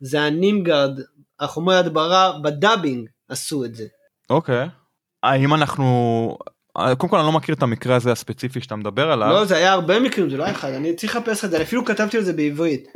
זה 0.00 0.22
הנימגרד, 0.22 1.00
החומרי 1.40 1.76
הדברה 1.76 2.38
בדאבינג 2.42 3.08
עשו 3.28 3.64
את 3.64 3.74
זה. 3.74 3.84
אוקיי. 4.30 4.64
Okay. 4.64 4.68
האם 5.22 5.54
אנחנו... 5.54 6.38
קודם 6.72 7.08
כל 7.08 7.18
אני 7.18 7.26
לא 7.26 7.32
מכיר 7.32 7.54
את 7.54 7.62
המקרה 7.62 7.96
הזה 7.96 8.12
הספציפי 8.12 8.60
שאתה 8.60 8.76
מדבר 8.76 9.10
עליו. 9.10 9.28
לא, 9.28 9.44
זה 9.44 9.56
היה 9.56 9.72
הרבה 9.72 10.00
מקרים, 10.00 10.30
זה 10.30 10.36
לא 10.36 10.50
אחד, 10.50 10.72
אני 10.72 10.96
צריך 10.96 11.16
לחפש 11.16 11.44
את 11.44 11.50
זה, 11.50 11.62
אפילו 11.62 11.84
כתבתי 11.84 12.16
על 12.16 12.22
זה 12.22 12.32
בעברית. 12.32 12.88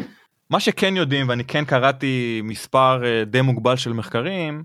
מה 0.50 0.60
שכן 0.60 0.96
יודעים 0.96 1.28
ואני 1.28 1.44
כן 1.44 1.64
קראתי 1.64 2.40
מספר 2.44 3.04
אה, 3.04 3.24
די 3.24 3.40
מוגבל 3.40 3.76
של 3.76 3.92
מחקרים 3.92 4.62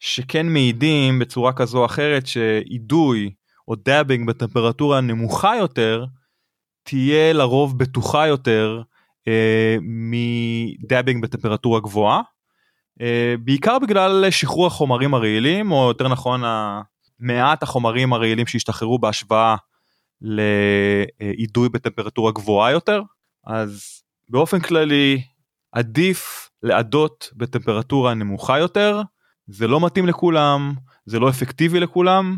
שכן 0.00 0.46
מעידים 0.46 1.18
בצורה 1.18 1.52
כזו 1.52 1.78
או 1.78 1.86
אחרת 1.86 2.26
שאידוי 2.26 3.30
או 3.68 3.74
דאבינג 3.74 4.28
בטמפרטורה 4.28 5.00
נמוכה 5.00 5.56
יותר 5.56 6.04
תהיה 6.82 7.32
לרוב 7.32 7.78
בטוחה 7.78 8.26
יותר 8.26 8.78
אה, 8.78 8.95
מדאבינג 9.82 11.22
בטמפרטורה 11.22 11.80
גבוהה. 11.80 12.20
אה, 13.00 13.34
בעיקר 13.44 13.78
בגלל 13.78 14.30
שחרור 14.30 14.66
החומרים 14.66 15.14
הרעילים 15.14 15.72
או 15.72 15.88
יותר 15.88 16.08
נכון 16.08 16.42
מעט 17.20 17.62
החומרים 17.62 18.12
הרעילים 18.12 18.46
שהשתחררו 18.46 18.98
בהשוואה 18.98 19.56
לאידוי 20.20 21.68
בטמפרטורה 21.68 22.32
גבוהה 22.32 22.70
יותר 22.70 23.02
אז 23.46 24.02
באופן 24.28 24.60
כללי 24.60 25.22
עדיף 25.72 26.50
לעדות 26.62 27.30
בטמפרטורה 27.36 28.14
נמוכה 28.14 28.58
יותר, 28.58 29.02
זה 29.46 29.66
לא 29.68 29.86
מתאים 29.86 30.06
לכולם, 30.06 30.74
זה 31.06 31.18
לא 31.18 31.30
אפקטיבי 31.30 31.80
לכולם, 31.80 32.36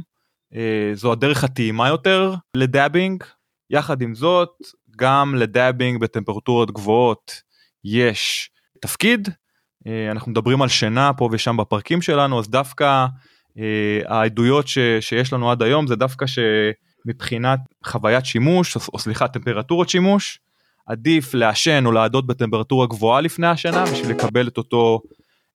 אה, 0.55 0.91
זו 0.95 1.13
הדרך 1.13 1.45
הטעימה 1.45 1.89
יותר 1.89 2.35
לדאבינג. 2.55 3.25
יחד 3.71 4.03
עם 4.03 4.15
זאת, 4.15 4.49
גם 4.99 5.35
לדאבינג 5.35 6.01
בטמפרטורות 6.01 6.71
גבוהות 6.71 7.43
יש 7.85 8.51
תפקיד. 8.81 9.29
אה, 9.87 10.11
אנחנו 10.11 10.31
מדברים 10.31 10.63
על 10.63 10.69
שינה 10.69 11.13
פה 11.13 11.29
ושם 11.33 11.57
בפרקים 11.57 12.03
שלנו, 12.03 12.39
אז 12.39 12.51
דווקא 12.51 13.07
אה, 13.59 14.01
העדויות 14.07 14.69
ש, 14.69 14.79
שיש 15.01 15.33
לנו 15.33 15.51
עד 15.51 15.63
היום 15.63 15.87
זה 15.87 15.97
דווקא 15.97 16.27
שמבחינת 16.27 17.61
חוויית 17.85 18.25
שימוש, 18.25 18.77
או, 18.77 18.81
או 18.93 18.99
סליחה, 18.99 19.29
טמפרטורות 19.29 19.89
שימוש, 19.89 20.41
עדיף 20.87 21.35
לעשן 21.35 21.87
או 21.87 21.93
לעדות 21.93 22.27
בטמפרטורה 22.27 22.87
גבוהה 22.87 23.21
לפני 23.21 23.47
השינה 23.47 23.85
בשביל 23.85 24.11
לקבל 24.11 24.49
את 24.49 24.59
אותו 24.59 25.01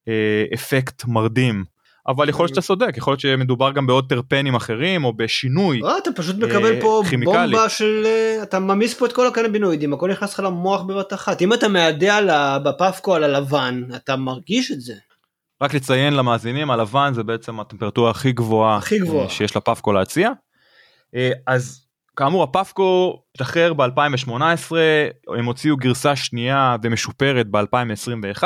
אה, 0.07 0.45
אפקט 0.53 1.05
מרדים. 1.05 1.72
אבל 2.07 2.29
יכול 2.29 2.43
להיות 2.43 2.55
שאתה 2.55 2.61
צודק, 2.67 2.97
יכול 2.97 3.11
להיות 3.11 3.19
שמדובר 3.19 3.71
גם 3.71 3.87
בעוד 3.87 4.09
טרפנים 4.09 4.55
אחרים 4.55 5.03
או 5.03 5.13
בשינוי 5.13 5.79
לא, 5.79 5.97
אתה 5.97 6.11
פשוט 6.15 6.35
מקבל 6.35 6.81
פה 6.81 7.01
כימיקלי. 7.09 7.35
בומבה 7.35 7.69
של... 7.69 8.03
אה, 8.05 8.43
אתה 8.43 8.59
ממיס 8.59 8.93
פה 8.93 9.05
את 9.05 9.13
כל 9.13 9.27
הקנבינואידים, 9.27 9.93
הכל 9.93 10.09
נכנס 10.09 10.33
לך 10.33 10.39
למוח 10.39 10.81
בבת 10.81 11.13
אחת. 11.13 11.41
אם 11.41 11.53
אתה 11.53 11.67
מעדה 11.67 12.57
בפפקו 12.63 13.15
על 13.15 13.23
הלבן, 13.23 13.83
אתה 13.95 14.15
מרגיש 14.15 14.71
את 14.71 14.81
זה. 14.81 14.93
רק 15.61 15.73
לציין 15.73 16.13
למאזינים, 16.13 16.71
הלבן 16.71 17.11
זה 17.13 17.23
בעצם 17.23 17.59
הטמפרטורה 17.59 18.11
הכי 18.11 18.31
גבוהה, 18.31 18.77
הכי 18.77 18.99
גבוהה. 18.99 19.29
שיש 19.29 19.55
לפפקו 19.55 19.93
להציע. 19.93 20.29
אז 21.47 21.85
כאמור 22.15 22.43
הפפקו 22.43 23.21
השתחרר 23.35 23.73
ב-2018 23.73 24.31
הם 25.37 25.45
הוציאו 25.45 25.77
גרסה 25.77 26.15
שנייה 26.15 26.75
ומשופרת 26.83 27.47
ב-2021 27.47 28.43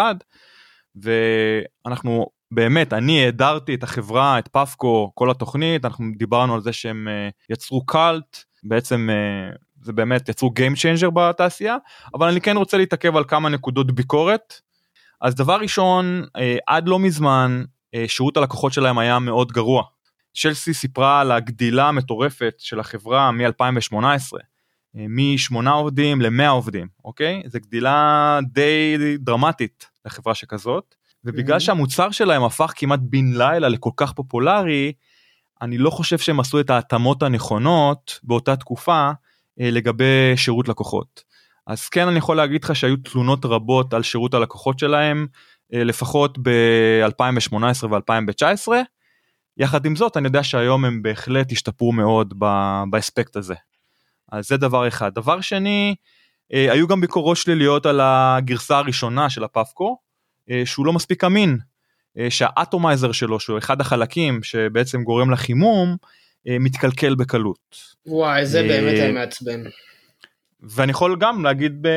ואנחנו 0.95 2.25
באמת 2.51 2.93
אני 2.93 3.25
העדרתי 3.25 3.73
את 3.75 3.83
החברה 3.83 4.39
את 4.39 4.47
פפקו 4.47 5.11
כל 5.15 5.31
התוכנית 5.31 5.85
אנחנו 5.85 6.05
דיברנו 6.17 6.55
על 6.55 6.61
זה 6.61 6.73
שהם 6.73 7.07
uh, 7.07 7.53
יצרו 7.53 7.85
קאלט 7.85 8.37
בעצם 8.63 9.09
uh, 9.09 9.57
זה 9.81 9.93
באמת 9.93 10.29
יצרו 10.29 10.53
Game 10.59 10.75
Changer 10.75 11.09
בתעשייה 11.09 11.77
אבל 12.13 12.27
אני 12.27 12.41
כן 12.41 12.57
רוצה 12.57 12.77
להתעכב 12.77 13.15
על 13.15 13.23
כמה 13.23 13.49
נקודות 13.49 13.91
ביקורת. 13.91 14.53
אז 15.21 15.35
דבר 15.35 15.55
ראשון 15.55 16.23
uh, 16.25 16.41
עד 16.67 16.87
לא 16.87 16.99
מזמן 16.99 17.63
שירות 18.07 18.37
הלקוחות 18.37 18.73
שלהם 18.73 18.97
היה 18.97 19.19
מאוד 19.19 19.51
גרוע 19.51 19.83
צ'לסי 20.37 20.73
סיפרה 20.73 21.21
על 21.21 21.31
הגדילה 21.31 21.87
המטורפת 21.87 22.55
של 22.57 22.79
החברה 22.79 23.31
מ-2018, 23.31 23.95
אה, 24.97 25.05
מ-8 25.07 25.69
עובדים 25.69 26.21
ל-100 26.21 26.49
עובדים, 26.49 26.87
אוקיי? 27.05 27.43
זו 27.45 27.59
גדילה 27.59 28.39
די 28.51 28.97
דרמטית 29.19 29.85
לחברה 30.05 30.35
שכזאת, 30.35 30.95
ובגלל 31.27 31.57
mm-hmm. 31.57 31.59
שהמוצר 31.59 32.11
שלהם 32.11 32.43
הפך 32.43 32.73
כמעט 32.75 32.99
בן 33.03 33.33
לילה 33.33 33.69
לכל 33.69 33.89
כך 33.97 34.13
פופולרי, 34.13 34.93
אני 35.61 35.77
לא 35.77 35.89
חושב 35.89 36.17
שהם 36.17 36.39
עשו 36.39 36.59
את 36.59 36.69
ההתאמות 36.69 37.23
הנכונות 37.23 38.19
באותה 38.23 38.55
תקופה 38.55 39.11
אה, 39.61 39.71
לגבי 39.71 40.33
שירות 40.35 40.67
לקוחות. 40.67 41.23
אז 41.67 41.89
כן 41.89 42.07
אני 42.07 42.17
יכול 42.17 42.37
להגיד 42.37 42.63
לך 42.63 42.75
שהיו 42.75 42.97
תלונות 42.97 43.45
רבות 43.45 43.93
על 43.93 44.03
שירות 44.03 44.33
הלקוחות 44.33 44.79
שלהם, 44.79 45.27
אה, 45.73 45.83
לפחות 45.83 46.37
ב-2018 46.41 47.85
ו-2019, 47.85 48.67
יחד 49.57 49.85
עם 49.85 49.95
זאת 49.95 50.17
אני 50.17 50.27
יודע 50.27 50.43
שהיום 50.43 50.85
הם 50.85 51.01
בהחלט 51.01 51.51
השתפרו 51.51 51.91
מאוד 51.91 52.33
באספקט 52.89 53.35
הזה. 53.35 53.55
אז 54.31 54.47
זה 54.47 54.57
דבר 54.57 54.87
אחד. 54.87 55.13
דבר 55.13 55.41
שני, 55.41 55.95
אה, 56.53 56.71
היו 56.71 56.87
גם 56.87 57.01
ביקורות 57.01 57.37
שליליות 57.37 57.85
על 57.85 57.99
הגרסה 58.03 58.77
הראשונה 58.77 59.29
של 59.29 59.43
הפפקו, 59.43 59.89
אה, 59.89 60.06
שהוא 60.65 60.85
לא 60.85 60.93
מספיק 60.93 61.23
אמין, 61.23 61.57
אה, 62.17 62.29
שהאטומייזר 62.29 63.11
שלו, 63.11 63.39
שהוא 63.39 63.57
אחד 63.57 63.81
החלקים 63.81 64.43
שבעצם 64.43 65.03
גורם 65.03 65.31
לחימום, 65.31 65.97
מתקלקל 66.59 67.15
בקלות. 67.15 67.77
וואי, 68.05 68.45
זה 68.45 68.63
באמת 68.63 68.93
היה 68.93 69.11
מעצבן. 69.11 69.63
ואני 70.61 70.91
יכול 70.91 71.17
גם 71.19 71.43
להגיד, 71.43 71.87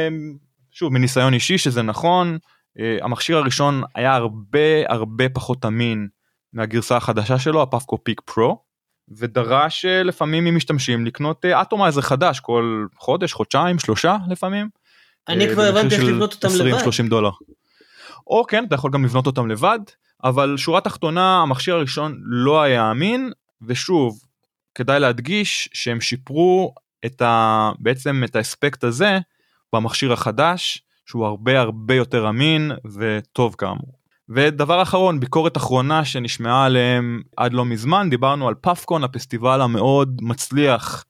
שוב, 0.71 0.93
מניסיון 0.93 1.35
אישי 1.35 1.59
שזה 1.59 1.83
נכון, 1.83 2.39
המכשיר 2.79 3.37
הראשון 3.37 3.83
היה 3.95 4.15
הרבה 4.15 4.89
הרבה 4.89 5.29
פחות 5.29 5.65
אמין 5.65 6.09
מהגרסה 6.53 6.97
החדשה 6.97 7.39
שלו 7.39 7.63
הפפקו 7.63 8.05
פיק 8.05 8.21
פרו 8.21 8.63
ודרש 9.11 9.85
אה, 9.85 10.03
לפעמים 10.03 10.45
ממשתמשים 10.45 11.07
לקנות 11.07 11.45
אטומייזר 11.45 12.01
חדש 12.01 12.41
כל 12.41 12.87
חודש 12.99 13.33
חודשיים 13.33 13.79
שלושה 13.79 14.17
לפעמים. 14.29 14.69
אני 15.29 15.49
אה, 15.49 15.53
כבר 15.53 15.63
הבנתי 15.63 15.95
איך 15.95 16.05
לבנות 16.05 16.33
אותם 16.35 16.49
20, 16.49 16.75
לבד. 16.75 16.83
30 16.83 17.09
דולר. 17.09 17.31
או 18.31 18.45
כן 18.49 18.65
אתה 18.65 18.75
יכול 18.75 18.91
גם 18.91 19.05
לבנות 19.05 19.27
אותם 19.27 19.49
לבד 19.49 19.79
אבל 20.25 20.57
שורה 20.57 20.81
תחתונה 20.81 21.43
המכשיר 21.43 21.75
הראשון 21.75 22.17
לא 22.25 22.63
היה 22.63 22.91
אמין 22.91 23.33
ושוב 23.63 24.19
כדאי 24.75 25.01
להדגיש 25.01 25.69
שהם 25.73 26.01
שיפרו 26.01 26.75
את 27.07 27.23
ה... 27.23 27.71
בעצם 27.79 28.23
את 28.25 28.37
האספקט 28.37 28.85
הזה 28.85 29.19
במכשיר 29.73 30.13
החדש 30.13 30.83
שהוא 31.07 31.27
הרבה 31.27 31.61
הרבה 31.61 31.95
יותר 31.95 32.29
אמין 32.29 32.73
וטוב 32.95 33.55
כאמור. 33.59 34.01
ודבר 34.29 34.83
אחרון 34.83 35.21
ביקורת 35.21 35.57
אחרונה 35.57 36.05
שנשמעה 36.05 36.65
עליהם 36.65 37.23
עד 37.37 37.53
לא 37.53 37.65
מזמן 37.65 38.11
דיברנו 38.11 38.49
על 38.49 38.55
פאפקון 38.55 39.05
הפסטיבל 39.05 39.61
המאוד 39.61 40.21
מצליח 40.23 41.05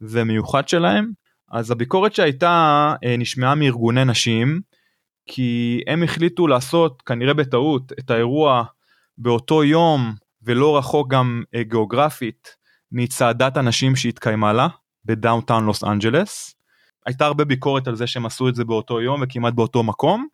ומיוחד 0.00 0.68
שלהם 0.68 1.10
אז 1.50 1.70
הביקורת 1.70 2.14
שהייתה 2.14 2.94
אה, 3.04 3.16
נשמעה 3.16 3.54
מארגוני 3.54 4.04
נשים 4.04 4.60
כי 5.26 5.80
הם 5.86 6.02
החליטו 6.02 6.46
לעשות 6.46 7.02
כנראה 7.02 7.34
בטעות 7.34 7.92
את 7.98 8.10
האירוע 8.10 8.64
באותו 9.18 9.64
יום 9.64 10.14
ולא 10.42 10.78
רחוק 10.78 11.10
גם 11.10 11.42
אה, 11.54 11.62
גיאוגרפית 11.62 12.56
מצעדת 12.92 13.56
הנשים 13.56 13.96
שהתקיימה 13.96 14.52
לה 14.52 14.68
בדאונטאון 15.04 15.64
לוס 15.64 15.84
אנג'לס. 15.84 16.54
הייתה 17.06 17.26
הרבה 17.26 17.44
ביקורת 17.44 17.88
על 17.88 17.96
זה 17.96 18.06
שהם 18.06 18.26
עשו 18.26 18.48
את 18.48 18.54
זה 18.54 18.64
באותו 18.64 19.00
יום 19.00 19.20
וכמעט 19.22 19.54
באותו 19.54 19.82
מקום. 19.82 20.26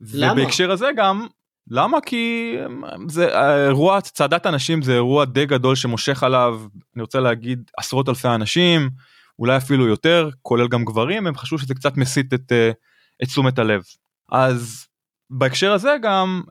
למה? 0.00 0.32
ובהקשר 0.32 0.70
הזה 0.70 0.88
גם 0.96 1.26
למה? 1.70 2.00
כי 2.00 2.54
זה 3.08 3.28
אירוע 3.66 4.00
צעדת 4.00 4.46
אנשים 4.46 4.82
זה 4.82 4.94
אירוע 4.94 5.24
די 5.24 5.46
גדול 5.46 5.74
שמושך 5.74 6.22
עליו, 6.22 6.60
אני 6.94 7.02
רוצה 7.02 7.20
להגיד, 7.20 7.70
עשרות 7.76 8.08
אלפי 8.08 8.28
אנשים, 8.28 8.90
אולי 9.38 9.56
אפילו 9.56 9.86
יותר, 9.86 10.30
כולל 10.42 10.68
גם 10.68 10.84
גברים, 10.84 11.26
הם 11.26 11.34
חשבו 11.34 11.58
שזה 11.58 11.74
קצת 11.74 11.96
מסיט 11.96 12.34
את, 12.34 12.52
אה, 12.52 12.70
את 13.22 13.28
תשומת 13.28 13.58
הלב. 13.58 13.82
אז 14.32 14.86
בהקשר 15.30 15.72
הזה 15.72 15.96
גם 16.02 16.42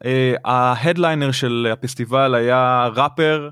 ההדליינר 0.45 1.32
של 1.32 1.67
הפסטיבל 1.73 2.36
היה 2.36 2.88
ראפר 2.95 3.49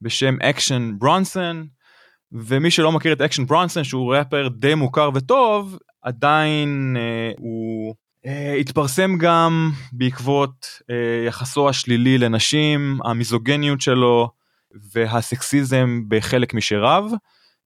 בשם 0.00 0.40
אקשן 0.42 0.92
ברונסון, 0.98 1.66
ומי 2.32 2.70
שלא 2.70 2.92
מכיר 2.92 3.12
את 3.12 3.20
אקשן 3.20 3.46
ברונסון 3.46 3.84
שהוא 3.84 4.14
ראפר 4.14 4.48
די 4.48 4.74
מוכר 4.74 5.10
וטוב, 5.14 5.78
עדיין 6.02 6.96
אה, 6.98 7.32
הוא 7.38 7.94
אה, 8.26 8.54
התפרסם 8.54 9.18
גם 9.18 9.70
בעקבות 9.92 10.66
אה, 10.90 11.24
יחסו 11.26 11.68
השלילי 11.68 12.18
לנשים, 12.18 12.98
המיזוגניות 13.04 13.80
שלו 13.80 14.28
והסקסיזם 14.92 16.02
בחלק 16.08 16.54
משיריו. 16.54 17.04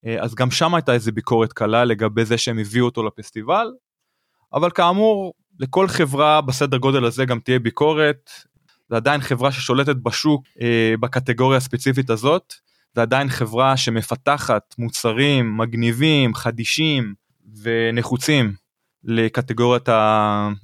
אה, 0.07 0.17
אז 0.21 0.35
גם 0.35 0.51
שם 0.51 0.75
הייתה 0.75 0.93
איזה 0.93 1.13
ביקורת 1.13 1.53
קלה 1.53 1.85
לגבי 1.85 2.25
זה 2.25 2.39
שהם 2.39 2.59
הביאו 2.59 2.85
אותו 2.85 3.03
לפסטיבל. 3.03 3.67
אבל 4.53 4.71
כאמור, 4.71 5.33
לכל 5.61 5.89
חברה 5.89 6.41
בסדר 6.41 6.77
גודל 6.77 7.05
הזה 7.05 7.25
גם 7.25 7.41
תהיה 7.41 7.59
ביקורת. 7.59 8.31
זה 8.91 8.97
עדיין 8.97 9.21
חברה 9.21 9.53
ששולטת 9.53 9.97
בשוק 9.97 10.45
אה, 10.61 10.95
בקטגוריה 11.01 11.57
הספציפית 11.57 12.11
הזאת. 12.11 12.55
זה 12.95 13.03
עדיין 13.03 13.29
חברה 13.29 13.77
שמפתחת 13.77 14.75
מוצרים 14.79 15.57
מגניבים, 15.57 16.35
חדישים 16.35 17.15
ונחוצים 17.63 18.55
לקטגוריית 19.05 19.89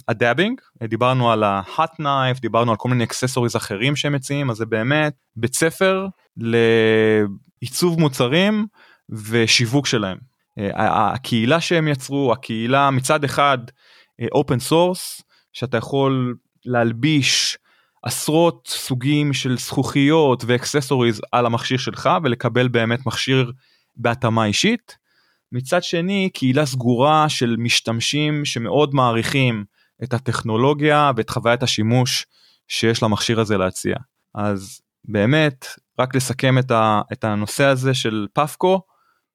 הדאבינג, 0.07 0.61
דיברנו 0.83 1.31
על 1.31 1.43
ה-hot 1.43 2.01
knife, 2.01 2.39
דיברנו 2.41 2.71
על 2.71 2.77
כל 2.77 2.89
מיני 2.89 3.03
אקססוריז 3.03 3.55
אחרים 3.55 3.95
שהם 3.95 4.13
מציעים, 4.13 4.49
אז 4.49 4.57
זה 4.57 4.65
באמת 4.65 5.13
בית 5.35 5.55
ספר 5.55 6.07
לעיצוב 6.37 7.99
מוצרים 7.99 8.65
ושיווק 9.09 9.87
שלהם. 9.87 10.17
אה, 10.59 11.13
הקהילה 11.13 11.61
שהם 11.61 11.87
יצרו, 11.87 12.33
הקהילה 12.33 12.91
מצד 12.91 13.23
אחד 13.23 13.57
אופן 14.31 14.53
אה, 14.53 14.59
סורס, 14.59 15.21
שאתה 15.53 15.77
יכול 15.77 16.35
להלביש 16.65 17.57
עשרות 18.03 18.67
סוגים 18.67 19.33
של 19.33 19.57
זכוכיות 19.57 20.43
ואקססוריז 20.47 21.21
על 21.31 21.45
המכשיר 21.45 21.77
שלך 21.77 22.09
ולקבל 22.23 22.67
באמת 22.67 23.05
מכשיר 23.05 23.51
בהתאמה 23.95 24.45
אישית. 24.45 24.97
מצד 25.51 25.83
שני 25.83 26.29
קהילה 26.33 26.65
סגורה 26.65 27.29
של 27.29 27.55
משתמשים 27.59 28.45
שמאוד 28.45 28.95
מעריכים 28.95 29.65
את 30.03 30.13
הטכנולוגיה 30.13 31.11
ואת 31.15 31.29
חוויית 31.29 31.63
השימוש 31.63 32.25
שיש 32.67 33.03
למכשיר 33.03 33.39
הזה 33.39 33.57
להציע. 33.57 33.95
אז 34.35 34.81
באמת 35.05 35.65
רק 35.99 36.15
לסכם 36.15 36.57
את, 36.57 36.71
ה, 36.71 37.01
את 37.13 37.23
הנושא 37.23 37.63
הזה 37.63 37.93
של 37.93 38.27
פפקו 38.33 38.81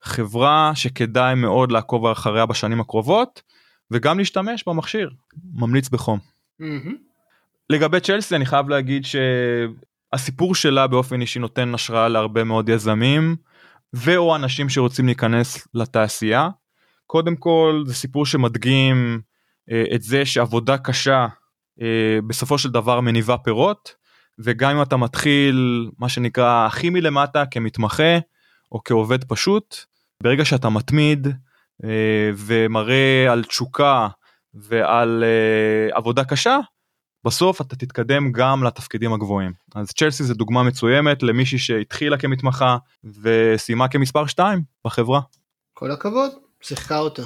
חברה 0.03 0.73
שכדאי 0.75 1.35
מאוד 1.35 1.73
לעקוב 1.73 2.07
אחריה 2.07 2.47
בשנים 2.47 2.81
הקרובות 2.81 3.43
וגם 3.91 4.19
להשתמש 4.19 4.65
במכשיר 4.67 5.11
ממליץ 5.55 5.89
בחום. 5.89 6.19
Mm-hmm. 6.63 6.95
לגבי 7.71 8.01
צ'לסי 8.01 8.37
אני 8.37 8.47
חייב 8.47 8.69
להגיד 8.69 9.03
שהסיפור 9.05 10.55
שלה 10.55 10.87
באופן 10.87 11.21
אישי 11.21 11.39
נותן 11.39 11.75
השראה 11.75 12.09
להרבה 12.09 12.45
מאוד 12.45 12.69
יזמים. 12.69 13.37
ואו 13.93 14.37
אנשים 14.37 14.69
שרוצים 14.69 15.07
להיכנס 15.07 15.69
לתעשייה. 15.75 16.49
קודם 17.07 17.37
כל 17.37 17.83
זה 17.87 17.95
סיפור 17.95 18.27
שמדגים 18.27 19.21
אה, 19.71 19.85
את 19.95 20.03
זה 20.03 20.27
שעבודה 20.27 20.79
קשה 20.79 21.27
אה, 21.83 22.19
בסופו 22.27 22.59
של 22.59 22.71
דבר 22.71 23.01
מניבה 23.01 23.39
פירות 23.39 23.95
וגם 24.39 24.77
אם 24.77 24.83
אתה 24.83 24.97
מתחיל 24.97 25.89
מה 25.99 26.09
שנקרא 26.09 26.67
הכי 26.67 26.91
מלמטה 26.91 27.45
כמתמחה 27.51 28.19
או 28.73 28.81
כעובד 28.85 29.25
פשוט 29.25 29.77
ברגע 30.23 30.45
שאתה 30.45 30.69
מתמיד 30.69 31.29
ומראה 32.37 33.33
על 33.33 33.45
תשוקה 33.45 34.09
ועל 34.55 35.25
אה, 35.25 35.97
עבודה 35.97 36.25
קשה 36.25 36.59
בסוף 37.25 37.61
אתה 37.61 37.77
תתקדם 37.77 38.33
גם 38.33 38.65
לתפקידים 38.65 39.13
הגבוהים. 39.13 39.53
אז 39.75 39.91
צ'לסי 39.91 40.25
זה 40.25 40.35
דוגמה 40.35 40.63
מצוימת 40.63 41.23
למישהי 41.23 41.59
שהתחילה 41.59 42.19
כמתמחה 42.19 42.77
וסיימה 43.23 43.89
כמספר 43.89 44.27
2 44.27 44.63
בחברה. 44.85 45.21
כל 45.75 45.91
הכבוד, 45.91 46.31
שיחקה 46.61 46.99
אותה. 46.99 47.23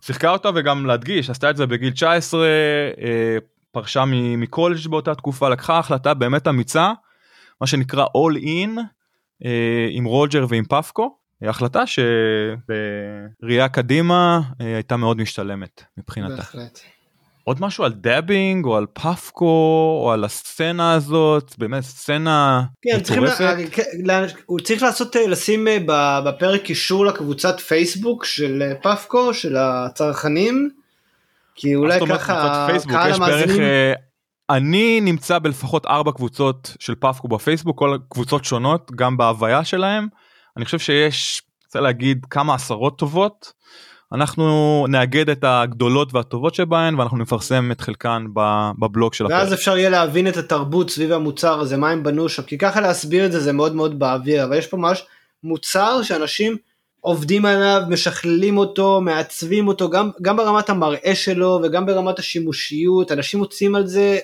שיחקה 0.00 0.30
אותה 0.30 0.50
וגם 0.54 0.86
להדגיש, 0.86 1.30
עשתה 1.30 1.50
את 1.50 1.56
זה 1.56 1.66
בגיל 1.66 1.92
19, 1.92 2.46
אה, 2.46 3.38
פרשה 3.72 4.04
מקולג' 4.38 4.88
באותה 4.88 5.14
תקופה, 5.14 5.48
לקחה 5.48 5.78
החלטה 5.78 6.14
באמת 6.14 6.48
אמיצה, 6.48 6.92
מה 7.60 7.66
שנקרא 7.66 8.04
all 8.04 8.42
in, 8.42 8.80
אה, 9.44 9.88
עם 9.90 10.04
רוג'ר 10.04 10.46
ועם 10.48 10.64
פפקו. 10.64 11.17
החלטה 11.42 11.82
שבראייה 11.86 13.68
קדימה 13.68 14.40
אה, 14.60 14.74
הייתה 14.74 14.96
מאוד 14.96 15.16
משתלמת 15.16 15.82
מבחינתה. 15.98 16.36
בהחלט. 16.36 16.80
עוד 17.48 17.60
משהו 17.60 17.84
על 17.84 17.92
דאבינג 17.92 18.64
או 18.64 18.76
על 18.76 18.86
פאפקו 18.92 20.00
או 20.04 20.12
על 20.12 20.24
הסצנה 20.24 20.92
הזאת 20.92 21.54
באמת 21.58 21.82
סצנה 21.82 22.62
כן, 22.82 22.98
מטורפת. 22.98 23.56
לה, 24.04 24.26
הוא 24.46 24.60
צריך 24.60 24.82
לעשות 24.82 25.16
אה, 25.16 25.26
לשים 25.26 25.68
אה, 25.68 25.78
בפרק 26.24 26.62
קישור 26.62 27.06
לקבוצת 27.06 27.60
פייסבוק 27.60 28.24
של 28.24 28.62
אה, 28.62 28.74
פאפקו 28.82 29.34
של 29.34 29.56
הצרכנים. 29.56 30.70
כי 31.54 31.74
אולי 31.74 32.00
ככה 32.08 32.68
קהל 32.88 33.12
המאזינים. 33.12 33.62
אני 34.50 35.00
נמצא 35.00 35.38
בלפחות 35.38 35.86
ארבע 35.86 36.12
קבוצות 36.12 36.76
של 36.80 36.94
פאפקו 36.94 37.28
בפייסבוק 37.28 37.78
כל 37.78 37.96
קבוצות 38.08 38.44
שונות 38.44 38.90
גם 38.94 39.16
בהוויה 39.16 39.64
שלהם 39.64 40.08
אני 40.58 40.64
חושב 40.64 40.78
שיש 40.78 41.42
רוצה 41.66 41.80
להגיד 41.80 42.26
כמה 42.30 42.54
עשרות 42.54 42.98
טובות 42.98 43.52
אנחנו 44.12 44.86
נאגד 44.88 45.30
את 45.30 45.44
הגדולות 45.46 46.14
והטובות 46.14 46.54
שבהן 46.54 46.94
ואנחנו 46.94 47.18
נפרסם 47.18 47.72
את 47.72 47.80
חלקן 47.80 48.26
בבלוג 48.78 49.14
של 49.14 49.26
הפרק. 49.26 49.38
ואז 49.38 49.54
אפשר 49.54 49.78
יהיה 49.78 49.90
להבין 49.90 50.28
את 50.28 50.36
התרבות 50.36 50.90
סביב 50.90 51.12
המוצר 51.12 51.60
הזה 51.60 51.76
מה 51.76 51.90
הם 51.90 52.02
בנו 52.02 52.28
שם 52.28 52.42
כי 52.42 52.58
ככה 52.58 52.80
להסביר 52.80 53.26
את 53.26 53.32
זה 53.32 53.40
זה 53.40 53.52
מאוד 53.52 53.74
מאוד 53.74 53.98
באוויר 53.98 54.44
אבל 54.44 54.58
יש 54.58 54.66
פה 54.66 54.76
ממש 54.76 55.04
מוצר 55.44 56.02
שאנשים 56.02 56.56
עובדים 57.00 57.44
עליו 57.44 57.82
משכללים 57.88 58.58
אותו 58.58 59.00
מעצבים 59.00 59.68
אותו 59.68 59.90
גם 59.90 60.10
גם 60.22 60.36
ברמת 60.36 60.70
המראה 60.70 61.14
שלו 61.14 61.60
וגם 61.62 61.86
ברמת 61.86 62.18
השימושיות 62.18 63.12
אנשים 63.12 63.40
מוצאים 63.40 63.74
על 63.74 63.86
זה 63.86 64.18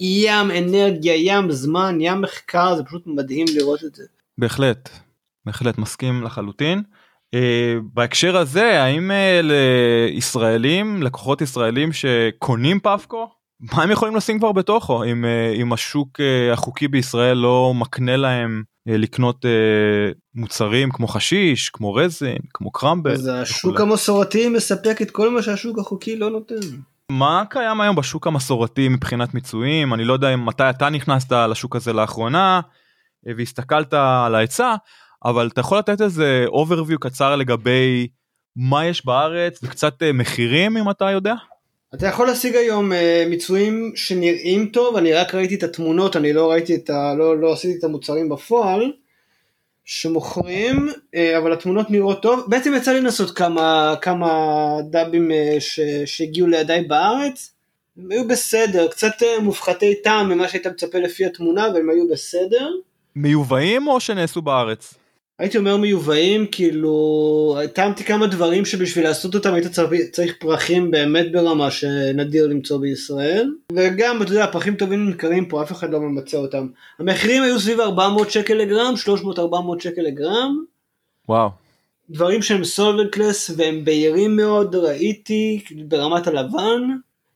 ים 0.00 0.50
אנרגיה 0.50 1.14
ים 1.16 1.50
זמן 1.50 1.98
ים 2.00 2.20
מחקר 2.20 2.76
זה 2.76 2.84
פשוט 2.84 3.02
מדהים 3.06 3.46
לראות 3.54 3.84
את 3.84 3.94
זה. 3.94 4.04
בהחלט 4.38 4.88
בהחלט 5.46 5.78
מסכים 5.78 6.22
לחלוטין. 6.22 6.82
Uh, 7.36 7.38
בהקשר 7.94 8.36
הזה 8.36 8.82
האם 8.82 9.10
uh, 9.10 9.46
לישראלים 10.12 11.02
לקוחות 11.02 11.40
ישראלים 11.40 11.92
שקונים 11.92 12.80
פאפקו 12.80 13.28
מה 13.60 13.82
הם 13.82 13.90
יכולים 13.90 14.16
לשים 14.16 14.38
כבר 14.38 14.52
בתוכו 14.52 15.04
אם, 15.04 15.24
uh, 15.24 15.56
אם 15.56 15.72
השוק 15.72 16.20
uh, 16.20 16.52
החוקי 16.52 16.88
בישראל 16.88 17.36
לא 17.36 17.72
מקנה 17.74 18.16
להם 18.16 18.62
uh, 18.88 18.92
לקנות 18.92 19.44
uh, 19.44 20.18
מוצרים 20.34 20.90
כמו 20.90 21.08
חשיש 21.08 21.70
כמו 21.70 21.94
רזן 21.94 22.36
כמו 22.54 22.70
קרמבל. 22.70 23.12
אז 23.12 23.30
השוק 23.34 23.74
וכולי. 23.74 23.90
המסורתי 23.90 24.48
מספק 24.48 25.02
את 25.02 25.10
כל 25.10 25.30
מה 25.30 25.42
שהשוק 25.42 25.78
החוקי 25.78 26.16
לא 26.16 26.30
נותן. 26.30 26.54
מה 27.10 27.42
קיים 27.50 27.80
היום 27.80 27.96
בשוק 27.96 28.26
המסורתי 28.26 28.88
מבחינת 28.88 29.34
מיצויים 29.34 29.94
אני 29.94 30.04
לא 30.04 30.12
יודע 30.12 30.36
מתי 30.36 30.70
אתה 30.70 30.88
נכנסת 30.88 31.32
לשוק 31.32 31.76
הזה 31.76 31.92
לאחרונה 31.92 32.60
והסתכלת 33.36 33.94
על 33.94 34.34
ההיצע 34.34 34.74
אבל 35.24 35.48
אתה 35.52 35.60
יכול 35.60 35.78
לתת 35.78 36.00
איזה 36.00 36.46
overview 36.48 36.98
קצר 37.00 37.36
לגבי 37.36 38.08
מה 38.56 38.86
יש 38.86 39.06
בארץ 39.06 39.60
וקצת 39.62 40.02
אה, 40.02 40.12
מחירים 40.12 40.76
אם 40.76 40.90
אתה 40.90 41.10
יודע? 41.10 41.34
אתה 41.94 42.06
יכול 42.06 42.26
להשיג 42.26 42.56
היום 42.56 42.92
uh, 42.92 42.94
מיצויים 43.28 43.92
שנראים 43.94 44.66
טוב, 44.66 44.96
אני 44.96 45.12
רק 45.12 45.34
ראיתי 45.34 45.54
את 45.54 45.62
התמונות, 45.62 46.16
אני 46.16 46.32
לא 46.32 46.50
ראיתי 46.50 46.74
את 46.74 46.90
ה... 46.90 47.14
לא, 47.18 47.38
לא 47.40 47.52
עשיתי 47.52 47.78
את 47.78 47.84
המוצרים 47.84 48.28
בפועל, 48.28 48.92
שמוכרים, 49.84 50.88
uh, 50.88 51.38
אבל 51.38 51.52
התמונות 51.52 51.90
נראות 51.90 52.22
טוב. 52.22 52.44
בעצם 52.46 52.74
יצא 52.74 52.92
לי 52.92 53.00
לנסות 53.00 53.30
כמה, 53.30 53.94
כמה 54.02 54.30
דאבים 54.90 55.30
uh, 55.30 55.60
ש, 55.60 55.80
שהגיעו 56.04 56.46
לידיי 56.46 56.84
בארץ, 56.84 57.52
הם 57.98 58.10
היו 58.10 58.28
בסדר, 58.28 58.88
קצת 58.88 59.22
uh, 59.22 59.42
מופחתי 59.42 59.94
טעם 59.94 60.28
ממה 60.28 60.48
שהיית 60.48 60.66
מצפה 60.66 60.98
לפי 60.98 61.26
התמונה, 61.26 61.68
והם 61.74 61.90
היו 61.90 62.08
בסדר. 62.08 62.68
מיובאים 63.16 63.88
או 63.88 64.00
שנעשו 64.00 64.42
בארץ? 64.42 64.94
הייתי 65.40 65.58
אומר 65.58 65.76
מיובאים, 65.76 66.46
כאילו, 66.46 67.58
טעמתי 67.72 68.04
כמה 68.04 68.26
דברים 68.26 68.64
שבשביל 68.64 69.04
לעשות 69.04 69.34
אותם 69.34 69.54
היית 69.54 69.66
צריך, 70.12 70.34
פרחים 70.38 70.90
באמת 70.90 71.32
ברמה 71.32 71.70
שנדיר 71.70 72.46
למצוא 72.46 72.78
בישראל, 72.78 73.54
וגם, 73.72 74.22
אתה 74.22 74.32
יודע, 74.32 74.46
פרחים 74.46 74.74
טובים 74.74 75.06
נמכרים 75.06 75.46
פה, 75.46 75.62
אף 75.62 75.72
אחד 75.72 75.90
לא 75.90 76.00
ממצא 76.00 76.36
אותם. 76.36 76.66
המחירים 76.98 77.42
היו 77.42 77.60
סביב 77.60 77.80
400 77.80 78.30
שקל 78.30 78.54
לגרם, 78.54 78.94
300-400 79.36 79.82
שקל 79.82 80.02
לגרם. 80.02 80.64
וואו. 81.28 81.50
דברים 82.10 82.42
שהם 82.42 82.64
סולבנקלס 82.64 83.50
והם 83.56 83.84
בהירים 83.84 84.36
מאוד, 84.36 84.74
ראיתי, 84.74 85.64
ברמת 85.88 86.26
הלבן. 86.26 86.82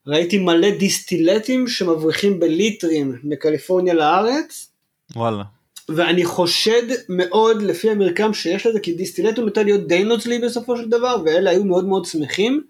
ראיתי 0.07 0.39
מלא 0.39 0.71
דיסטילטים 0.71 1.69
שמבריחים 1.69 2.41
בליטרים 2.41 3.19
מקליפורניה 3.25 3.95
לארץ, 3.95 4.71
וואלה. 5.17 5.54
ואני 5.89 6.25
חושד 6.25 6.83
מאוד 7.09 7.63
לפי 7.63 7.91
המרקם 7.91 8.35
שיש 8.35 8.67
לזה, 8.67 8.81
כי 8.81 8.93
דיסטילט 8.93 9.39
הוא 9.39 9.45
נוטה 9.45 9.63
להיות 9.63 9.87
די 9.87 10.05
נוצלי 10.05 10.39
בסופו 10.39 10.77
של 10.77 10.89
דבר, 10.89 11.17
ואלה 11.25 11.51
היו 11.51 11.65
מאוד 11.65 11.85
מאוד 11.85 12.05
שמחים, 12.05 12.63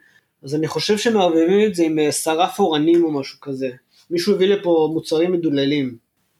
אז 0.45 0.55
אני 0.55 0.69
חושב 0.69 0.99
שמערבבים 0.99 1.69
את 1.69 1.75
זה 1.75 1.83
עם 1.83 1.99
אה, 1.99 2.13
שרף 2.13 2.59
אורנים 2.59 3.05
או 3.05 3.21
משהו 3.21 3.41
כזה. 3.41 3.71
מישהו 4.11 4.35
הביא 4.35 4.49
לפה 4.49 4.91
מוצרים 4.93 5.33
מדוללים. 5.33 5.97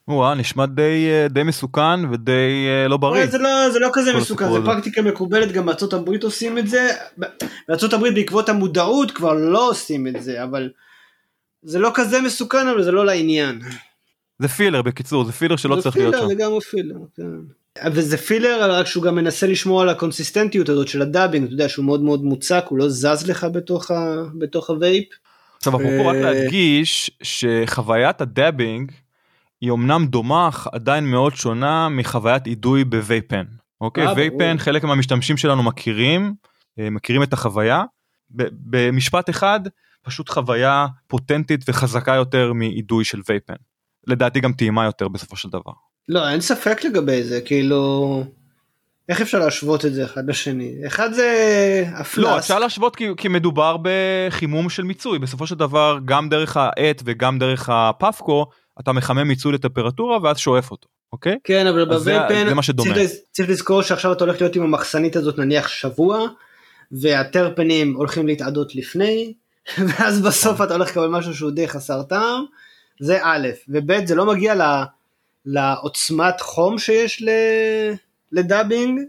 וואה, 0.07 0.35
נשמע 0.35 0.65
די, 0.65 1.07
אה, 1.09 1.27
די 1.27 1.43
מסוכן 1.43 2.05
ודי 2.11 2.67
אה, 2.67 2.87
לא 2.87 2.97
בריא. 2.97 3.25
זה 3.25 3.37
לא, 3.37 3.69
זה 3.69 3.79
לא 3.79 3.89
כזה 3.93 4.17
מסוכן, 4.17 4.51
זה. 4.51 4.59
פרקטיקה 4.65 5.01
מקובלת, 5.01 5.51
גם 5.51 5.65
בארצות 5.65 5.93
הברית 5.93 6.23
עושים 6.23 6.57
את 6.57 6.67
זה. 6.67 6.89
בארצות 7.67 7.93
הברית 7.93 8.13
בעקבות 8.13 8.49
המודעות 8.49 9.11
כבר 9.11 9.33
לא 9.33 9.69
עושים 9.69 10.07
את 10.07 10.23
זה, 10.23 10.43
אבל 10.43 10.69
זה 11.63 11.79
לא 11.79 11.91
כזה 11.93 12.21
מסוכן, 12.21 12.67
אבל 12.67 12.83
זה 12.83 12.91
לא 12.91 13.05
לעניין. 13.05 13.59
זה 14.39 14.47
פילר 14.47 14.81
בקיצור, 14.81 15.25
זה 15.25 15.31
פילר 15.31 15.55
שלא 15.55 15.75
זה 15.75 15.81
צריך 15.81 15.97
להיות 15.97 16.15
פילר, 16.15 16.23
שם. 16.23 16.29
זה 16.29 16.43
גם 16.43 16.51
פילר, 16.59 16.95
כן. 17.15 17.91
וזה 17.91 18.17
פילר, 18.17 18.71
רק 18.71 18.85
שהוא 18.85 19.03
גם 19.03 19.15
מנסה 19.15 19.47
לשמור 19.47 19.81
על 19.81 19.89
הקונסיסטנטיות 19.89 20.69
הזאת 20.69 20.87
של 20.87 21.01
הדאבינג, 21.01 21.45
אתה 21.45 21.53
יודע 21.53 21.69
שהוא 21.69 21.85
מאוד 21.85 22.01
מאוד 22.01 22.23
מוצק, 22.23 22.65
הוא 22.69 22.79
לא 22.79 22.89
זז 22.89 23.27
לך 23.27 23.47
בתוך, 23.51 23.91
ה... 23.91 24.23
בתוך 24.39 24.69
הווייפ. 24.69 25.05
עכשיו 25.57 25.75
אפרופו 25.75 26.07
רק 26.07 26.15
אה, 26.15 26.21
להדגיש 26.21 27.11
שחוויית 27.23 28.21
הדאבינג 28.21 28.91
היא 29.61 29.71
אמנם 29.71 30.05
דומה 30.07 30.49
אך 30.49 30.67
עדיין 30.71 31.05
מאוד 31.05 31.35
שונה 31.35 31.89
מחוויית 31.89 32.47
אידוי 32.47 32.83
בווייפן. 32.83 33.43
אוקיי? 33.81 34.07
אה. 34.07 34.13
וייפן 34.13 34.55
חלק 34.57 34.83
מהמשתמשים 34.83 35.37
שלנו 35.37 35.63
מכירים, 35.63 36.33
אה, 36.79 36.89
מכירים 36.89 37.23
את 37.23 37.33
החוויה. 37.33 37.83
במשפט 38.51 39.29
אחד 39.29 39.59
פשוט 40.03 40.29
חוויה 40.29 40.87
פוטנטית 41.07 41.61
וחזקה 41.67 42.15
יותר 42.15 42.53
מאידוי 42.53 43.03
של 43.03 43.21
וייפן. 43.29 43.53
לדעתי 44.07 44.39
גם 44.39 44.53
טעימה 44.53 44.85
יותר 44.85 45.07
בסופו 45.07 45.35
של 45.35 45.49
דבר. 45.49 45.71
לא, 46.09 46.29
אין 46.29 46.41
ספק 46.41 46.83
לגבי 46.83 47.23
זה, 47.23 47.41
כאילו... 47.41 48.23
איך 49.09 49.21
אפשר 49.21 49.39
להשוות 49.39 49.85
את 49.85 49.93
זה 49.93 50.05
אחד 50.05 50.29
לשני? 50.29 50.75
אחד 50.87 51.13
זה 51.13 51.83
הפלאס. 51.87 52.25
לא 52.25 52.39
אפשר 52.39 52.59
להשוות 52.59 52.95
כי, 52.95 53.07
כי 53.17 53.27
מדובר 53.27 53.77
בחימום 53.81 54.69
של 54.69 54.83
מיצוי 54.83 55.19
בסופו 55.19 55.47
של 55.47 55.55
דבר 55.55 55.97
גם 56.05 56.29
דרך 56.29 56.57
העט 56.57 57.01
וגם 57.05 57.39
דרך 57.39 57.69
הפפקו 57.69 58.45
אתה 58.79 58.91
מחמם 58.91 59.27
מיצוי 59.27 59.53
לטמפרטורה 59.53 60.17
ואז 60.23 60.37
שואף 60.37 60.71
אותו 60.71 60.87
אוקיי 61.13 61.37
כן, 61.43 61.67
אבל 61.67 61.81
שדומה. 62.61 62.93
צריך, 62.93 63.11
צריך 63.31 63.49
לזכור 63.49 63.81
שעכשיו 63.81 64.11
אתה 64.11 64.23
הולך 64.23 64.41
להיות 64.41 64.55
עם 64.55 64.63
המחסנית 64.63 65.15
הזאת 65.15 65.37
נניח 65.37 65.67
שבוע, 65.67 66.27
והטרפנים 66.91 67.93
הולכים 67.93 68.27
להתאדות 68.27 68.75
לפני, 68.75 69.33
ואז 69.87 70.21
בסוף 70.21 70.61
אתה 70.61 70.73
הולך 70.73 70.89
לקבל 70.89 71.07
משהו 71.07 71.33
שהוא 71.33 71.51
די 71.51 71.67
חסר 71.67 72.03
טעם, 72.03 72.45
זה 72.99 73.19
א', 73.23 73.47
וב' 73.69 74.05
זה 74.05 74.15
לא 74.15 74.25
מגיע 74.25 74.55
ל, 74.55 74.61
לעוצמת 75.45 76.41
חום 76.41 76.79
שיש 76.79 77.21
ל, 77.21 77.29
לדאבינג, 78.31 78.99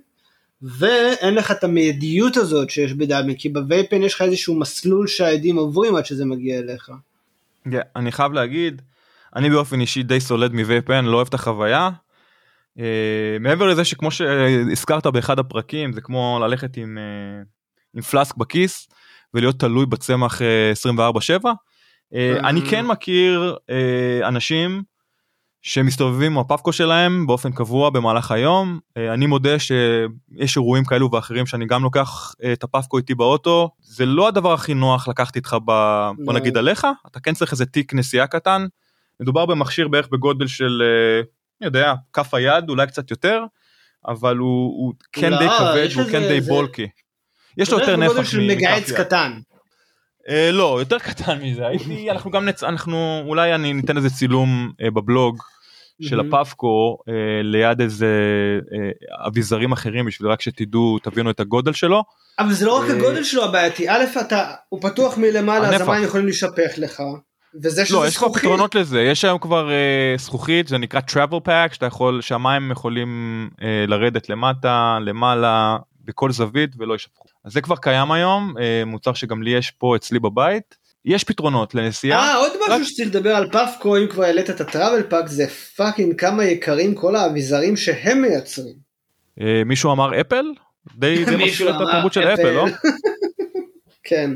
ואין 0.63 1.35
לך 1.35 1.51
את 1.51 1.65
המיידיות 1.65 2.37
הזאת 2.37 2.71
שיש 2.71 2.93
בדאבינג, 2.93 3.39
כי 3.39 3.49
בווייפן 3.49 4.03
יש 4.03 4.15
לך 4.15 4.23
איזשהו 4.23 4.55
מסלול 4.59 5.07
שהעדים 5.07 5.57
עוברים 5.57 5.97
עד 5.97 6.07
שזה 6.07 6.25
מגיע 6.25 6.59
אליך. 6.59 6.91
כן, 7.71 7.81
אני 7.97 8.13
חייב 8.13 8.33
להגיד 8.33 8.83
אני 9.37 9.51
באופן 9.51 9.81
אישי 9.81 10.03
די 10.03 10.21
סולד 10.21 10.53
מווייפן 10.53 11.05
לא 11.05 11.17
אוהב 11.17 11.27
את 11.29 11.35
החוויה. 11.35 11.91
Uh, 12.79 12.81
מעבר 13.41 13.67
לזה 13.67 13.85
שכמו 13.85 14.11
שהזכרת 14.11 15.07
באחד 15.07 15.39
הפרקים 15.39 15.93
זה 15.93 16.01
כמו 16.01 16.39
ללכת 16.41 16.77
עם, 16.77 16.99
uh, 16.99 17.47
עם 17.95 18.03
פלאסק 18.03 18.37
בכיס 18.37 18.89
ולהיות 19.35 19.61
תלוי 19.61 19.87
בצמח 19.87 20.41
uh, 20.41 21.43
24/7. 21.43 21.45
Uh, 22.13 22.47
אני 22.47 22.61
כן 22.71 22.87
מכיר 22.87 23.57
uh, 23.57 24.29
אנשים 24.29 24.83
שמסתובבים 25.63 26.33
עם 26.33 26.39
הפפקו 26.39 26.73
שלהם 26.73 27.27
באופן 27.27 27.53
קבוע 27.53 27.91
במהלך 27.91 28.31
היום. 28.31 28.79
אני 28.97 29.27
מודה 29.27 29.59
שיש 29.59 30.57
אירועים 30.57 30.85
כאלו 30.85 31.11
ואחרים 31.13 31.47
שאני 31.47 31.67
גם 31.67 31.83
לוקח 31.83 32.35
את 32.53 32.65
הפפקו 32.65 32.99
איתי 32.99 33.15
באוטו. 33.15 33.71
זה 33.81 34.07
לא 34.07 34.29
הדבר 34.29 34.53
הכי 34.53 34.75
נוח 34.75 35.09
לקחת 35.09 35.37
איתך 35.37 35.57
ב... 35.65 35.71
בוא 36.25 36.33
לא. 36.35 36.41
נגיד 36.41 36.57
עליך, 36.57 36.87
אתה 37.07 37.21
כן 37.21 37.35
צריך 37.35 37.53
איזה 37.53 37.67
תיק 37.67 37.95
נסיעה 37.95 38.27
קטן. 38.27 38.67
מדובר 39.21 39.47
במכשיר 39.47 39.89
בערך 39.89 40.09
בגודל 40.09 40.47
של, 40.47 40.83
אה, 40.83 41.21
אני 41.61 41.67
יודע, 41.67 41.95
כף 42.13 42.35
היד, 42.35 42.69
אולי 42.69 42.87
קצת 42.87 43.11
יותר, 43.11 43.45
אבל 44.09 44.37
הוא, 44.37 44.67
הוא 44.67 44.93
כן 45.13 45.31
לא, 45.31 45.39
די 45.39 45.47
כבד 45.59 45.85
יש 45.87 45.97
והוא 45.97 46.11
כן 46.11 46.21
די 46.21 46.41
בולקי. 46.41 46.87
יש 47.57 47.73
לו 47.73 47.79
יותר 47.79 47.97
נפח 47.97 48.35
מכף 48.35 48.89
יד. 48.89 49.56
אה, 50.29 50.51
לא, 50.53 50.77
יותר 50.79 50.99
קטן 50.99 51.43
מזה, 51.43 51.67
הייתי, 51.67 52.11
אנחנו 52.11 52.31
גם 52.31 52.45
נצ... 52.45 52.65
אנחנו, 52.65 53.23
אולי 53.27 53.55
אני 53.55 53.73
ניתן 53.73 53.97
איזה 53.97 54.11
צילום 54.11 54.73
אה, 54.83 54.91
בבלוג 54.91 55.43
של. 56.03 56.21
הפפקו 56.21 56.99
אה, 57.09 57.43
ליד 57.43 57.81
איזה 57.81 58.09
אביזרים 59.27 59.73
אחרים 59.73 60.07
בשביל 60.07 60.31
רק 60.31 60.41
שתדעו, 60.41 60.99
תבינו 61.03 61.31
את 61.31 61.41
הגודל 61.41 61.73
שלו. 61.73 62.03
אבל 62.39 62.53
זה 62.53 62.67
לא 62.67 62.79
רק 62.79 62.91
הגודל 62.91 63.25
שלו 63.25 63.45
הבעייתי, 63.45 63.89
א' 63.89 64.05
אתה, 64.21 64.51
הוא 64.69 64.81
פתוח 64.83 65.19
מלמעלה, 65.19 65.69
אז. 65.69 65.81
המים 65.81 66.05
יכולים 66.05 66.27
להישפך 66.27 66.71
לך, 66.77 67.03
וזה 67.63 67.87
שזה 67.87 67.97
לא, 67.97 68.07
יש 68.07 68.17
כבר 68.17 68.33
פתרונות 68.33 68.75
לזה, 68.75 69.03
יש 69.03 69.25
היום 69.25 69.39
כבר 69.39 69.71
אה, 69.71 70.15
זכוכית, 70.19 70.69
זה 70.69 70.79
נקרא 70.79 71.01
travel 71.01 71.49
pack, 71.49 71.75
שאתה 71.75 71.87
יכול, 71.87 72.21
שהמים 72.21 72.71
יכולים 72.71 73.11
אה, 73.63 73.85
לרדת 73.89 74.29
למטה, 74.29 74.99
למעלה, 75.01 75.77
בכל 76.05 76.33
זווית 76.33 76.71
ולא 76.79 76.95
ישפכו. 76.95 77.29
אז 77.47 77.53
זה 77.53 77.61
כבר 77.61 77.77
קיים 77.77 78.13
היום, 78.13 78.55
אה, 78.61 78.83
מוצר 78.87 79.15
שגם 79.15 79.43
לי 79.43 79.51
יש 79.51 79.71
פה 79.71 79.97
אצלי 79.97 80.19
בבית. 80.19 80.77
יש 81.05 81.25
פתרונות 81.25 81.75
לנסיעה. 81.75 82.29
אה, 82.29 82.35
עוד 82.35 82.53
רק- 82.53 82.71
משהו 82.71 82.85
שצריך 82.87 83.09
לדבר 83.09 83.37
על 83.37 83.51
פאפקו, 83.53 83.97
אם 83.97 84.07
כבר 84.11 84.23
העלית 84.23 84.51
את 84.51 84.61
הטראבל 84.61 85.03
פאק, 85.03 85.27
זה 85.27 85.47
פאקינג 85.77 86.21
כמה 86.21 86.45
יקרים 86.45 86.95
כל 86.95 87.17
האביזרים 87.17 87.77
שהם 87.77 88.23
מייצרים. 88.23 88.75
אה, 89.41 89.63
מישהו 89.67 89.93
אמר 89.93 90.21
אפל? 90.21 90.45
די 90.97 91.25
די 91.25 91.37
מזכיר 91.37 91.71
את 91.77 91.81
התרבות 91.81 92.13
של 92.13 92.21
אפל. 92.29 92.51
לא? 92.51 92.67
כן. 94.09 94.31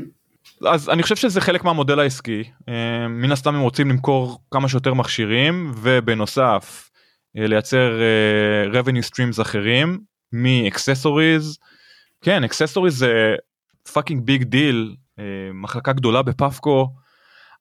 אז 0.67 0.89
אני 0.89 1.03
חושב 1.03 1.15
שזה 1.15 1.41
חלק 1.41 1.63
מהמודל 1.63 1.99
העסקי. 1.99 2.43
אה, 2.69 3.07
מן 3.07 3.31
הסתם 3.31 3.55
הם 3.55 3.61
רוצים 3.61 3.89
למכור 3.89 4.39
כמה 4.51 4.69
שיותר 4.69 4.93
מכשירים 4.93 5.71
ובנוסף 5.81 6.89
אה, 7.37 7.47
לייצר 7.47 7.91
אה, 8.01 8.81
revenue 8.81 9.05
streams 9.05 9.41
אחרים 9.41 9.99
מאקססוריז. 10.33 11.57
כן 12.21 12.43
אקססוריז 12.43 12.97
זה 12.97 13.35
פאקינג 13.93 14.25
ביג 14.25 14.43
דיל 14.43 14.95
מחלקה 15.53 15.93
גדולה 15.93 16.21
בפפקו. 16.21 16.89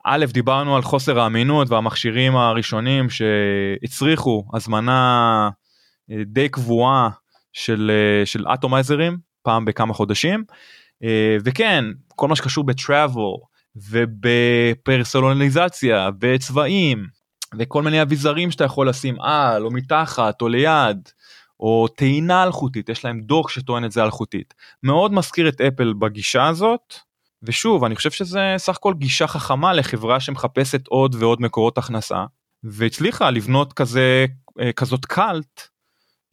א' 0.05 0.25
דיברנו 0.33 0.77
על 0.77 0.83
חוסר 0.83 1.21
האמינות 1.21 1.71
והמכשירים 1.71 2.37
הראשונים 2.37 3.07
שהצריכו 3.11 4.45
הזמנה 4.55 5.51
אה, 6.11 6.17
די 6.27 6.49
קבועה 6.49 7.11
של 7.53 7.91
אה, 7.95 8.27
של 8.27 8.47
אטומייזרים 8.55 9.19
פעם 9.43 9.65
בכמה 9.65 9.95
חודשים. 9.95 10.45
אה, 11.05 11.37
וכן 11.45 11.85
כל 12.09 12.29
מה 12.29 12.37
שקשור 12.37 12.65
בטראבל 12.65 13.23
ובפרסונליזציה 13.77 16.11
וצבעים 16.21 17.07
וכל 17.59 17.83
מיני 17.83 18.03
אביזרים 18.03 18.51
שאתה 18.51 18.65
יכול 18.65 18.89
לשים 18.89 19.21
על 19.21 19.65
או 19.65 19.71
מתחת 19.71 20.43
או 20.43 20.49
ליד 20.49 21.09
או 21.61 21.89
טעינה 21.89 22.43
אלחוטית 22.43 22.89
יש 22.89 23.05
להם 23.05 23.21
דוח 23.21 23.49
שטוען 23.49 23.85
את 23.85 23.93
זה 23.93 24.03
אלחוטית 24.03 24.55
מאוד 24.83 25.13
מזכיר 25.13 25.49
את 25.49 25.61
אפל 25.61 25.93
בגישה 25.93 26.47
הזאת 26.47 26.95
ושוב 27.43 27.85
אני 27.85 27.97
חושב 27.97 28.11
שזה 28.11 28.55
סך 28.57 28.77
הכל 28.77 28.95
גישה 28.95 29.27
חכמה 29.27 29.73
לחברה 29.73 30.21
שמחפשת 30.21 30.87
עוד 30.87 31.15
ועוד 31.19 31.41
מקורות 31.41 31.79
הכנסה 31.79 32.25
והצליחה 32.65 33.31
לבנות 33.31 33.73
כזה 33.73 34.27
אה, 34.61 34.73
כזאת 34.73 35.05
קאלט 35.05 35.61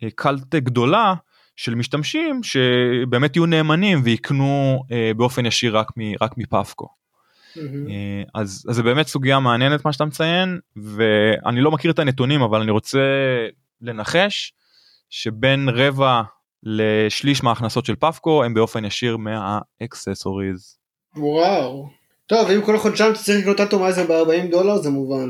אה, 0.04 0.08
קאלט 0.16 0.56
גדולה 0.56 1.14
של 1.56 1.76
משתמשים 1.76 2.44
שבאמת 2.44 3.36
יהיו 3.36 3.46
נאמנים 3.46 4.00
ויקנו 4.04 4.84
אה, 4.92 5.12
באופן 5.18 5.46
ישיר 5.46 5.78
רק, 5.78 5.88
מ, 5.98 6.02
רק. 6.22 6.38
אה, 7.90 8.24
אז, 8.42 8.66
אז 8.70 8.76
זה 8.76 8.84
באמת 8.84 9.08
סוגיה 9.08 9.40
מעניינת 9.40 9.86
מה 9.86 9.94
שאתה 9.94 10.06
מציין 10.06 10.60
ואני 10.76 11.62
לא 11.62 11.72
מכיר 11.72 11.92
את 11.92 12.00
הנתונים 12.00 12.42
אבל 12.42 12.62
אני 12.62 12.72
רוצה 12.72 13.00
לנחש 13.82 14.54
שבין 15.10 15.70
רבע 15.70 16.22
לשליש 16.64 17.44
מההכנסות 17.44 17.86
של 17.86 17.96
פפקו 17.96 18.44
הם 18.44 18.54
באופן 18.54 18.86
ישיר 18.86 19.18
מהאקססוריז. 19.18 20.78
וואו. 21.16 21.90
טוב, 22.26 22.50
אם 22.50 22.62
כל 22.62 22.78
חודשיים 22.78 23.12
אתה 23.12 23.20
צריך 23.20 23.40
לקנות 23.40 23.60
אטומייזר 23.60 24.04
ב-40 24.08 24.52
דולר 24.52 24.78
זה 24.78 24.90
מובן. 24.90 25.30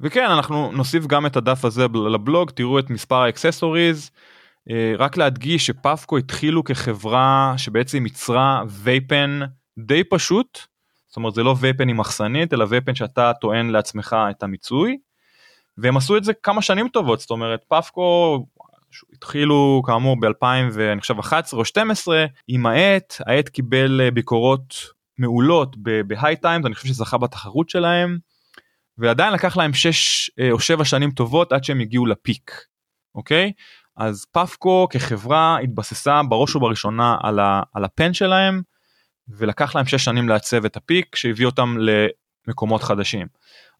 וכן 0.00 0.24
אנחנו 0.24 0.72
נוסיף 0.72 1.06
גם 1.06 1.26
את 1.26 1.36
הדף 1.36 1.64
הזה 1.64 1.86
לבלוג 2.12 2.50
תראו 2.50 2.78
את 2.78 2.90
מספר 2.90 3.16
האקססוריז. 3.16 4.10
אה, 4.70 4.92
רק 4.98 5.16
להדגיש 5.16 5.66
שפפקו 5.66 6.18
התחילו 6.18 6.64
כחברה 6.64 7.54
שבעצם 7.56 8.06
ייצרה 8.06 8.62
וייפן 8.68 9.40
די 9.78 10.04
פשוט. 10.04 10.58
זאת 11.08 11.16
אומרת 11.16 11.34
זה 11.34 11.42
לא 11.42 11.54
וייפן 11.60 11.88
עם 11.88 11.96
מחסנית 11.96 12.52
אלא 12.52 12.66
וייפן 12.68 12.94
שאתה 12.94 13.32
טוען 13.40 13.70
לעצמך 13.70 14.16
את 14.30 14.42
המיצוי. 14.42 14.98
והם 15.78 15.96
עשו 15.96 16.16
את 16.16 16.24
זה 16.24 16.32
כמה 16.42 16.62
שנים 16.62 16.88
טובות 16.88 17.20
זאת 17.20 17.30
אומרת 17.30 17.64
פפקו 17.68 18.38
התחילו 19.12 19.82
כאמור 19.86 20.20
ב-2000 20.20 20.72
ואני 20.72 21.00
חושב 21.00 21.18
11 21.18 21.60
או 21.60 21.64
12 21.64 22.26
עם 22.48 22.66
העט 22.66 23.14
העט 23.26 23.48
קיבל 23.48 24.00
אה, 24.00 24.10
ביקורות 24.10 24.74
מעולות 25.18 25.76
בהיי 26.06 26.36
טיימס, 26.36 26.66
אני 26.66 26.74
חושב 26.74 26.88
שזכה 26.88 27.18
בתחרות 27.18 27.68
שלהם, 27.68 28.18
ועדיין 28.98 29.32
לקח 29.32 29.56
להם 29.56 29.74
6 29.74 30.30
אה, 30.40 30.50
או 30.50 30.60
7 30.60 30.84
שנים 30.84 31.10
טובות 31.10 31.52
עד 31.52 31.64
שהם 31.64 31.80
הגיעו 31.80 32.06
לפיק, 32.06 32.52
אוקיי? 33.14 33.52
אז 33.96 34.26
פפקו 34.32 34.88
כחברה 34.90 35.58
התבססה 35.58 36.20
בראש 36.28 36.56
ובראשונה 36.56 37.16
על, 37.22 37.38
ה, 37.38 37.62
על 37.74 37.84
הפן 37.84 38.14
שלהם, 38.14 38.62
ולקח 39.28 39.76
להם 39.76 39.86
6 39.86 40.04
שנים 40.04 40.28
לעצב 40.28 40.64
את 40.64 40.76
הפיק 40.76 41.16
שהביא 41.16 41.46
אותם 41.46 41.76
למקומות 42.46 42.82
חדשים. 42.82 43.26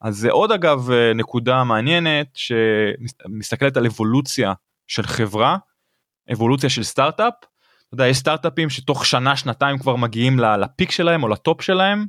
אז 0.01 0.17
זה 0.17 0.31
עוד 0.31 0.53
אגב 0.53 0.91
אה, 0.91 1.13
נקודה 1.15 1.65
מעניינת 1.65 2.27
שמסתכלת 2.35 3.77
על 3.77 3.87
אבולוציה 3.87 4.53
של 4.89 5.07
חברה, 5.07 5.57
אבולוציה 6.33 6.71
של 6.71 6.83
סטארט-אפ. 6.83 7.35
אתה 7.89 7.95
יודע, 7.95 8.07
יש 8.07 8.17
סטארט-אפים 8.17 8.71
שתוך 8.71 9.07
שנה 9.07 9.37
שנתיים 9.37 9.79
כבר 9.79 9.97
מגיעים 9.97 10.39
לפיק 10.39 10.91
שלהם 10.91 11.23
או 11.23 11.29
לטופ 11.29 11.63
שלהם, 11.63 12.07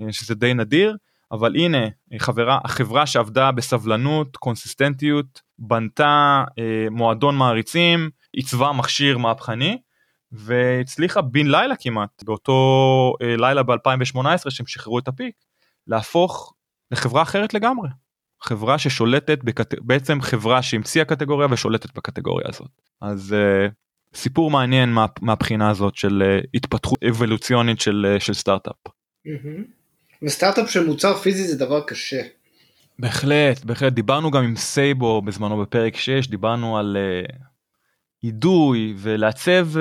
אה, 0.00 0.12
שזה 0.12 0.34
די 0.34 0.54
נדיר, 0.54 0.96
אבל 1.32 1.56
הנה 1.56 1.78
חברה, 2.18 2.58
החברה 2.64 3.06
שעבדה 3.06 3.52
בסבלנות, 3.52 4.36
קונסיסטנטיות, 4.36 5.40
בנתה 5.58 6.44
אה, 6.58 6.86
מועדון 6.90 7.36
מעריצים, 7.36 8.10
עיצבה 8.32 8.72
מכשיר 8.72 9.18
מהפכני 9.18 9.78
והצליחה 10.32 11.22
בן 11.22 11.46
לילה 11.46 11.76
כמעט 11.76 12.22
באותו 12.24 13.14
אה, 13.22 13.36
לילה 13.36 13.62
ב-2018 13.62 14.50
שהם 14.50 14.66
שחררו 14.66 14.98
את 14.98 15.08
הפיק 15.08 15.34
להפוך 15.86 16.54
לחברה 16.90 17.22
אחרת 17.22 17.54
לגמרי. 17.54 17.88
חברה 18.42 18.78
ששולטת 18.78 19.38
בקט... 19.44 19.74
בעצם 19.80 20.20
חברה 20.20 20.62
שהמציאה 20.62 21.04
קטגוריה 21.04 21.48
ושולטת 21.50 21.96
בקטגוריה 21.96 22.46
הזאת. 22.48 22.70
אז 23.00 23.34
uh, 23.34 24.18
סיפור 24.18 24.50
מעניין 24.50 24.92
מה... 24.92 25.06
מהבחינה 25.20 25.70
הזאת 25.70 25.96
של 25.96 26.22
uh, 26.22 26.46
התפתחות 26.54 26.98
אבולוציונית 27.08 27.80
של, 27.80 28.16
uh, 28.16 28.20
של 28.20 28.34
סטארט-אפ. 28.34 28.74
Mm-hmm. 28.86 29.62
וסטארט-אפ 30.22 30.70
של 30.70 30.86
מוצר 30.86 31.14
פיזי 31.14 31.48
זה 31.48 31.58
דבר 31.58 31.80
קשה. 31.86 32.22
בהחלט, 32.98 33.64
בהחלט, 33.64 33.92
דיברנו 33.92 34.30
גם 34.30 34.44
עם 34.44 34.56
סייבו 34.56 35.22
בזמנו 35.22 35.60
בפרק 35.62 35.96
6, 35.96 36.26
דיברנו 36.26 36.78
על 36.78 36.96
uh, 36.96 37.32
אידוי 38.24 38.94
ולעצב 38.98 39.68
uh, 39.72 39.76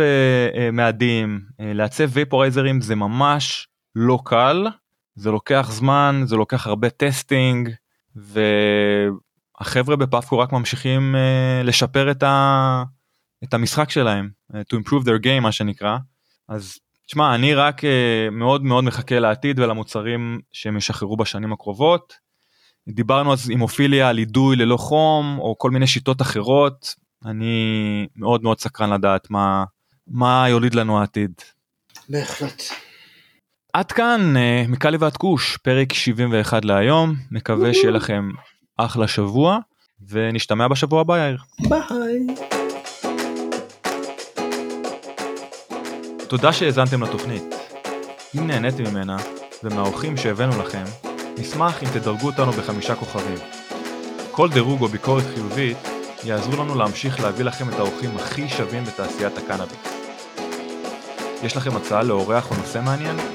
uh, 0.56 0.72
מאדים, 0.72 1.42
uh, 1.52 1.64
לעצב 1.64 2.10
ויפורייזרים 2.14 2.82
זה 2.82 2.96
ממש 2.96 3.68
לא 3.96 4.20
קל, 4.26 4.68
זה 5.16 5.32
לוקח 5.32 5.68
זמן, 5.72 6.22
זה 6.26 6.36
לוקח 6.36 6.68
הרבה 6.68 6.90
טסטינג, 6.90 7.70
והחבר'ה 8.16 9.96
בפאפקו 9.96 10.40
רק 10.40 10.54
ממשיכים 10.54 11.16
uh, 11.16 11.68
לשפר 11.68 12.12
את, 12.12 12.24
ה, 12.24 12.84
את 13.44 13.54
המשחק 13.54 13.90
שלהם, 13.90 14.30
uh, 14.52 14.56
to 14.56 14.78
improve 14.80 15.04
their 15.04 15.24
game 15.24 15.40
מה 15.42 15.52
שנקרא, 15.52 15.98
אז 16.50 16.80
תשמע, 17.08 17.36
אני 17.36 17.54
רק 17.54 17.84
uh, 17.84 17.88
מאוד 18.32 18.64
מאוד 18.64 18.84
מחכה 18.84 19.20
לעתיד 19.20 19.60
ולמוצרים 19.60 20.40
שהם 20.52 20.78
ישחררו 20.78 21.18
בשנים 21.18 21.54
הקרובות. 21.54 22.26
דיברנו 22.88 23.34
אז 23.34 23.50
עם 23.50 23.62
אופיליה 23.62 24.10
על 24.10 24.18
אידוי 24.18 24.56
ללא 24.56 24.78
חום 24.78 25.40
או 25.40 25.56
כל 25.58 25.72
מיני 25.72 25.88
שיטות 25.88 26.22
אחרות. 26.22 26.96
אני 27.26 28.08
מאוד 28.16 28.44
מאוד 28.44 28.60
סקרן 28.60 28.94
לדעת 28.94 29.30
מה, 29.30 29.64
מה 30.08 30.46
יוליד 30.50 30.76
לנו 30.76 31.00
העתיד. 31.00 31.32
בהחלט. 32.10 32.64
עד 33.76 33.92
כאן 33.92 34.34
uh, 34.36 34.72
מקאלי 34.72 34.98
ועד 34.98 35.18
כוש, 35.18 35.58
פרק 35.58 35.94
71 35.94 36.66
להיום, 36.66 37.16
מקווה 37.32 37.74
שיהיה 37.74 37.92
לכם 37.92 38.30
אחלה 38.78 39.08
שבוע 39.08 39.58
ונשתמע 40.10 40.68
בשבוע 40.68 41.02
הבא 41.02 41.18
יאיר. 41.18 41.38
ביי. 41.70 42.36
תודה 46.28 46.54
שהאזנתם 46.54 47.04
לתוכנית. 47.04 47.44
אם 48.38 48.48
נהניתם 48.48 48.84
ממנה, 48.84 49.18
ומהאורחים 49.64 50.18
שהבאנו 50.18 50.64
לכם, 50.64 50.84
נשמח 51.38 51.84
אם 51.84 51.88
תדרגו 51.94 52.28
אותנו 52.28 52.52
בחמישה 52.52 52.96
כוכבים. 52.96 53.38
כל 54.32 54.50
דירוג 54.50 54.82
או 54.82 54.88
ביקורת 54.88 55.24
חיובית 55.34 55.78
יעזרו 56.24 56.64
לנו 56.64 56.76
להמשיך 56.76 57.20
להביא 57.20 57.46
לכם 57.46 57.70
את 57.70 57.74
האורחים 57.74 58.16
הכי 58.16 58.50
שווים 58.50 58.84
בתעשיית 58.84 59.38
הקנאביס. 59.38 59.96
יש 61.44 61.58
לכם 61.58 61.76
הצעה 61.76 62.04
לאורח 62.04 62.52
או 62.52 62.56
נושא 62.56 62.82
מעניין? 62.86 63.35